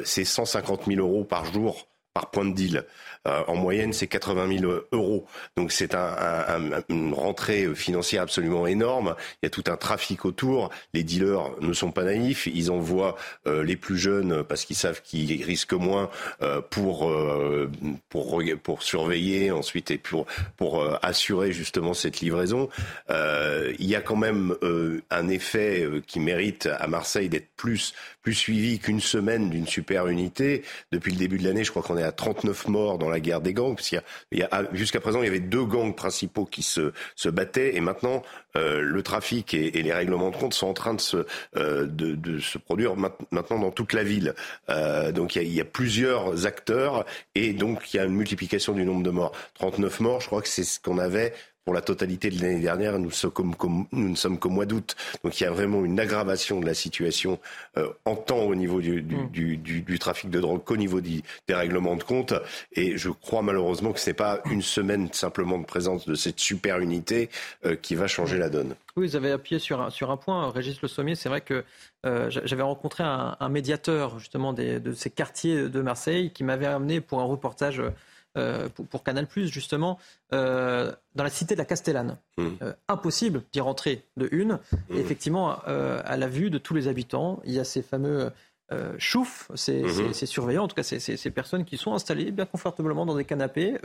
[0.03, 2.85] c'est 150 000 euros par jour par point de deal.
[3.27, 5.25] Euh, en moyenne, c'est 80 000 euros.
[5.57, 9.15] Donc c'est un, un, une rentrée financière absolument énorme.
[9.41, 10.69] Il y a tout un trafic autour.
[10.93, 12.47] Les dealers ne sont pas naïfs.
[12.47, 13.15] Ils envoient
[13.47, 16.09] euh, les plus jeunes parce qu'ils savent qu'ils risquent moins
[16.41, 17.11] euh, pour,
[18.09, 20.25] pour, pour surveiller ensuite et pour,
[20.57, 22.69] pour assurer justement cette livraison.
[23.09, 24.55] il y a quand même
[25.09, 27.93] un effet qui mérite à Marseille d'être plus
[28.25, 30.63] plus suivi qu'une semaine d'une super unité.
[30.91, 33.39] Depuis le début de l'année, je crois qu'on est à 39 morts dans la guerre
[33.39, 33.75] des gangs.
[33.75, 37.75] Parce y a, jusqu'à présent, il y avait deux gangs principaux qui se, se battaient,
[37.75, 38.23] et maintenant,
[38.57, 42.15] euh, le trafic et, les règlements de compte sont en train de se, euh, de,
[42.15, 44.33] de, se produire maintenant dans toute la ville.
[44.69, 48.05] Euh, donc il y, a, il y, a, plusieurs acteurs, et donc il y a
[48.05, 49.33] une multiplication du nombre de morts.
[49.53, 51.31] 39 morts, je crois que c'est ce qu'on avait
[51.65, 54.95] pour la totalité de l'année dernière, nous, ne sommes qu'au mois d'août.
[55.23, 57.39] Donc il y a vraiment une aggravation de la situation
[57.77, 59.29] euh, en temps au niveau du, du, mm.
[59.31, 62.35] du, du, du trafic de drogue qu'au niveau des règlements de compte.
[62.73, 66.39] Et je crois malheureusement que ce n'est pas une semaine simplement de présence de cette
[66.39, 67.29] super unité
[67.65, 68.75] euh, qui va changer la donne.
[68.95, 71.15] Oui, vous avez appuyé sur un, sur un point, Régis Le Sommier.
[71.15, 71.63] C'est vrai que
[72.05, 76.67] euh, j'avais rencontré un, un, médiateur justement des, de ces quartiers de Marseille qui m'avait
[76.67, 77.81] amené pour un reportage
[78.37, 79.97] euh, pour, Canal+, justement,
[80.33, 82.17] euh, dans la cité de la Castellane.
[82.37, 82.47] Mmh.
[82.61, 84.59] Euh, impossible d'y rentrer de une.
[84.89, 84.97] Et mmh.
[84.97, 88.31] effectivement, à la vue de tous les habitants, il y a ces fameux
[88.97, 90.13] choufs, ces, mmh.
[90.13, 93.25] ces, surveillants, en tout cas ces, ces, personnes qui sont installées bien confortablement dans des
[93.25, 93.77] canapés,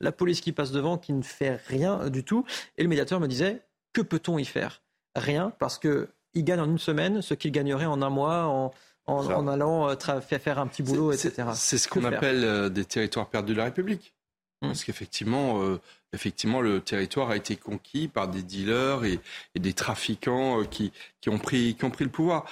[0.00, 2.44] la police qui passe devant, qui ne fait rien du tout.
[2.76, 3.62] Et le médiateur me disait,
[3.92, 4.82] que peut-on y faire?
[5.16, 8.72] Rien, parce qu'il gagne en une semaine ce qu'il gagnerait en un mois, en,
[9.08, 11.48] en, allant euh, faire un petit boulot, etc.
[11.54, 14.12] C'est ce qu'on appelle euh, des territoires perdus de la République.
[14.60, 14.70] Hum.
[14.70, 15.80] Parce qu'effectivement, euh,
[16.12, 19.20] effectivement, le territoire a été conquis par des dealers et,
[19.58, 22.44] des trafiquants qui, qui, ont pris, qui ont pris le pouvoir.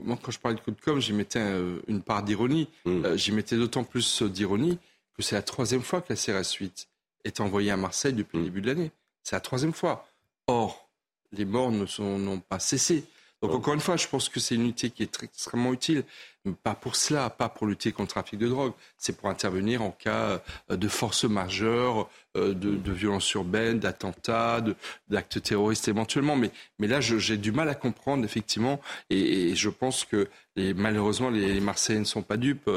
[0.00, 1.42] moi, quand je parlais de coup de com', j'y mettais
[1.86, 2.68] une part d'ironie.
[2.84, 3.16] Hum.
[3.16, 4.78] j'y mettais d'autant plus d'ironie
[5.16, 6.88] que c'est la troisième fois que la CRS 8
[7.24, 8.48] est envoyée à Marseille depuis le hum.
[8.48, 8.90] début de l'année.
[9.22, 10.06] C'est la troisième fois.
[10.48, 10.88] Or,
[11.30, 13.04] les morts n'ont pas cessé.
[13.42, 16.04] Donc encore une fois, je pense que c'est une unité qui est extrêmement utile,
[16.44, 18.72] mais pas pour cela, pas pour lutter contre le trafic de drogue.
[18.98, 20.40] C'est pour intervenir en cas
[20.70, 24.64] euh, de force majeure, euh, de, de violence urbaine, d'attentats,
[25.08, 26.36] d'actes terroristes éventuellement.
[26.36, 31.28] Mais, mais là, j'ai du mal à comprendre effectivement, et, je pense que les, malheureusement
[31.28, 32.70] les Marseillais ne sont pas dupes.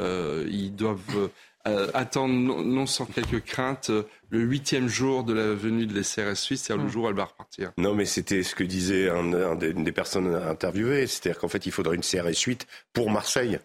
[0.00, 1.30] Euh, ils doivent
[1.66, 6.36] euh, attendre non, sans quelques craintes euh, le huitième jour de la venue de l'SRS
[6.36, 6.92] suisse, c'est-à-dire le mm.
[6.92, 7.72] jour où elle va repartir.
[7.76, 11.66] Non, mais c'était ce que disait un, des, une des personnes interviewées, c'est-à-dire qu'en fait,
[11.66, 13.58] il faudrait une CRS 8 pour Marseille.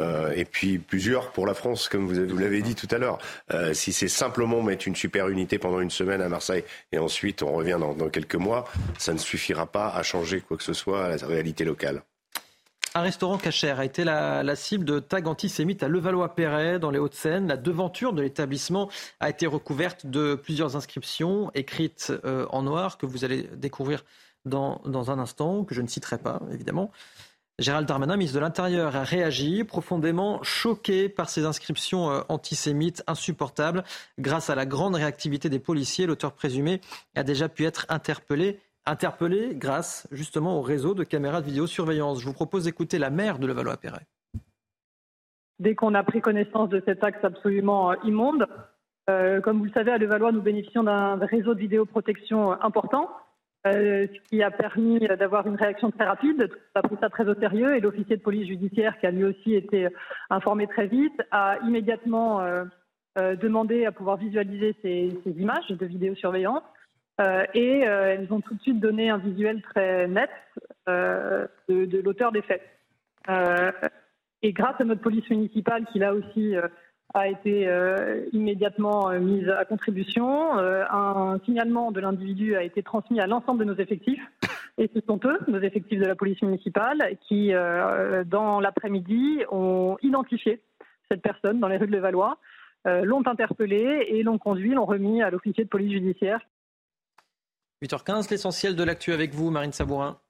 [0.00, 3.18] Euh, et puis plusieurs pour la France, comme vous, l'avez dit tout à l'heure.
[3.52, 7.42] Euh, si c'est simplement mettre une super unité pendant une semaine à Marseille et ensuite
[7.42, 8.66] on revient dans, dans quelques mois,
[8.98, 12.02] ça ne suffira pas à changer quoi que ce soit à la réalité locale.
[12.92, 17.46] Un restaurant cachère a été la, cible de tags antisémites à Levallois-Perret, dans les Hauts-de-Seine.
[17.46, 18.90] La devanture de l'établissement
[19.20, 24.04] a été recouverte de plusieurs inscriptions écrites euh, en noir que vous allez découvrir
[24.44, 26.90] dans, un instant, que je ne citerai pas, évidemment.
[27.60, 33.84] Gérald Darmanin, ministre de l'Intérieur, a réagi, profondément choqué par ces inscriptions euh, antisémites insupportables.
[34.18, 36.80] Grâce à la grande réactivité des policiers, l'auteur présumé
[37.14, 42.20] a déjà pu être interpellé interpellé grâce justement au réseau de caméras de vidéosurveillance.
[42.20, 44.06] Je vous propose d'écouter la maire de Levallois-Perret.
[45.58, 48.46] Dès qu'on a pris connaissance de cet axe absolument euh, immonde,
[49.10, 53.10] euh, comme vous le savez, à Levallois, nous bénéficions d'un réseau de vidéoprotection important,
[53.66, 56.48] euh, ce qui a permis d'avoir une réaction très rapide.
[56.74, 59.24] On a pris ça très au sérieux et l'officier de police judiciaire, qui a lui
[59.24, 59.88] aussi été
[60.30, 62.40] informé très vite, a immédiatement
[63.16, 66.62] demandé à pouvoir visualiser ces images de vidéosurveillance.
[67.20, 70.30] Euh, et euh, elles ont tout de suite donné un visuel très net
[70.88, 72.62] euh, de, l'auteur des faits.
[74.42, 76.54] et grâce à notre police municipale qui là aussi
[77.12, 77.68] a été
[78.32, 80.58] immédiatement mise à contribution.
[80.58, 84.24] un signalement de l'individu a été transmis à l'ensemble de nos effectifs.
[84.78, 87.52] Et ce sont eux, nos effectifs de la police municipale, qui,
[88.26, 90.62] dans l'après-midi, ont identifié
[91.10, 92.38] cette personne dans les rues de Levallois,
[92.86, 96.40] l'ont interpellé et l'ont conduit, l'ont remis à l'officier de police judiciaire
[97.82, 100.20] 8h15, l'essentiel de l'actu avec vous, Marine Sabourin.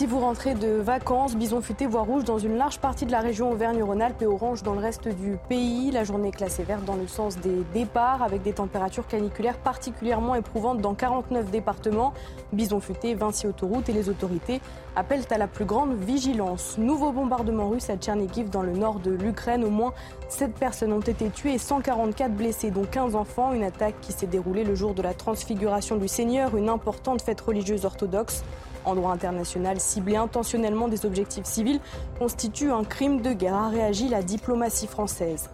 [0.00, 3.50] Si vous rentrez de vacances, bison futé rouge dans une large partie de la région
[3.50, 5.90] Auvergne-Rhône-Alpes et orange dans le reste du pays.
[5.90, 10.34] La journée est classée verte dans le sens des départs avec des températures caniculaires particulièrement
[10.34, 12.14] éprouvantes dans 49 départements.
[12.54, 14.62] Bison futé, Vinci Autoroute et les autorités
[14.96, 16.78] appellent à la plus grande vigilance.
[16.78, 19.64] Nouveau bombardement russe à Tchernikiv dans le nord de l'Ukraine.
[19.64, 19.92] Au moins
[20.30, 23.52] 7 personnes ont été tuées et 144 blessés, dont 15 enfants.
[23.52, 27.42] Une attaque qui s'est déroulée le jour de la transfiguration du Seigneur, une importante fête
[27.42, 28.44] religieuse orthodoxe.
[28.84, 31.80] En droit international, cibler intentionnellement des objectifs civils
[32.18, 35.50] constitue un crime de guerre, a la diplomatie française.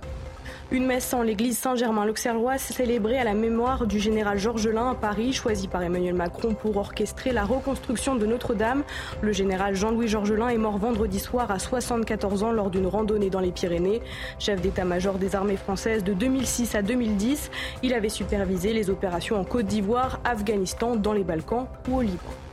[0.72, 5.32] Une messe en l'église Saint-Germain-l'Auxerrois célébrée à la mémoire du général Georges Lain à Paris,
[5.32, 8.82] choisi par Emmanuel Macron pour orchestrer la reconstruction de Notre-Dame.
[9.20, 13.30] Le général Jean-Louis Georges Lain est mort vendredi soir à 74 ans lors d'une randonnée
[13.30, 14.02] dans les Pyrénées.
[14.40, 17.52] Chef d'état-major des armées françaises de 2006 à 2010,
[17.84, 22.45] il avait supervisé les opérations en Côte d'Ivoire, Afghanistan, dans les Balkans ou au Liban.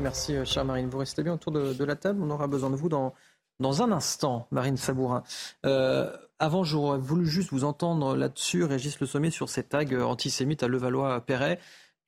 [0.00, 0.88] Merci, euh, chère Marine.
[0.88, 2.22] Vous restez bien autour de, la table.
[2.22, 3.14] On aura besoin de vous dans,
[3.58, 5.22] dans un instant, Marine Sabourin.
[5.66, 10.62] Euh, avant, j'aurais voulu juste vous entendre là-dessus, Régis Le Sommet, sur ces tags antisémites
[10.62, 11.60] à Levallois-Perret.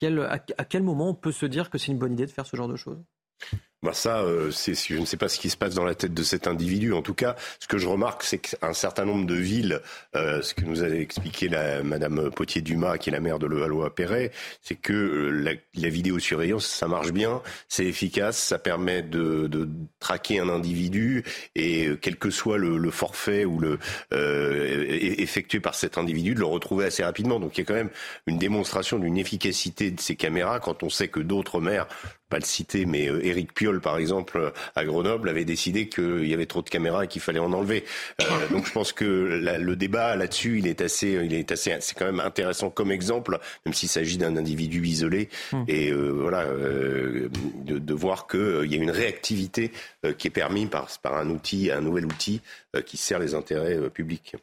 [0.02, 2.56] à, quel moment on peut se dire que c'est une bonne idée de faire ce
[2.56, 2.98] genre de choses?
[3.82, 6.14] Bah ça, euh, c'est, je ne sais pas ce qui se passe dans la tête
[6.14, 6.92] de cet individu.
[6.92, 9.80] En tout cas, ce que je remarque, c'est qu'un certain nombre de villes,
[10.14, 14.30] euh, ce que nous a expliqué la Madame Potier-Dumas, qui est la maire de Levallois-Perret,
[14.60, 19.68] c'est que euh, la, la, vidéosurveillance, ça marche bien, c'est efficace, ça permet de, de,
[19.98, 21.24] traquer un individu
[21.56, 23.78] et quel que soit le, le forfait ou le
[24.12, 27.40] effectué par cet individu, de le retrouver assez rapidement.
[27.40, 27.90] Donc il y a quand même
[28.26, 31.88] une démonstration d'une efficacité de ces caméras quand on sait que d'autres maires
[32.32, 36.46] pas le citer, mais Éric Piolle, par exemple, à Grenoble, avait décidé qu'il y avait
[36.46, 37.84] trop de caméras et qu'il fallait en enlever.
[38.20, 41.96] Euh, donc je pense que le débat là-dessus, il est assez, il est assez, c'est
[41.96, 45.28] quand même intéressant comme exemple, même s'il s'agit d'un individu isolé.
[45.52, 45.64] Hum.
[45.68, 49.70] Et euh, voilà, de, voir qu'il y a une réactivité
[50.16, 52.40] qui est permise par, par un outil, un nouvel outil
[52.86, 54.34] qui sert les intérêts publics.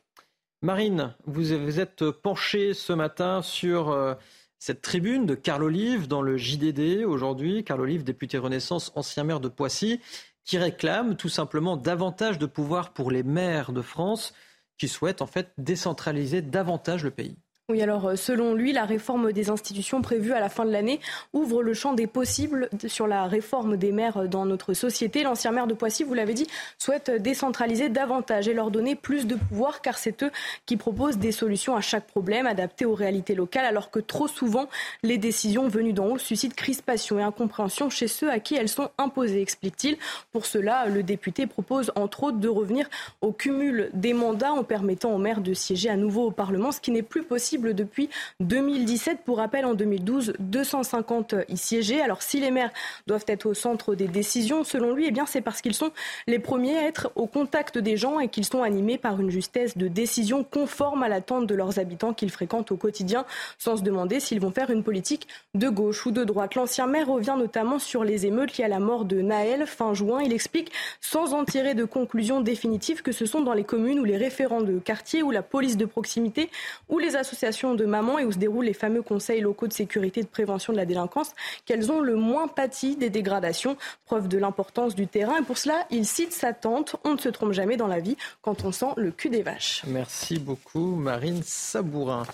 [0.62, 4.18] Marine, vous vous êtes penchée ce matin sur
[4.60, 9.40] cette tribune de Carl Olive dans le JDD aujourd'hui, Carl Olive, député Renaissance, ancien maire
[9.40, 10.02] de Poissy,
[10.44, 14.34] qui réclame tout simplement davantage de pouvoir pour les maires de France
[14.78, 17.38] qui souhaitent en fait décentraliser davantage le pays.
[17.70, 21.00] Oui, alors euh, selon lui, la réforme des institutions prévue à la fin de l'année
[21.34, 25.22] ouvre le champ des possibles sur la réforme des maires euh, dans notre société.
[25.22, 26.48] L'ancien maire de Poissy, vous l'avez dit,
[26.80, 30.32] souhaite décentraliser davantage et leur donner plus de pouvoir car c'est eux
[30.66, 34.68] qui proposent des solutions à chaque problème adaptées aux réalités locales alors que trop souvent
[35.04, 38.90] les décisions venues d'en haut suscitent crispation et incompréhension chez ceux à qui elles sont
[38.98, 39.98] imposées, explique-t-il.
[40.32, 42.90] Pour cela, le député propose entre autres de revenir
[43.22, 46.82] au cumul des mandats en permettant aux maires de siéger à nouveau au Parlement, ce
[46.82, 48.10] qui n'est plus possible depuis
[48.40, 49.20] 2017.
[49.26, 52.02] Pour rappel, en 2012, 250 y siégeaient.
[52.02, 52.72] Alors si les maires
[53.08, 55.92] doivent être au centre des décisions, selon lui, eh bien c'est parce qu'ils sont
[56.28, 59.78] les premiers à être au contact des gens et qu'ils sont animés par une justesse
[59.78, 63.26] de décision conforme à l'attente de leurs habitants qu'ils fréquentent au quotidien,
[63.58, 66.56] sans se demander s'ils vont faire une politique de gauche ou de droite.
[66.56, 70.22] L'ancien maire revient notamment sur les émeutes liées à la mort de Naël fin juin.
[70.22, 70.72] Il explique,
[71.02, 74.62] sans en tirer de conclusion définitive, que ce sont dans les communes où les référents
[74.62, 76.50] de quartier, ou la police de proximité,
[76.88, 80.22] ou les associations de mamans et où se déroulent les fameux conseils locaux de sécurité
[80.22, 81.32] et de prévention de la délinquance,
[81.66, 85.38] qu'elles ont le moins pâti des dégradations, preuve de l'importance du terrain.
[85.40, 88.18] Et pour cela, il cite sa tante, on ne se trompe jamais dans la vie
[88.42, 89.84] quand on sent le cul des vaches.
[89.88, 92.26] Merci beaucoup Marine Sabourin.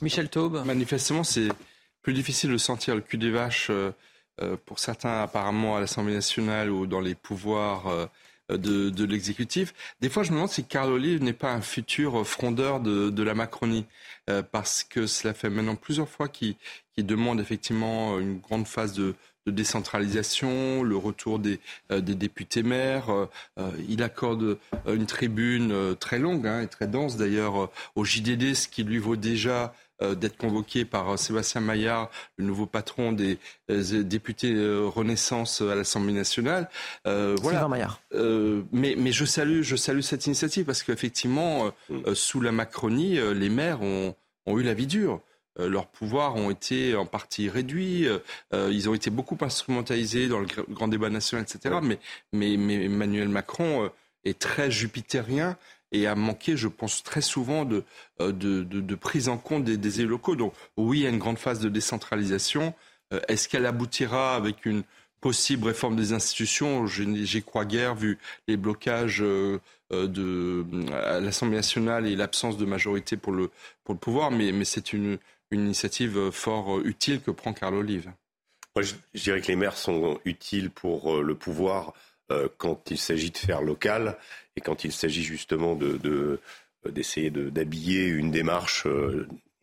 [0.00, 0.62] Michel Taube.
[0.64, 1.48] Manifestement, c'est
[2.02, 3.92] plus difficile de sentir le cul des vaches euh,
[4.42, 8.06] euh, pour certains apparemment à l'Assemblée nationale ou dans les pouvoirs euh,
[8.50, 9.72] euh, de, l'exécutif.
[10.02, 13.34] Des fois, je me demande si Carl Olive n'est pas un futur frondeur de, la
[13.34, 13.86] Macronie,
[14.28, 16.56] euh, parce que cela fait maintenant plusieurs fois qu'il
[16.98, 19.14] demande effectivement une grande phase de,
[19.46, 21.60] décentralisation, le retour des,
[21.90, 23.10] euh, députés maires.
[23.88, 28.84] il accorde une tribune très longue hein, et très dense d'ailleurs au JDD, ce qui
[28.84, 29.68] lui vaut déjà euh,
[30.00, 33.38] d'être convoqué par euh, Sébastien Maillard, le nouveau patron des
[33.70, 36.68] euh, députés Renaissance à l'Assemblée nationale.
[37.04, 37.68] voilà.
[37.68, 38.00] Maillard.
[38.72, 42.14] mais, mais je salue, je salue cette initiative parce qu'effectivement, mm.
[42.14, 44.14] sous la Macronie, les maires ont,
[44.46, 45.20] ont eu la vie dure.
[45.58, 48.06] leurs pouvoirs ont été en partie réduits.
[48.52, 51.76] ils ont été beaucoup instrumentalisés dans le grand débat national, etc.
[51.82, 51.98] Mais,
[52.32, 53.90] mais, mais, Emmanuel Macron
[54.24, 55.56] est très jupitérien
[55.94, 57.84] et a manqué, je pense, très souvent de,
[58.18, 60.36] de, de, prise en compte des, élus locaux.
[60.36, 62.74] Donc oui, il y a une grande phase de décentralisation.
[63.28, 64.82] Est-ce qu'elle aboutira avec une
[65.20, 66.86] possible réforme des institutions?
[66.86, 68.18] J'y crois guère, vu
[68.48, 69.60] les blocages euh,
[69.90, 70.66] de,
[71.20, 73.50] l'Assemblée nationale et l'absence de majorité pour le,
[73.84, 75.18] pour le pouvoir, mais, c'est une,
[75.50, 78.10] une initiative fort utile que prend Carl Olive.
[78.76, 81.92] Moi, je, dirais que les maires sont utiles pour euh, le pouvoir euh,
[82.56, 84.16] quand il s'agit de faire local
[84.56, 86.40] et quand il s'agit justement de,
[86.88, 88.86] d'essayer d'habiller une démarche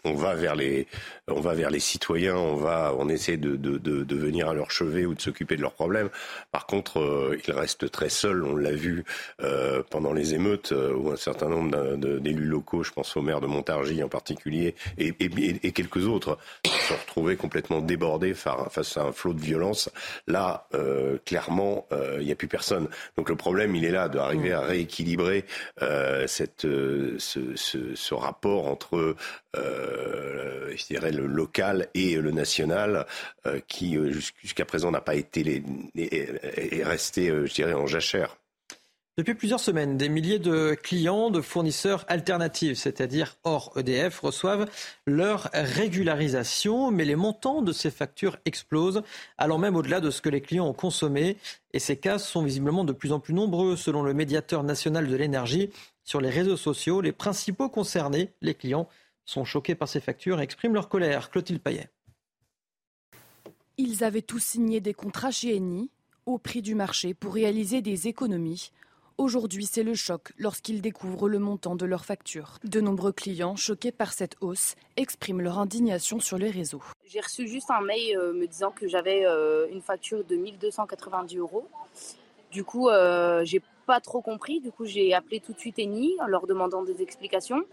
[0.04, 0.88] on va vers les,
[1.28, 5.06] on va vers les citoyens, on va, on essaie de, de, venir à leur chevet
[5.06, 6.10] ou de s'occuper de leurs problèmes.
[6.52, 8.44] Par contre, euh, ils restent très seuls.
[8.44, 9.04] On l'a vu
[9.42, 13.42] euh, pendant les émeutes euh, où un certain nombre d'élus locaux, je pense au maire
[13.42, 15.12] de Montargis en particulier, et,
[15.72, 19.90] quelques autres, se sont retrouvés complètement débordés face à un flot de violence.
[20.28, 20.68] Là,
[21.26, 21.88] clairement,
[22.20, 22.88] il n'y a plus personne.
[23.18, 25.46] Donc le problème, il est là, d'arriver à rééquilibrer
[26.28, 29.16] cette, ce, rapport entre
[30.76, 33.06] je dirais, le local et le national,
[33.46, 34.12] euh, qui euh,
[34.42, 35.64] jusqu'à présent n'a pas été les,
[35.96, 38.38] est resté, je dirais, en jachère.
[39.18, 44.70] Depuis plusieurs semaines, des milliers de clients de fournisseurs alternatifs, c'est-à-dire hors EDF, reçoivent
[45.06, 49.04] leur régularisation, mais les montants de ces factures explosent,
[49.38, 51.36] allant même au-delà de ce que les clients ont consommé.
[51.74, 55.16] Et ces cas sont visiblement de plus en plus nombreux, selon le médiateur national de
[55.18, 55.72] l'énergie.
[56.06, 58.88] Sur les réseaux sociaux, les principaux concernés, les clients,
[59.32, 61.30] sont choqués par ces factures et expriment leur colère.
[61.30, 61.90] Clotilde Payet.
[63.78, 65.90] Ils avaient tous signé des contrats chez Eni
[66.26, 68.72] au prix du marché pour réaliser des économies.
[69.18, 72.58] Aujourd'hui, c'est le choc lorsqu'ils découvrent le montant de leurs factures.
[72.64, 76.84] De nombreux clients, choqués par cette hausse, expriment leur indignation sur les réseaux.
[77.06, 81.38] J'ai reçu juste un mail euh, me disant que j'avais euh, une facture de 1290
[81.38, 81.68] euros.
[82.52, 84.60] Du coup, euh, j'ai pas trop compris.
[84.60, 87.64] Du coup, j'ai appelé tout de suite Eni en leur demandant des explications.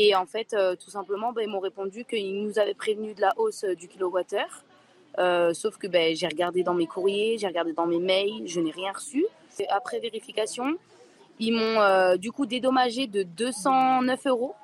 [0.00, 3.20] Et en fait, euh, tout simplement, ben, ils m'ont répondu qu'ils nous avaient prévenu de
[3.20, 4.62] la hausse euh, du kilowattheure.
[5.18, 8.60] Euh, sauf que ben, j'ai regardé dans mes courriers, j'ai regardé dans mes mails, je
[8.60, 9.26] n'ai rien reçu.
[9.70, 10.78] Après vérification,
[11.40, 14.54] ils m'ont du coup dédommagé de 209 euros.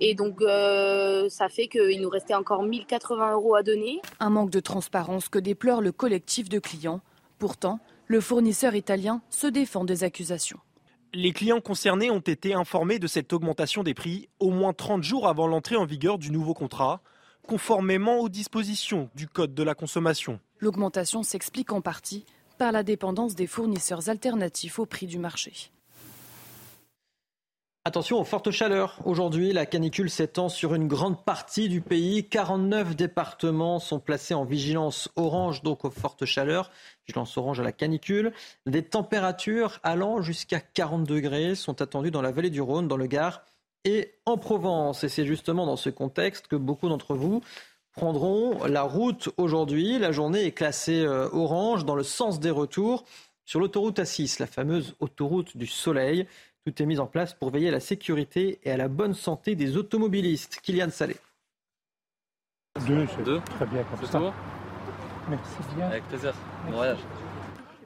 [0.00, 4.02] Et donc, ça fait qu'il nous restait encore 1080 euros à donner.
[4.18, 7.00] Un manque de transparence que déplore le collectif de clients.
[7.38, 7.78] Pourtant,
[8.08, 10.58] le fournisseur italien se défend des accusations.
[11.16, 15.28] Les clients concernés ont été informés de cette augmentation des prix au moins 30 jours
[15.28, 17.02] avant l'entrée en vigueur du nouveau contrat,
[17.46, 20.40] conformément aux dispositions du Code de la consommation.
[20.58, 22.26] L'augmentation s'explique en partie
[22.58, 25.70] par la dépendance des fournisseurs alternatifs au prix du marché.
[27.86, 28.98] Attention aux fortes chaleurs.
[29.04, 32.26] Aujourd'hui, la canicule s'étend sur une grande partie du pays.
[32.26, 36.70] 49 départements sont placés en vigilance orange, donc aux fortes chaleurs.
[37.06, 38.32] Vigilance orange à la canicule.
[38.64, 43.06] Des températures allant jusqu'à 40 degrés sont attendues dans la vallée du Rhône, dans le
[43.06, 43.42] Gard
[43.84, 45.04] et en Provence.
[45.04, 47.42] Et c'est justement dans ce contexte que beaucoup d'entre vous
[47.92, 49.98] prendront la route aujourd'hui.
[49.98, 53.04] La journée est classée euh, orange dans le sens des retours
[53.44, 56.26] sur l'autoroute A6, la fameuse autoroute du soleil.
[56.66, 59.54] Tout est mis en place pour veiller à la sécurité et à la bonne santé
[59.54, 60.60] des automobilistes.
[60.62, 61.16] Kylian Salé.
[62.86, 63.40] Deux, Deux.
[63.40, 64.32] très bien comme ça.
[65.28, 65.86] Merci bien.
[65.88, 66.32] Avec plaisir.
[66.66, 66.98] Bon voyage.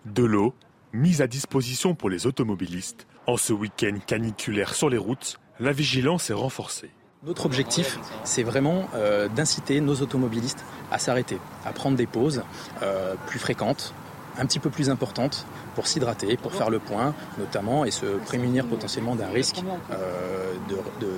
[0.06, 0.54] De l'eau,
[0.92, 3.08] mise à disposition pour les automobilistes.
[3.26, 6.90] En ce week-end caniculaire sur les routes, la vigilance est renforcée.
[7.24, 12.44] Notre objectif, c'est vraiment euh, d'inciter nos automobilistes à s'arrêter, à prendre des pauses
[12.82, 13.92] euh, plus fréquentes,
[14.38, 18.66] un petit peu plus importantes pour s'hydrater, pour faire le point notamment et se prémunir
[18.66, 20.54] potentiellement d'un risque euh,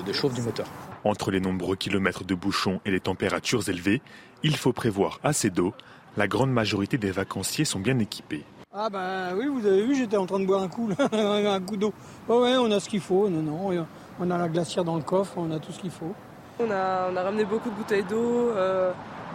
[0.07, 0.67] de, chauffe du moteur.
[1.05, 4.03] Entre les nombreux kilomètres de bouchons et les températures élevées,
[4.43, 5.73] il faut prévoir assez d'eau.
[6.17, 8.45] La grande majorité des vacanciers sont bien équipés.
[8.73, 11.77] Ah ben oui, vous avez vu, j'étais en train de boire un coup, un coup
[11.77, 11.93] d'eau.
[12.29, 13.87] Oh ouais, on a ce qu'il faut, non, non,
[14.21, 16.15] on a la glacière dans le coffre, on a tout ce qu'il faut.
[16.61, 18.93] On a, on a ramené beaucoup de bouteilles d'eau, euh,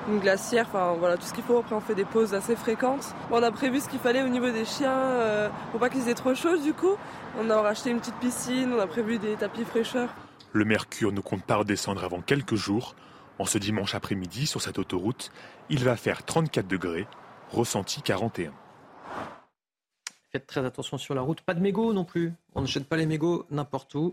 [0.07, 1.57] une glacière, enfin voilà tout ce qu'il faut.
[1.57, 3.14] Après on fait des pauses assez fréquentes.
[3.32, 6.15] on a prévu ce qu'il fallait au niveau des chiens euh, pour pas qu'ils aient
[6.15, 6.95] trop chaud du coup.
[7.40, 10.10] On a racheté une petite piscine, on a prévu des tapis fraîcheurs.
[10.53, 12.95] Le mercure ne compte pas redescendre avant quelques jours.
[13.38, 15.32] En ce dimanche après-midi sur cette autoroute,
[15.69, 17.06] il va faire 34 degrés,
[17.52, 18.53] ressenti 41
[20.36, 21.40] Faites très attention sur la route.
[21.40, 22.34] Pas de mégots non plus.
[22.56, 24.12] On ne jette pas les mégots n'importe où.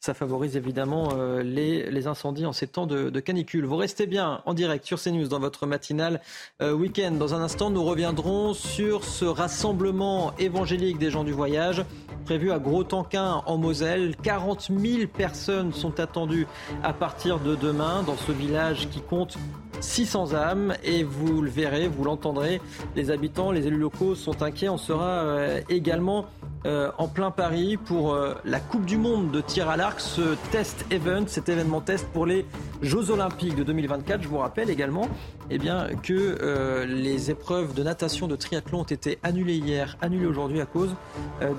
[0.00, 3.64] Ça favorise évidemment euh, les, incendies en ces temps de, canicule.
[3.64, 6.20] Vous restez bien en direct sur CNews dans votre matinale
[6.60, 7.12] euh, week-end.
[7.12, 11.82] Dans un instant, nous reviendrons sur ce rassemblement évangélique des gens du voyage
[12.26, 14.14] prévu à Gros-Tanquin en Moselle.
[14.22, 16.46] 40 000 personnes sont attendues
[16.82, 19.38] à partir de demain dans ce village qui compte
[19.80, 22.60] 600 âmes et vous le verrez, vous l'entendrez,
[22.96, 24.68] les habitants, les élus locaux sont inquiets.
[24.68, 26.26] On sera euh, également
[26.64, 30.36] euh, en plein Paris pour euh, la Coupe du Monde de tir à l'arc, ce
[30.50, 32.46] test event, cet événement test pour les
[32.82, 34.22] Jeux Olympiques de 2024.
[34.22, 35.08] Je vous rappelle également
[35.50, 40.60] eh bien, que les épreuves de natation, de triathlon ont été annulées hier, annulées aujourd'hui
[40.60, 40.94] à cause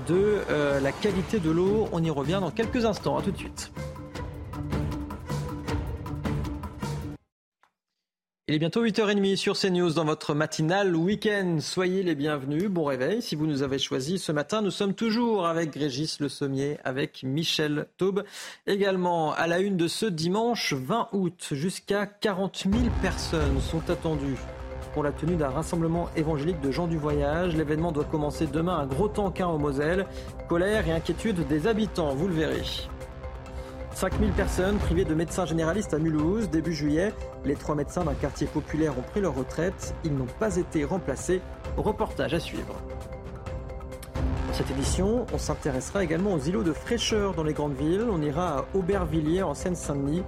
[0.08, 0.38] de
[0.82, 1.88] la qualité de l'eau.
[1.92, 3.16] On y revient dans quelques instants.
[3.16, 3.72] À tout de suite.
[8.46, 11.56] Il est bientôt 8h30 sur CNews dans votre matinale week-end.
[11.60, 12.68] Soyez les bienvenus.
[12.68, 13.22] Bon réveil.
[13.22, 17.22] Si vous nous avez choisi ce matin, nous sommes toujours avec Régis Le Sommier, avec
[17.22, 18.22] Michel Taube.
[18.66, 24.36] Également, à la une de ce dimanche 20 août, jusqu'à 40 000 personnes sont attendues
[24.92, 27.56] pour la tenue d'un rassemblement évangélique de gens du voyage.
[27.56, 30.04] L'événement doit commencer demain à Gros-Tanquin au Moselle.
[30.50, 32.60] Colère et inquiétude des habitants, vous le verrez.
[33.94, 36.50] 5000 personnes privées de médecins généralistes à Mulhouse.
[36.50, 37.12] Début juillet,
[37.44, 39.94] les trois médecins d'un quartier populaire ont pris leur retraite.
[40.04, 41.40] Ils n'ont pas été remplacés.
[41.76, 42.74] Reportage à suivre.
[44.48, 48.06] Dans cette édition, on s'intéressera également aux îlots de fraîcheur dans les grandes villes.
[48.10, 50.22] On ira à Aubervilliers en Seine-Saint-Denis.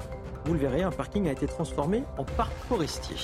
[0.44, 3.16] Vous le verrez, un parking a été transformé en parc forestier.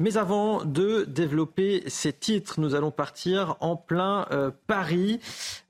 [0.00, 5.18] Mais avant de développer ces titres, nous allons partir en plein euh, Paris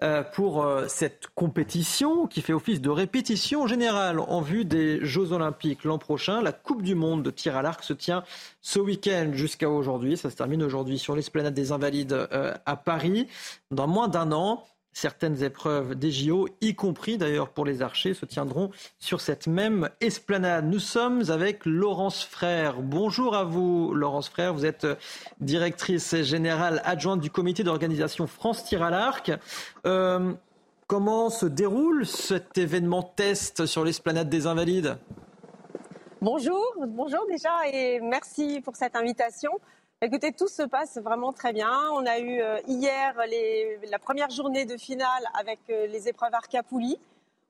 [0.03, 5.33] euh, pour euh, cette compétition qui fait office de répétition générale en vue des Jeux
[5.33, 6.43] Olympiques l'an prochain.
[6.43, 8.23] La Coupe du Monde de tir à l'arc se tient
[8.61, 10.19] ce week-end jusqu'à aujourd'hui.
[10.19, 12.29] Ça se termine aujourd'hui sur l'esplanade des Invalides
[12.67, 13.29] à Paris.
[13.71, 14.65] Dans moins d'un an,
[15.01, 19.91] Certaines épreuves des JO, y compris d'ailleurs pour les archers, se tiendront sur cette même
[20.01, 20.65] esplanade.
[20.65, 22.83] Nous sommes avec Laurence Frère.
[22.83, 24.53] Bonjour à vous, Laurence Frère.
[24.53, 24.89] Vous êtes
[25.39, 29.31] directrice générale adjointe du comité d'organisation France Tir à l'Arc.
[29.87, 30.33] Euh,
[30.89, 34.99] comment se déroule cet événement test sur l'esplanade des Invalides?
[36.21, 39.53] Bonjour, bonjour déjà et merci pour cette invitation.
[40.01, 41.73] Écoutez, tout se passe vraiment très bien.
[41.93, 43.17] On a eu euh, hier
[43.91, 47.01] la première journée de finale avec euh, les épreuves Arcapouli,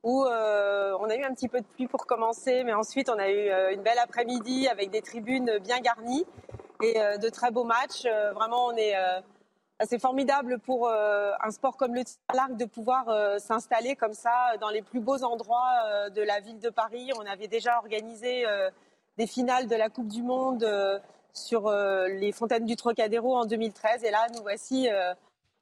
[0.03, 3.19] où euh, on a eu un petit peu de pluie pour commencer, mais ensuite on
[3.19, 6.25] a eu une belle après-midi avec des tribunes bien garnies
[6.83, 8.07] et de très beaux matchs.
[8.35, 8.95] vraiment, on est
[9.85, 14.57] c'est formidable pour un sport comme le tir à l'arc de pouvoir s'installer comme ça
[14.61, 17.11] dans les plus beaux endroits de la ville de Paris.
[17.19, 18.45] On avait déjà organisé
[19.19, 20.65] des finales de la Coupe du Monde
[21.33, 24.05] sur euh, les fontaines du Trocadéro en 2013.
[24.05, 25.15] Et là, nous voici euh,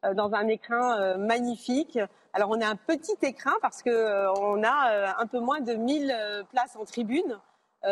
[0.04, 1.98] euh, dans un écrin magnifique.
[2.32, 6.76] Alors, on a un petit écrin parce qu'on a un peu moins de 1000 places
[6.76, 7.38] en tribune.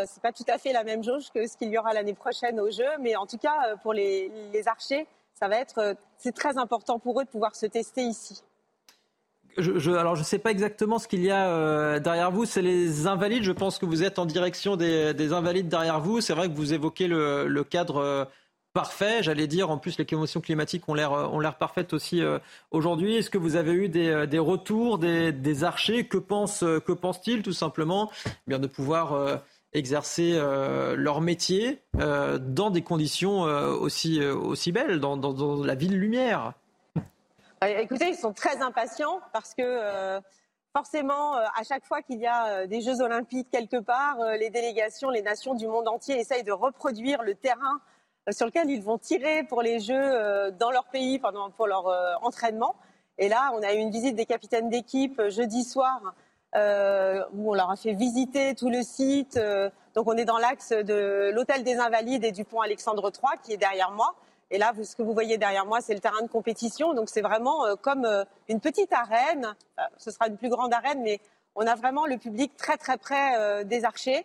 [0.07, 2.61] c'est pas tout à fait la même jauge que ce qu'il y aura l'année prochaine
[2.61, 6.59] au jeu, mais en tout cas, pour les, les archers, ça va être, c'est très
[6.59, 8.43] important pour eux de pouvoir se tester ici
[9.59, 12.45] je, alors, je ne sais pas exactement ce qu'il y a euh, derrière vous.
[12.45, 13.43] C'est les invalides.
[13.43, 16.21] Je pense que vous êtes en direction des, invalides derrière vous.
[16.21, 18.25] C'est vrai que vous évoquez le, cadre euh,
[18.73, 19.23] parfait.
[19.23, 22.39] J'allais dire, en plus, les commotions climatiques ont l'air, l'air parfaites aussi euh,
[22.71, 23.17] aujourd'hui.
[23.17, 26.07] Est-ce que vous avez eu des, retours des, archers?
[26.07, 28.11] Que pensent, que pensent-ils tout simplement?
[28.51, 29.41] Eh de pouvoir
[29.73, 30.39] exercer
[30.97, 34.21] leur métier dans des conditions aussi,
[34.73, 36.55] belles, dans la ville lumière.
[37.65, 40.21] Euh, écoutez, ils sont très impatients parce que euh,
[40.73, 45.11] forcément, euh, à chaque fois qu'il y a des Jeux olympiques quelque part, les délégations,
[45.11, 47.81] les nations du monde entier essayent de reproduire le terrain
[48.31, 51.87] sur lequel ils vont tirer pour les Jeux dans leur pays pour leur
[52.23, 52.75] entraînement.
[53.19, 56.01] Et là, on a eu une visite des capitaines d'équipe jeudi soir
[56.55, 59.39] où on leur a fait visiter tout le site.
[59.95, 63.53] donc on est dans l'axe de l'hôtel des Invalides et du pont Alexandre III qui
[63.53, 64.15] est derrière moi.
[64.51, 66.95] Et là, ce que vous voyez derrière moi, c'est le terrain de compétition.
[66.95, 69.55] Donc c'est vraiment euh, comme euh, une petite arène.
[69.99, 71.21] ce sera une plus grande arène, mais
[71.55, 74.25] on a vraiment le public très très près euh, des archers.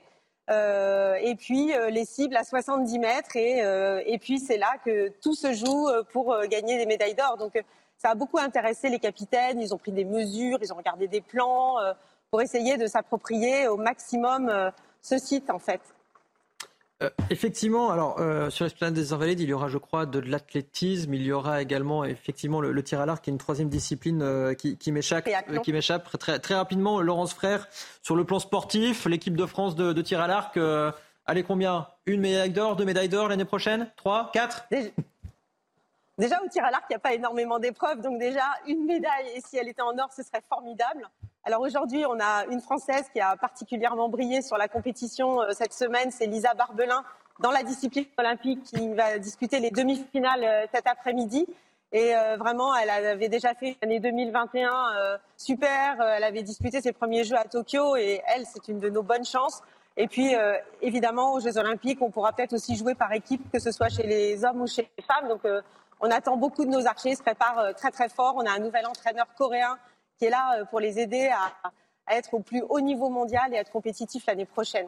[0.49, 3.35] et puis les cibles à 70 mètres.
[3.35, 7.37] Et puis c'est là que tout se joue pour gagner des médailles d'or.
[7.37, 7.53] Donc
[7.97, 9.61] ça a beaucoup intéressé les capitaines.
[9.61, 11.75] Ils ont pris des mesures, ils ont regardé des plans
[12.31, 14.71] pour essayer de s'approprier au maximum
[15.01, 15.81] ce site en fait.
[17.01, 21.13] Euh, effectivement, alors euh, sur l'esplanade des Invalides, il y aura, je crois, de l'athlétisme.
[21.13, 24.53] Il y aura également effectivement le, tir à l'arc, qui est une troisième discipline euh,
[24.53, 25.29] qui, qui m'échappe.
[26.19, 27.01] très, très rapidement.
[27.01, 27.67] Laurence Frère,
[28.01, 30.59] sur le plan sportif, l'équipe de France de, tir à l'arc,
[31.25, 31.87] allez combien?
[32.05, 33.89] Une médaille d'or, deux médailles d'or l'année prochaine?
[33.95, 34.65] Trois, quatre?
[36.17, 38.01] Déjà, au tir à l'arc, il n'y a pas énormément d'épreuves.
[38.01, 41.09] Donc déjà, une médaille, et si elle était en or, ce serait formidable.
[41.49, 46.11] Alors aujourd'hui, on a une Française qui a particulièrement brillé sur la compétition cette semaine,
[46.11, 47.03] c'est Lisa Barbelin,
[47.39, 51.47] dans la discipline olympique, qui va disputer les demi-finales cet après-midi.
[51.91, 55.99] Et euh, vraiment, elle avait déjà fait l'année 2021 euh, super.
[55.99, 59.01] Euh, elle avait disputé ses premiers Jeux à Tokyo et elle, c'est une de nos
[59.01, 59.63] bonnes chances.
[59.97, 60.33] Et puis,
[60.81, 64.03] évidemment, aux Jeux Olympiques, on pourra peut-être aussi jouer par équipe, que ce soit chez
[64.03, 65.27] les hommes ou chez les femmes.
[65.27, 65.41] Donc,
[65.99, 68.35] on attend beaucoup de nos archers, ils se préparent très très fort.
[68.37, 69.77] On a un nouvel entraîneur coréen
[70.19, 71.71] qui est là pour les aider à,
[72.05, 74.87] à être au plus haut niveau mondial et être compétitif l'année prochaine.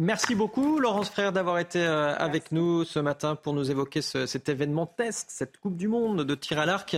[0.00, 4.48] Merci beaucoup, Laurence Frère, d'avoir été euh, avec nous ce matin pour nous évoquer cet
[4.48, 6.96] événement test, cette Coupe du Monde de tir à l'arc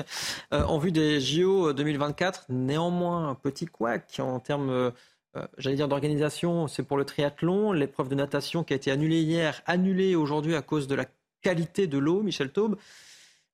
[0.54, 2.46] euh, en vue des JO 2024.
[2.48, 4.90] Néanmoins, un petit couac en termes, euh,
[5.58, 7.72] j'allais dire, d'organisation, c'est pour le triathlon.
[7.72, 11.04] L'épreuve de natation qui a été annulée hier, annulée aujourd'hui à cause de la
[11.42, 12.78] qualité de l'eau, Michel Taube.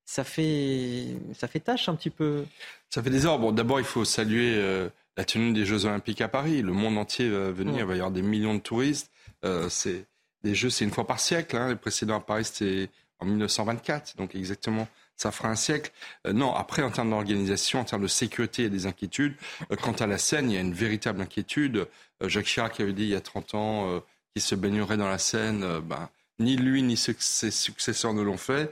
[0.05, 2.45] Ça fait, ça fait tâche un petit peu.
[2.89, 3.39] Ça fait des heures.
[3.39, 6.61] Bon, d'abord, il faut saluer la tenue des Jeux Olympiques à Paris.
[6.61, 9.11] Le monde entier va venir, il va y avoir des millions de touristes.
[9.45, 10.05] Euh, c'est
[10.43, 11.55] des jeux, c'est une fois par siècle.
[11.55, 11.69] Hein.
[11.69, 12.89] Le précédent à Paris, c'était
[13.19, 15.91] en 1924, donc exactement, ça fera un siècle.
[16.27, 19.35] Euh, non, après, en termes d'organisation, en termes de sécurité, il y a des inquiétudes.
[19.71, 21.87] Euh, quant à la Seine, il y a une véritable inquiétude.
[22.21, 24.03] Jacques Chirac avait dit il y a 30 ans
[24.33, 25.79] qu'il se baignerait dans la Seine.
[25.81, 26.09] Ben,
[26.39, 28.71] ni lui ni ses successeurs ne l'ont fait.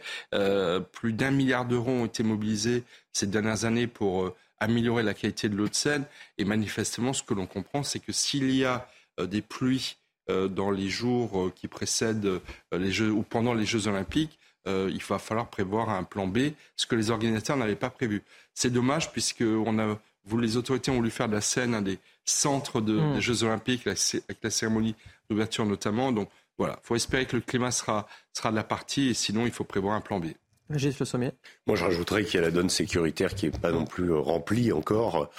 [0.92, 2.84] plus d'un milliard d'euros ont été mobilisés
[3.14, 6.06] ces dernières années pour améliorer la qualité de l'eau de Seine.
[6.38, 8.88] Et manifestement, ce que l'on comprend, c'est que s'il y a
[9.20, 9.98] des pluies
[10.32, 12.40] euh, dans les jours euh, qui précèdent euh,
[12.72, 16.86] les Jeux ou pendant les Jeux Olympiques, il va falloir prévoir un plan B, ce
[16.86, 18.22] que les organisateurs n'avaient pas prévu.
[18.54, 21.82] C'est dommage puisque on a, vous, les autorités ont voulu faire de la scène un
[21.82, 23.14] des centres de, hmm.
[23.16, 24.94] des Jeux Olympiques, avec la cérémonie
[25.32, 26.12] d'ouverture notamment.
[26.12, 26.30] Donc
[26.62, 29.52] voilà, il faut espérer que le climat sera, sera de la partie et sinon il
[29.52, 30.26] faut prévoir un plan B.
[30.70, 31.32] Gilles Le Sommier.
[31.66, 34.72] Moi, je rajouterais qu'il y a la donne sécuritaire qui n'est pas non plus remplie
[34.72, 35.32] encore.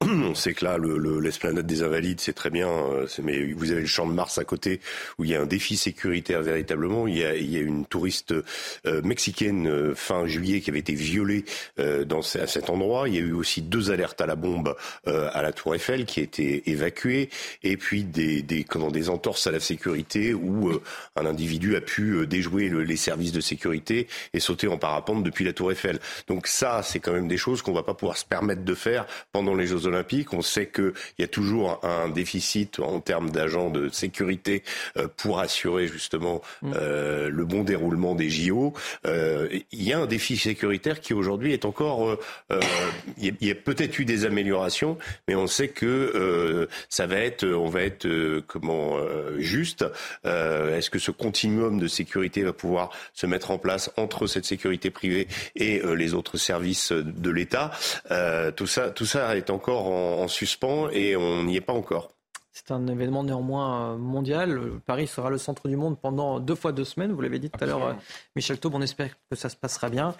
[0.06, 3.86] On sait que là, l'esplanade des Invalides, c'est très bien, euh, mais vous avez le
[3.86, 4.80] champ de Mars à côté,
[5.18, 7.06] où il y a un défi sécuritaire véritablement.
[7.06, 10.78] Il y a, il y a une touriste euh, mexicaine euh, fin juillet qui avait
[10.78, 11.44] été violée
[12.06, 13.08] dans, à cet endroit.
[13.08, 14.74] Il y a eu aussi deux alertes à la bombe
[15.06, 17.28] à la Tour Eiffel qui a été évacuée,
[17.62, 20.70] et puis des, des, comment, des entorses à la sécurité où
[21.16, 25.52] un individu a pu déjouer les services de sécurité et sauter en parapente depuis la
[25.52, 25.98] Tour Eiffel.
[26.28, 29.06] Donc ça, c'est quand même des choses qu'on va pas pouvoir se permettre de faire
[29.32, 30.32] pendant les Jeux Olympiques.
[30.32, 34.62] On sait qu'il y a toujours un déficit en termes d'agents de sécurité
[34.96, 36.72] euh, pour assurer justement mm.
[36.76, 38.72] euh, le bon déroulement des JO.
[39.06, 42.18] Euh, il y a un défi sécuritaire qui aujourd'hui est encore.
[43.18, 44.96] il y a, peut-être eu des améliorations,
[45.28, 48.06] mais on sait que ça va être, on va être
[48.46, 48.96] comment
[49.38, 49.84] juste.
[50.24, 54.90] Est-ce que ce continuum de sécurité va pouvoir se mettre en place entre cette sécurité
[54.90, 57.72] privée et les autres services de l'État?
[58.56, 62.08] Tout ça, tout ça est encore en, suspens et on n'y est pas encore.
[62.52, 64.60] C'est un événement néanmoins euh, mondial.
[64.84, 67.12] Paris sera le centre du monde pendant deux fois deux semaines.
[67.12, 67.94] Vous l'avez dit tout à l'heure, euh,
[68.34, 68.74] Michel Taube.
[68.74, 70.14] On espère que ça se passera bien.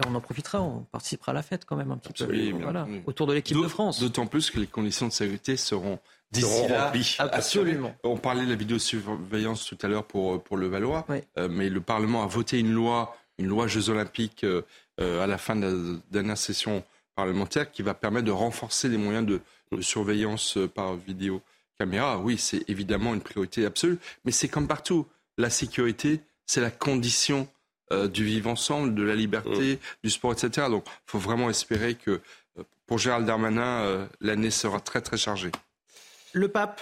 [0.00, 2.52] Et on en profitera, on participera à la fête quand même un petit peu.
[2.62, 4.00] Voilà, autour de l'équipe de France.
[4.00, 5.98] D'autant plus que les conditions de sécurité seront
[6.30, 6.92] d'ici là.
[7.18, 7.94] Absolument.
[8.04, 11.04] On parlait de la vidéosurveillance tout à l'heure pour, pour le Valois,
[11.36, 14.46] euh, mais le Parlement a voté une loi, une loi Jeux Olympiques
[14.98, 16.84] à la fin de la dernière session
[17.18, 19.40] parlementaire qui va permettre de renforcer les moyens de,
[19.80, 21.42] surveillance euh, par vidéo
[21.76, 22.16] caméra.
[22.18, 25.04] Oui, c'est évidemment une priorité absolue, mais c'est comme partout.
[25.36, 27.48] La sécurité, c'est la condition
[27.92, 29.78] euh, du vivre ensemble, de la liberté, mm.
[30.04, 30.68] du sport, etc.
[30.70, 35.50] Donc, il faut vraiment espérer que euh, pour Gérald Darmanin, l'année sera très très chargée.
[36.32, 36.80] Le pape,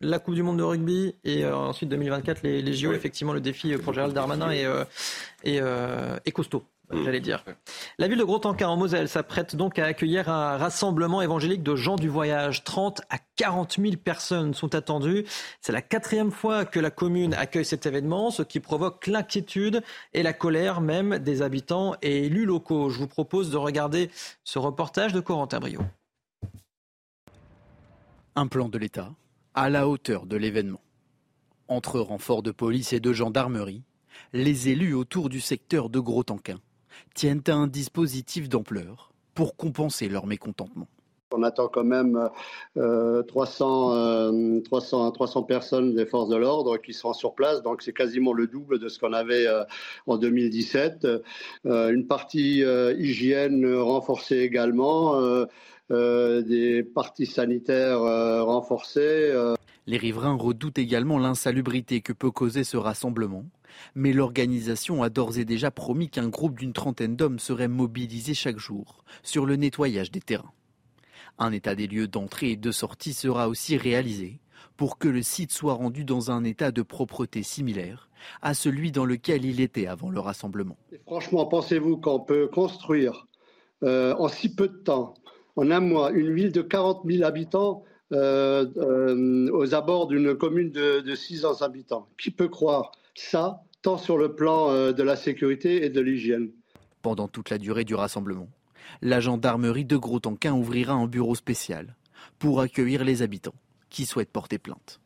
[0.00, 2.94] la Coupe du Monde de rugby et ensuite 2024 les, les JO.
[2.94, 4.66] Effectivement, le défi pour Gérald Darmanin est,
[5.44, 6.64] est costaud.
[6.92, 7.44] J'allais dire.
[7.98, 11.96] La ville de Gros-Tanquin en Moselle s'apprête donc à accueillir un rassemblement évangélique de gens
[11.96, 12.62] du voyage.
[12.62, 15.24] 30 à 40 000 personnes sont attendues.
[15.60, 19.82] C'est la quatrième fois que la commune accueille cet événement, ce qui provoque l'inquiétude
[20.14, 22.88] et la colère même des habitants et élus locaux.
[22.88, 24.08] Je vous propose de regarder
[24.44, 25.80] ce reportage de Corentin Brio.
[28.36, 29.10] Un plan de l'État
[29.54, 30.82] à la hauteur de l'événement.
[31.66, 33.82] Entre renforts de police et de gendarmerie,
[34.32, 36.60] les élus autour du secteur de Gros-Tanquin
[37.14, 40.88] tiennent à un dispositif d'ampleur pour compenser leur mécontentement.
[41.32, 42.30] On attend quand même
[42.76, 48.32] 300, 300, 300 personnes des forces de l'ordre qui seront sur place, donc c'est quasiment
[48.32, 49.64] le double de ce qu'on avait euh,
[50.06, 51.06] en 2017.
[51.66, 55.20] Euh, une partie euh, hygiène renforcée également,
[55.90, 59.32] des parties sanitaires renforcées.
[59.88, 63.44] Les riverains redoutent également l'insalubrité que peut causer ce rassemblement,
[63.94, 68.58] mais l'organisation a d'ores et déjà promis qu'un groupe d'une trentaine d'hommes serait mobilisé chaque
[68.58, 70.52] jour sur le nettoyage des terrains.
[71.38, 74.40] Un état des lieux d'entrée et de sortie sera aussi réalisé
[74.76, 78.08] pour que le site soit rendu dans un état de propreté similaire
[78.42, 80.76] à celui dans lequel il était avant le rassemblement.
[81.06, 83.28] franchement, pensez-vous qu'on peut construire
[83.84, 85.14] euh, en si peu de temps,
[85.54, 91.14] en un mois, une ville de 40 000 habitants aux abords d'une commune de, de
[91.14, 92.08] 600 habitants.
[92.18, 96.50] Qui peut croire ça, tant sur le plan euh, de la sécurité et de l'hygiène?
[97.02, 98.48] Pendant toute la durée du rassemblement,
[99.02, 101.96] la gendarmerie de Gros-Tanquin ouvrira un bureau spécial
[102.38, 103.54] pour accueillir les habitants
[103.90, 105.00] qui souhaitent porter plainte.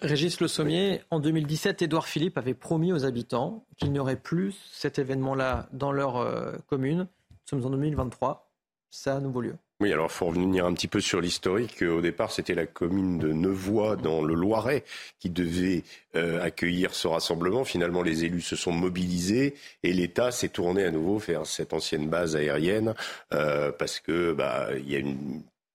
[0.00, 4.56] Régis Le Sommier, en 2017, Édouard Philippe avait promis aux habitants qu'il n'y aurait plus
[4.72, 7.08] cet événement-là dans leur commune.
[7.52, 8.50] Nous sommes en 2023,
[8.90, 9.56] ça a nouveau lieu.
[9.82, 11.82] Oui, alors il faut revenir un petit peu sur l'historique.
[11.82, 14.84] Au départ, c'était la commune de Nevoix, dans le Loiret,
[15.18, 15.82] qui devait
[16.14, 17.64] euh, accueillir ce rassemblement.
[17.64, 22.08] Finalement, les élus se sont mobilisés et l'État s'est tourné à nouveau vers cette ancienne
[22.08, 22.94] base aérienne
[23.34, 25.00] euh, parce que bah il y a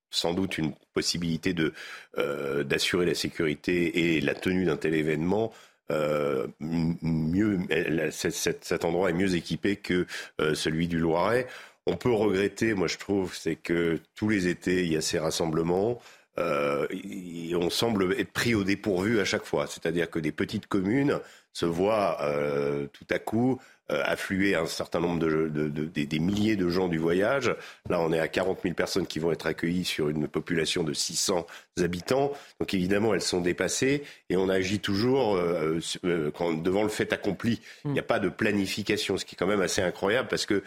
[0.09, 1.73] sans doute une possibilité de
[2.17, 5.51] euh, d'assurer la sécurité et la tenue d'un tel événement
[5.89, 7.59] euh, mieux,
[8.11, 10.05] cet, endroit est mieux équipé que
[10.41, 11.47] euh, celui du Loiret.
[11.89, 15.19] On peut regretter, moi je trouve, c'est que tous les étés, il y a ces
[15.19, 16.01] rassemblements.
[16.37, 16.85] Euh,
[17.55, 19.67] on semble être pris au dépourvu à chaque fois.
[19.67, 21.19] C'est-à-dire que des petites communes
[21.53, 23.59] se voient euh, tout à coup
[23.89, 27.55] affluer un certain nombre de, des milliers de gens du voyage.
[27.89, 30.93] Là, on est à 40 000 personnes qui vont être accueillies sur une population de
[30.93, 31.47] 600
[31.79, 32.33] habitants.
[32.59, 37.13] Donc évidemment, elles sont dépassées et on agit toujours euh, euh, quand, devant le fait
[37.13, 37.61] accompli.
[37.85, 40.63] Il n'y a pas de planification, ce qui est quand même assez incroyable parce que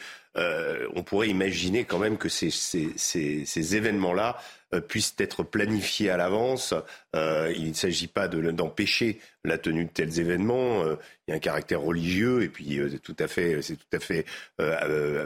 [0.94, 4.38] on pourrait imaginer quand même que ces, ces, ces, ces événements-là
[4.86, 6.72] puissent être planifiés à l'avance.
[7.14, 10.84] il ne s'agit pas d'empêcher la tenue de tels événements.
[11.30, 14.24] Il y a un caractère religieux et puis tout à fait, c'est tout à fait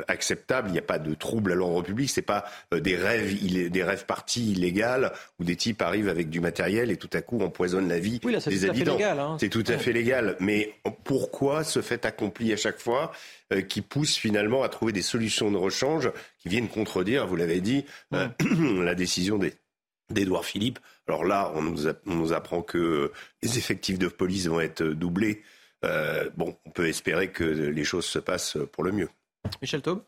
[0.08, 0.68] acceptable.
[0.68, 2.10] Il n'y a pas de trouble à l'ordre public.
[2.10, 6.90] C'est pas des rêves, des rêves partis illégales où des types arrive avec du matériel
[6.90, 8.98] et tout à coup empoisonne la vie des habitants.
[9.00, 9.36] Hein.
[9.40, 10.36] C'est tout à fait légal.
[10.40, 10.74] Mais
[11.04, 13.12] pourquoi ce fait accompli à chaque fois
[13.52, 17.60] euh, qui pousse finalement à trouver des solutions de rechange qui viennent contredire, vous l'avez
[17.60, 18.28] dit, euh,
[18.82, 19.38] la décision
[20.10, 20.78] d'Edouard Philippe?
[21.06, 23.12] Alors là, on nous, apprend que
[23.42, 25.42] les effectifs de police vont être doublés.
[25.84, 29.08] Euh, bon, on peut espérer que les choses se passent pour le mieux.
[29.60, 30.02] Michel Taube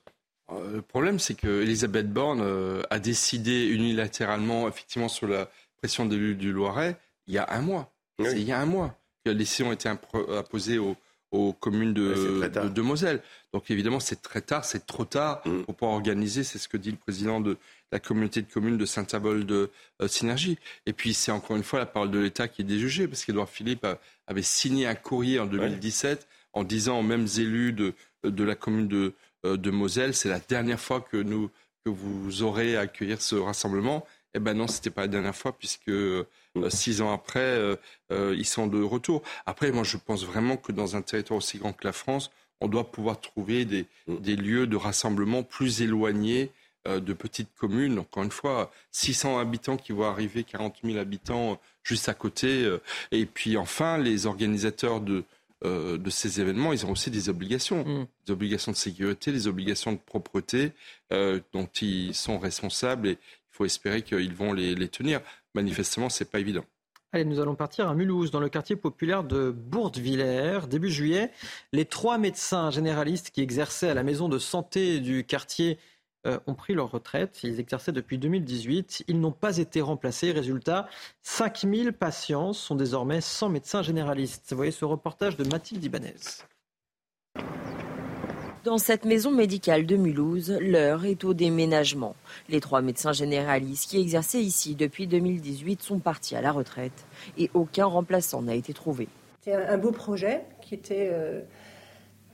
[0.52, 6.06] euh, le problème, c'est que Elisabeth Borne euh, a décidé unilatéralement, effectivement, sur la pression
[6.06, 6.96] de, du Loiret,
[7.26, 7.92] il y a un mois.
[8.20, 10.96] C'est il y a un mois que la décision a été imposée aux,
[11.60, 13.20] communes de, de, Moselle.
[13.52, 15.64] Donc évidemment, c'est très tard, c'est trop tard mm.
[15.64, 16.44] pour pouvoir organiser.
[16.44, 17.58] C'est ce que dit le président de
[17.92, 19.70] la communauté de communes de Saint-Avold de
[20.02, 20.58] euh, Synergie.
[20.86, 23.48] Et puis c'est encore une fois la parole de l'État qui est déjugée, parce qu'Edouard
[23.48, 23.86] Philippe
[24.26, 27.94] avait signé un courrier en 2017 en disant aux mêmes élus de,
[28.24, 29.12] de la commune de,
[29.44, 30.14] euh, de Moselle.
[30.14, 31.50] C'est la dernière fois que, nous,
[31.84, 34.06] que vous aurez à accueillir ce rassemblement.
[34.34, 36.24] Eh ben non, c'était pas la dernière fois puisque euh,
[36.68, 37.40] six ans après,
[38.10, 39.22] euh, ils sont de retour.
[39.44, 42.30] Après, moi, je pense vraiment que dans un territoire aussi grand que la France,
[42.60, 46.50] on doit pouvoir trouver des, des lieux de rassemblement plus éloignés
[46.86, 47.98] de petites communes.
[47.98, 52.70] Encore une fois, 600 habitants qui vont arriver, 40 000 habitants juste à côté.
[53.12, 55.24] Et puis enfin, les organisateurs de,
[55.64, 58.06] euh, de ces événements, ils ont aussi des obligations, mm.
[58.26, 60.72] des obligations de sécurité, des obligations de propreté
[61.14, 65.20] euh, dont ils sont responsables et il faut espérer qu'ils vont les, tenir.
[65.54, 66.64] Manifestement, c'est pas évident.
[67.12, 70.66] Allez, nous allons partir à Mulhouse, dans le quartier populaire de Bourdevillers.
[70.68, 71.30] Début juillet,
[71.72, 75.95] les trois médecins généralistes qui exerçaient à la maison de santé du quartier euh,
[76.46, 77.40] ont pris leur retraite.
[77.42, 79.04] Ils exerçaient depuis 2018.
[79.08, 80.32] Ils n'ont pas été remplacés.
[80.32, 80.88] Résultat,
[81.22, 84.46] 5000 patients sont désormais sans médecin généraliste.
[84.50, 86.14] Vous voyez ce reportage de Mathilde Ibanez.
[88.66, 92.16] Dans cette maison médicale de Mulhouse, l'heure est au déménagement.
[92.48, 97.06] Les trois médecins généralistes qui exerçaient ici depuis 2018 sont partis à la retraite
[97.38, 99.06] et aucun remplaçant n'a été trouvé.
[99.42, 101.42] C'est un beau projet qui était euh,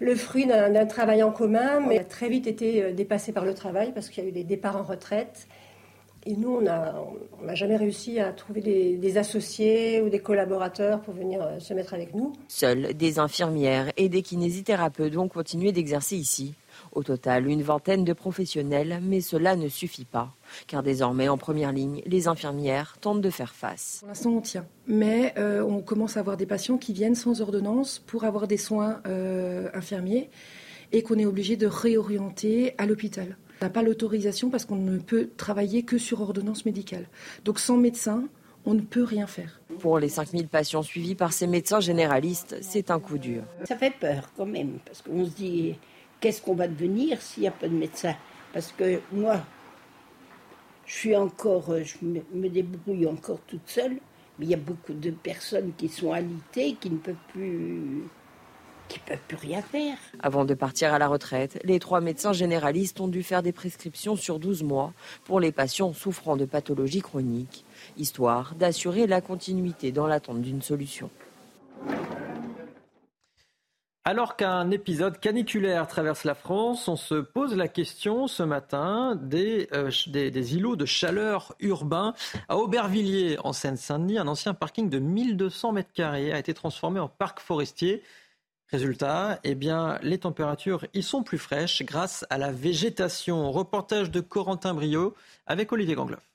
[0.03, 3.55] le fruit d'un travail en commun, mais a très vite été euh, dépassé par le
[3.55, 5.47] travail parce qu'il y a eu des départs en retraite.
[6.25, 11.43] Et nous, on n'a jamais réussi à trouver des, associés ou des collaborateurs pour venir
[11.43, 12.33] euh, se mettre avec nous.
[12.49, 16.55] Seuls des infirmières et des kinésithérapeutes vont continuer d'exercer ici.
[16.93, 20.35] Au total, une vingtaine de professionnels, mais cela ne suffit pas.
[20.67, 23.99] Car désormais, en première ligne, les infirmières tentent de faire face.
[24.01, 24.67] Pour l'instant, on tient.
[24.87, 28.59] Mais euh, on commence à avoir des patients qui viennent sans ordonnance pour avoir des
[28.59, 30.29] soins euh, infirmiers
[30.93, 33.39] et qu'on est obligé de réorienter à l'hôpital.
[33.61, 37.07] On n'a pas l'autorisation parce qu'on ne peut travailler que sur ordonnance médicale.
[37.45, 38.25] Donc sans médecin,
[38.65, 39.61] on ne peut rien faire.
[39.81, 43.43] Pour les 5000 patients suivis par ces médecins généralistes, c'est un coup dur.
[43.65, 45.75] Ça fait peur quand même, parce qu'on se dit,
[46.23, 48.15] qu'est-ce qu'on va devenir s'il n'y a pas de médecin?
[48.55, 49.45] Parce que moi,
[50.87, 53.99] je suis encore, je me débrouille encore toute seule,
[54.39, 58.05] mais il y a beaucoup de personnes qui sont alitées, qui ne peuvent plus
[58.99, 59.97] peuvent plus rien faire.
[60.21, 64.17] Avant de partir à la retraite, les trois médecins généralistes ont dû faire des prescriptions
[64.17, 64.93] sur 12 mois
[65.25, 67.65] pour les patients souffrant de pathologies chroniques,
[67.97, 71.11] histoire d'assurer la continuité dans l'attente d'une solution.
[74.05, 79.69] Alors qu'un épisode caniculaire traverse la France, on se pose la question ce matin des,
[79.73, 82.13] euh, îlots de chaleur urbains.
[82.49, 87.07] À Aubervilliers, en Seine-Saint-Denis, un ancien parking de 1200 mètres carrés a été transformé en
[87.07, 88.03] parc forestier.
[88.73, 93.53] Résultat, eh bien, les températures y sont plus fraîches grâce à la végétation.
[93.53, 95.15] Reportage de Corentin Brio
[95.47, 96.29] avec Olivier Gangloff.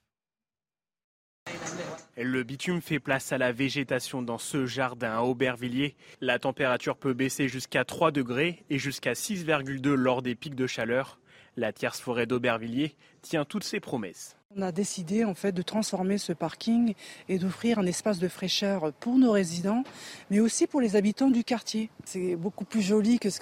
[2.19, 5.95] Le bitume fait place à la végétation dans ce jardin à Aubervilliers.
[6.19, 11.19] La température peut baisser jusqu'à 3 degrés et jusqu'à 6,2 lors des pics de chaleur.
[11.57, 14.36] La tierce forêt d'Aubervilliers tient toutes ses promesses.
[14.55, 16.93] On a décidé en fait de transformer ce parking
[17.27, 19.83] et d'offrir un espace de fraîcheur pour nos résidents,
[20.31, 21.89] mais aussi pour les habitants du quartier.
[22.05, 23.39] C'est beaucoup plus joli que ce,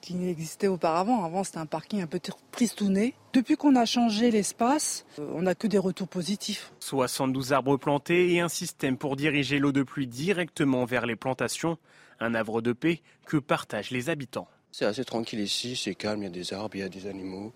[0.00, 1.24] qui existait auparavant.
[1.24, 2.20] Avant, c'était un parking un peu
[2.52, 3.14] tristouné.
[3.32, 6.72] Depuis qu'on a changé l'espace, euh, on n'a que des retours positifs.
[6.78, 11.78] 72 arbres plantés et un système pour diriger l'eau de pluie directement vers les plantations.
[12.20, 14.48] Un havre de paix que partagent les habitants.
[14.70, 17.06] C'est assez tranquille ici, c'est calme, il y a des arbres, il y a des
[17.06, 17.52] animaux.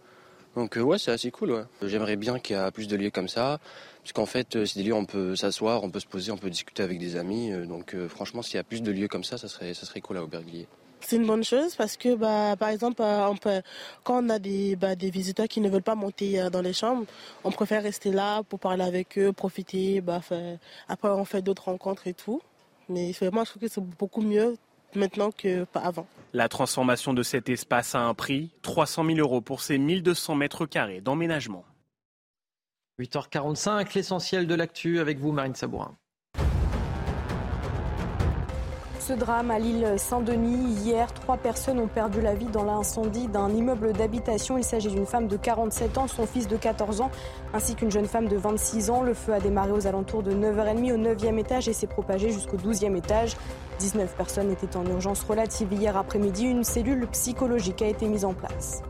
[0.58, 1.68] Donc euh, ouais, c'est assez cool.
[1.82, 3.60] J'aimerais bien qu'il y ait plus de lieux comme ça,
[4.02, 6.32] parce qu'en fait, euh, c'est des lieux où on peut s'asseoir, on peut se poser,
[6.32, 7.52] on peut discuter avec des amis.
[7.52, 10.00] Euh, donc franchement, s'il y a plus de lieux comme ça, ça serait, ça serait
[10.00, 10.66] cool à Aubervilliers.
[11.00, 13.04] C'est une bonne chose parce que, bah, par exemple,
[14.02, 17.04] quand on a des, bah, des visiteurs qui ne veulent pas monter dans les chambres,
[17.44, 20.00] on préfère rester là pour parler avec eux, profiter.
[20.00, 20.20] Bah,
[20.88, 22.42] après, on fait d'autres rencontres et tout.
[22.88, 24.56] Mais vraiment, je trouve que c'est beaucoup mieux
[24.94, 26.06] maintenant que pas avant.
[26.32, 30.66] La transformation de cet espace a un prix, 300 000 euros pour ces 1200 mètres
[30.66, 31.64] carrés d'emménagement.
[33.00, 35.96] 8h45, l'essentiel de l'actu avec vous, Marine Sabourin.
[39.08, 43.48] Ce drame à l'île Saint-Denis, hier, trois personnes ont perdu la vie dans l'incendie d'un
[43.48, 44.58] immeuble d'habitation.
[44.58, 47.10] Il s'agit d'une femme de 47 ans, son fils de 14 ans,
[47.54, 49.02] ainsi qu'une jeune femme de 26 ans.
[49.02, 52.58] Le feu a démarré aux alentours de 9h30 au 9e étage et s'est propagé jusqu'au
[52.58, 53.34] 12e étage.
[53.78, 56.44] 19 personnes étaient en urgence relative hier après-midi.
[56.44, 58.82] Une cellule psychologique a été mise en place.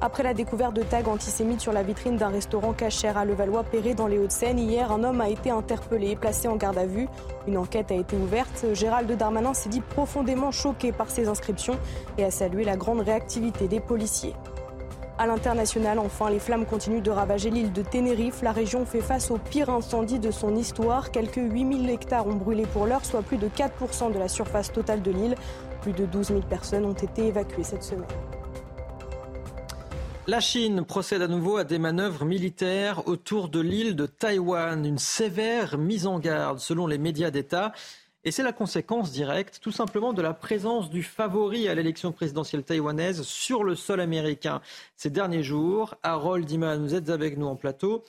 [0.00, 4.06] Après la découverte de tags antisémites sur la vitrine d'un restaurant cachère à Levallois-Perret dans
[4.06, 7.08] les Hauts-de-Seine, hier, un homme a été interpellé et placé en garde à vue.
[7.48, 8.64] Une enquête a été ouverte.
[8.74, 11.76] Gérald Darmanin s'est dit profondément choqué par ces inscriptions
[12.16, 14.34] et a salué la grande réactivité des policiers.
[15.18, 18.40] À l'international, enfin, les flammes continuent de ravager l'île de Tenerife.
[18.42, 21.10] La région fait face au pire incendie de son histoire.
[21.10, 25.02] Quelques 8000 hectares ont brûlé pour l'heure, soit plus de 4% de la surface totale
[25.02, 25.34] de l'île.
[25.82, 28.06] Plus de 12 000 personnes ont été évacuées cette semaine.
[30.28, 34.98] La Chine procède à nouveau à des manœuvres militaires autour de l'île de Taïwan, une
[34.98, 37.72] sévère mise en garde selon les médias d'État.
[38.24, 42.62] Et c'est la conséquence directe, tout simplement, de la présence du favori à l'élection présidentielle
[42.62, 44.60] taïwanaise sur le sol américain
[44.96, 45.94] ces derniers jours.
[46.02, 48.04] Harold Diman, vous êtes avec nous en plateau.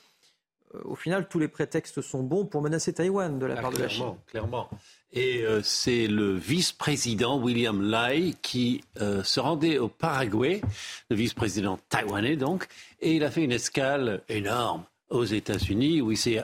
[0.75, 3.71] Euh, au final, tous les prétextes sont bons pour menacer Taïwan de la ah, part
[3.71, 4.15] de la Chine.
[4.27, 4.69] Clairement.
[5.11, 10.61] Et euh, c'est le vice-président William Lai qui euh, se rendait au Paraguay,
[11.09, 12.67] le vice-président taïwanais donc,
[13.01, 16.43] et il a fait une escale énorme aux États-Unis où il s'est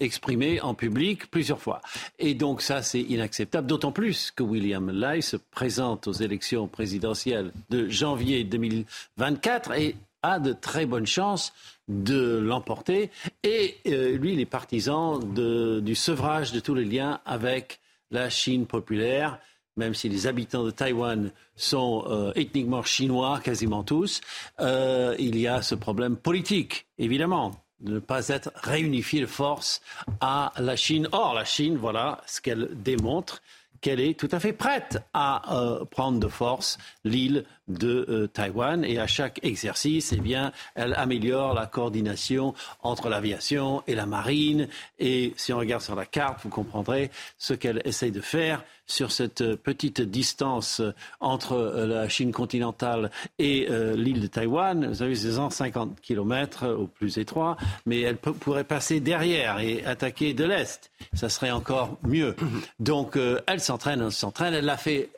[0.00, 1.80] exprimé en public plusieurs fois.
[2.20, 7.52] Et donc ça, c'est inacceptable, d'autant plus que William Lai se présente aux élections présidentielles
[7.70, 11.52] de janvier 2024 et a de très bonnes chances
[11.88, 13.10] de l'emporter.
[13.42, 17.80] Et euh, lui, il est partisan du sevrage de tous les liens avec
[18.10, 19.38] la Chine populaire,
[19.76, 24.20] même si les habitants de Taïwan sont euh, ethniquement chinois, quasiment tous.
[24.60, 29.82] Euh, il y a ce problème politique, évidemment de ne pas être réunifié de force
[30.20, 31.06] à la Chine.
[31.12, 33.42] Or, la Chine, voilà ce qu'elle démontre,
[33.82, 35.42] qu'elle est tout à fait prête à
[35.90, 41.54] prendre de force l'île de euh, Taïwan et à chaque exercice, eh bien, elle améliore
[41.54, 44.68] la coordination entre l'aviation et la marine.
[44.98, 49.12] Et si on regarde sur la carte, vous comprendrez ce qu'elle essaye de faire sur
[49.12, 50.82] cette petite distance
[51.20, 54.86] entre euh, la Chine continentale et euh, l'île de Taïwan.
[54.86, 60.44] Vous avez 150 kilomètres au plus étroit, mais elle pourrait passer derrière et attaquer de
[60.44, 60.90] l'Est.
[61.14, 62.36] Ça serait encore mieux.
[62.78, 64.54] Donc, elle s'entraîne, elle s'entraîne.
[64.54, 65.10] Elle l'a fait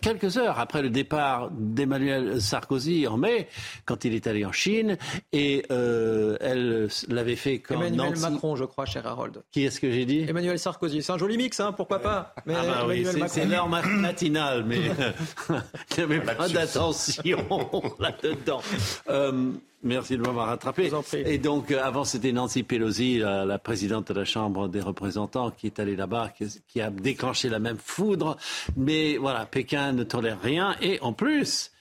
[0.00, 1.50] quelques heures après le départ
[1.80, 3.48] d'Emmanuel Sarkozy en mai,
[3.86, 4.98] quand il est allé en Chine,
[5.32, 9.42] et euh, elle l'avait fait quand Emmanuel Macron, je crois, cher Harold.
[9.50, 10.26] Qui est-ce que j'ai dit?
[10.28, 11.02] Emmanuel Sarkozy.
[11.02, 14.78] C'est un joli mix, hein, pourquoi pas mais ah bah oui, C'est l'heure matinale, mais
[15.48, 17.38] il n'y avait pas d'attention
[17.98, 18.60] là-dedans.
[19.08, 19.52] Euh,
[19.82, 20.90] Merci de m'avoir rattrapé.
[21.24, 25.66] Et donc, euh, avant, c'était Nancy Pelosi, la, présidente de la Chambre des représentants, qui
[25.66, 26.32] est allée là-bas,
[26.68, 28.36] qui, a déclenché la même foudre.
[28.76, 30.76] Mais voilà, Pékin ne tolère rien.
[30.82, 31.72] Et en plus,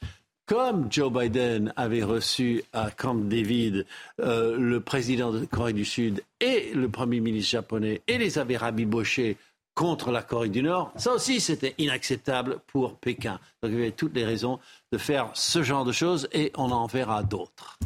[0.49, 3.85] comme Joe Biden avait reçu à Camp David
[4.19, 8.57] euh, le président de Corée du Sud et le premier ministre japonais et les avait
[8.57, 9.37] rabibochés
[9.79, 13.39] contre la Corée du Nord, ça aussi c'était inacceptable pour Pékin.
[13.63, 14.59] Donc il y avait toutes les raisons
[14.91, 17.79] de faire ce genre de choses et on en verra d'autres.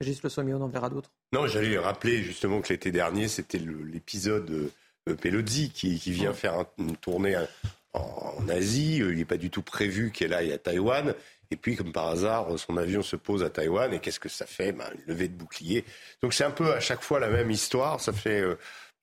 [0.00, 1.10] Régis Le Sommier, on en verra d'autres.
[1.34, 4.70] Non, j'allais rappeler justement que l'été dernier, c'était l'épisode
[5.06, 7.36] euh, Pelozzi qui, vient faire une tournée
[7.92, 8.96] en, Asie.
[8.96, 11.14] Il n'est pas du tout prévu qu'elle aille à Taïwan.
[11.50, 13.92] Et puis, comme par hasard, son avion se pose à Taïwan.
[13.92, 14.72] Et qu'est-ce que ça fait?
[14.72, 15.84] Ben, Une levée de bouclier.
[16.22, 18.00] Donc c'est un peu à chaque fois la même histoire.
[18.00, 18.58] Ça fait euh,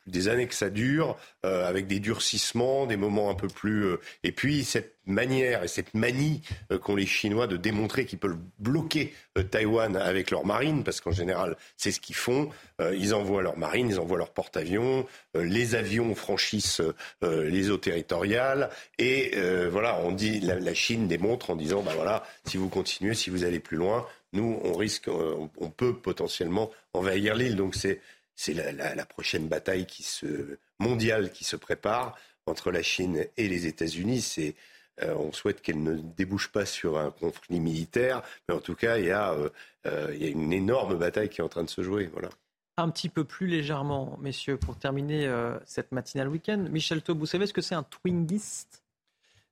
[0.07, 3.85] des années que ça dure, euh, avec des durcissements, des moments un peu plus.
[3.85, 6.41] Euh, et puis cette manière et cette manie
[6.71, 9.13] euh, qu'ont les Chinois de démontrer qu'ils peuvent bloquer
[9.49, 12.49] Taïwan avec leur marine, parce qu'en général c'est ce qu'ils font.
[12.93, 16.81] ils envoient leur marine, ils envoient leur porte-avions, les avions franchissent
[17.21, 18.69] les eaux territoriales,
[18.99, 19.31] et
[19.71, 23.29] voilà, on dit la, la, Chine démontre en disant, ben voilà, si vous continuez, si
[23.29, 27.55] vous allez plus loin, nous on risque, on peut potentiellement envahir l'île.
[27.55, 28.01] Donc c'est
[28.41, 33.67] c'est la, prochaine bataille qui se, mondiale qui se prépare entre la Chine et les
[33.67, 34.21] États-Unis.
[34.21, 34.55] C'est
[35.03, 38.97] euh, on souhaite qu'elle ne débouche pas sur un conflit militaire, mais en tout cas,
[38.97, 39.49] il y, a, euh,
[39.85, 42.09] euh, il y a une énorme bataille qui est en train de se jouer.
[42.11, 42.29] Voilà.
[42.77, 45.31] Un petit peu plus légèrement, messieurs, pour terminer
[45.65, 46.65] cette matinale week-end.
[46.71, 48.81] Michel Taub, vous savez ce que c'est un twingiste?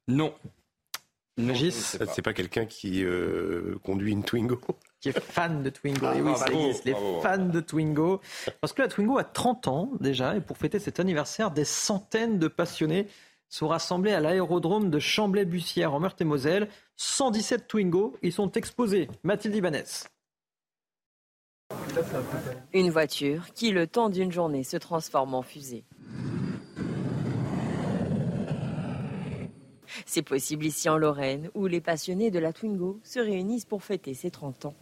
[0.07, 0.33] Non.
[1.37, 3.05] C'est pas quelqu'un qui
[3.83, 4.59] conduit une Twingo?
[5.01, 6.11] Qui est fan de Twingo.
[6.13, 8.21] et oui, ça existe, les fans de Twingo.
[8.61, 12.37] Parce que la Twingo a 30 ans déjà, et pour fêter cet anniversaire, des centaines
[12.39, 13.07] de passionnés
[13.47, 16.69] sont rassemblés à l'aérodrome de Chamblay-Bussière en Meurthe-et-Moselle.
[16.97, 19.09] 117 Twingo y sont exposés.
[19.23, 19.83] Mathilde Ibanez.
[22.73, 25.85] Une voiture qui, le temps d'une journée, se transforme en fusée.
[30.05, 34.13] C'est possible ici en Lorraine, où les passionnés de la Twingo se réunissent pour fêter
[34.13, 34.75] ses 30 ans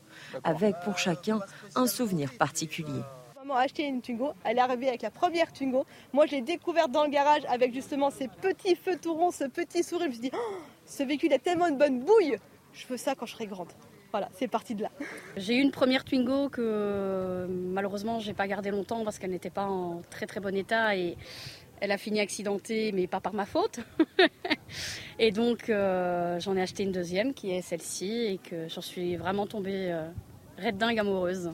[0.44, 1.39] avec pour chacun
[1.76, 3.02] un souvenir particulier.
[3.38, 5.85] Maman a acheté une Twingo, elle est arrivée avec la première Twingo.
[6.14, 9.45] Moi, je l'ai découverte dans le garage avec justement ces petits feux tout ronds, ce
[9.45, 10.06] petit sourire.
[10.06, 12.38] Je me suis dit, oh, ce véhicule a tellement une bonne bouille,
[12.73, 13.72] je veux ça quand je serai grande.
[14.11, 14.89] Voilà, c'est parti de là.
[15.35, 19.65] J'ai eu une première Twingo que malheureusement j'ai pas gardée longtemps parce qu'elle n'était pas
[19.65, 21.18] en très très bon état et
[21.80, 23.80] elle a fini accidentée, mais pas par ma faute.
[25.20, 29.16] et donc, euh, j'en ai acheté une deuxième qui est celle-ci et que j'en suis
[29.16, 30.08] vraiment tombée euh,
[30.58, 31.52] red dingue amoureuse.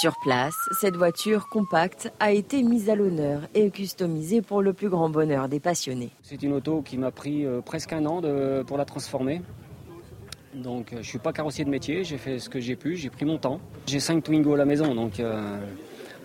[0.00, 4.88] Sur place, cette voiture compacte a été mise à l'honneur et customisée pour le plus
[4.88, 6.10] grand bonheur des passionnés.
[6.22, 9.42] C'est une auto qui m'a pris euh, presque un an de, pour la transformer.
[10.54, 13.10] Donc je ne suis pas carrossier de métier, j'ai fait ce que j'ai pu, j'ai
[13.10, 13.60] pris mon temps.
[13.86, 15.20] J'ai cinq Twingo à la maison, donc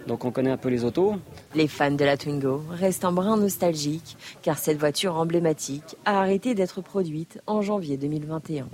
[0.07, 1.15] donc on connaît un peu les autos.
[1.56, 6.53] Les fans de la Twingo restent un brin nostalgique car cette voiture emblématique a arrêté
[6.56, 8.68] d'être produite en janvier 2021.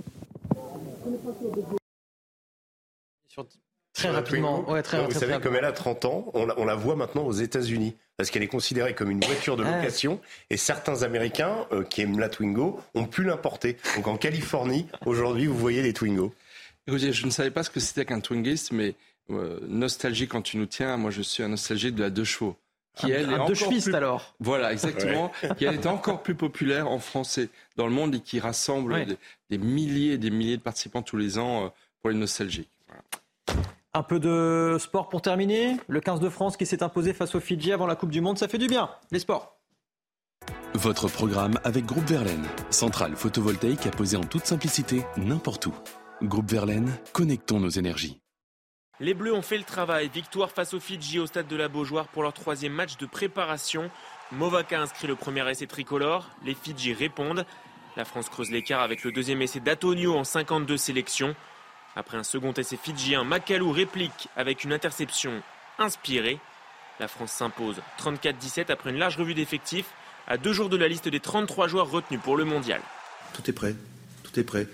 [3.94, 4.62] Très rapidement.
[4.62, 7.96] vous savez, comme elle a 30 ans, on la, voit maintenant aux États-Unis.
[8.16, 9.76] Parce qu'elle est considérée comme une voiture de ah.
[9.76, 10.20] location.
[10.50, 13.76] Et certains Américains euh, qui aiment la Twingo ont pu l'importer.
[13.96, 16.32] Donc en Californie, aujourd'hui, vous voyez les Twingo.
[16.86, 18.94] je ne savais pas ce que c'était qu'un Twingist, mais
[19.30, 22.56] euh, nostalgie quand tu nous tiens, moi je suis un nostalgique de la deux chevaux.
[22.96, 23.94] Qui elle un, est deux plus...
[23.94, 24.34] alors.
[24.40, 25.30] Voilà, exactement.
[25.56, 29.06] qui elle est encore plus populaire en français dans le monde et qui rassemble
[29.50, 31.68] des, milliers et des milliers de participants tous les ans euh,
[32.00, 32.70] pour les nostalgiques.
[33.94, 35.76] Un peu de sport pour terminer.
[35.88, 38.38] Le 15 de France qui s'est imposé face au Fidji avant la Coupe du Monde,
[38.38, 38.90] ça fait du bien.
[39.12, 39.56] Les sports.
[40.74, 45.74] Votre programme avec Groupe Verlaine, centrale photovoltaïque à poser en toute simplicité n'importe où.
[46.22, 48.20] Groupe Verlaine, connectons nos énergies.
[49.00, 50.10] Les Bleus ont fait le travail.
[50.12, 53.90] Victoire face aux Fidji au stade de la Beaujoire pour leur troisième match de préparation.
[54.32, 56.28] Movaka inscrit le premier essai tricolore.
[56.44, 57.46] Les Fidji répondent.
[57.96, 61.36] La France creuse l'écart avec le deuxième essai d'Atonio en 52 sélections.
[61.94, 65.42] Après un second essai fidjien, Makalou réplique avec une interception
[65.78, 66.40] inspirée.
[66.98, 69.90] La France s'impose 34-17 après une large revue d'effectifs
[70.26, 72.80] à deux jours de la liste des 33 joueurs retenus pour le mondial.
[73.32, 73.76] Tout est prêt.
[74.24, 74.66] Tout est prêt.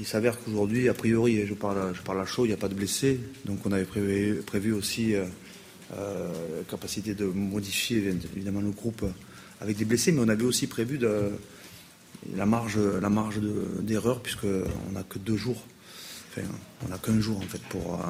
[0.00, 2.68] Il s'avère qu'aujourd'hui, a priori, je parle, je parle à chaud, il n'y a pas
[2.68, 3.20] de blessés.
[3.44, 5.24] Donc on avait prévu, aussi euh,
[5.96, 9.04] euh, capacité de modifier évidemment le groupe
[9.60, 11.00] avec des blessés, mais on avait aussi prévu
[12.36, 13.40] la marge, la marge
[13.80, 15.64] d'erreur, puisqu'on n'a que deux jours
[16.84, 18.00] on n'a qu'un jour en fait pour,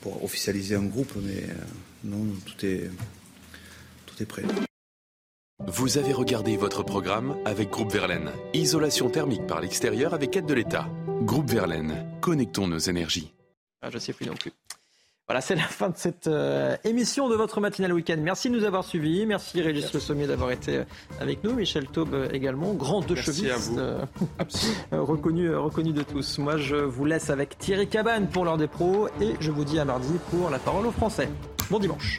[0.00, 1.46] pour officialiser un groupe, mais
[2.04, 2.90] non, tout est,
[4.06, 4.44] tout est prêt.
[5.68, 8.30] Vous avez regardé votre programme avec Groupe Verlaine.
[8.52, 10.88] Isolation thermique par l'extérieur avec aide de l'État.
[11.22, 13.32] Groupe Verlaine, connectons nos énergies.
[13.80, 14.52] Ah, je ne sais plus non plus.
[15.28, 18.16] Voilà, c'est la fin de cette euh, émission de votre matinale week-end.
[18.18, 19.24] Merci de nous avoir suivis.
[19.24, 20.84] Merci Régis Le Sommier d'avoir été euh,
[21.20, 21.54] avec nous.
[21.54, 23.80] Michel Taube euh, également, grand de cheviste,
[24.92, 26.38] reconnu, reconnu de tous.
[26.38, 29.78] Moi, je vous laisse avec Thierry Cabane pour l'heure des pros et je vous dis
[29.78, 31.28] à mardi pour la parole aux Français.
[31.70, 32.18] Bon dimanche.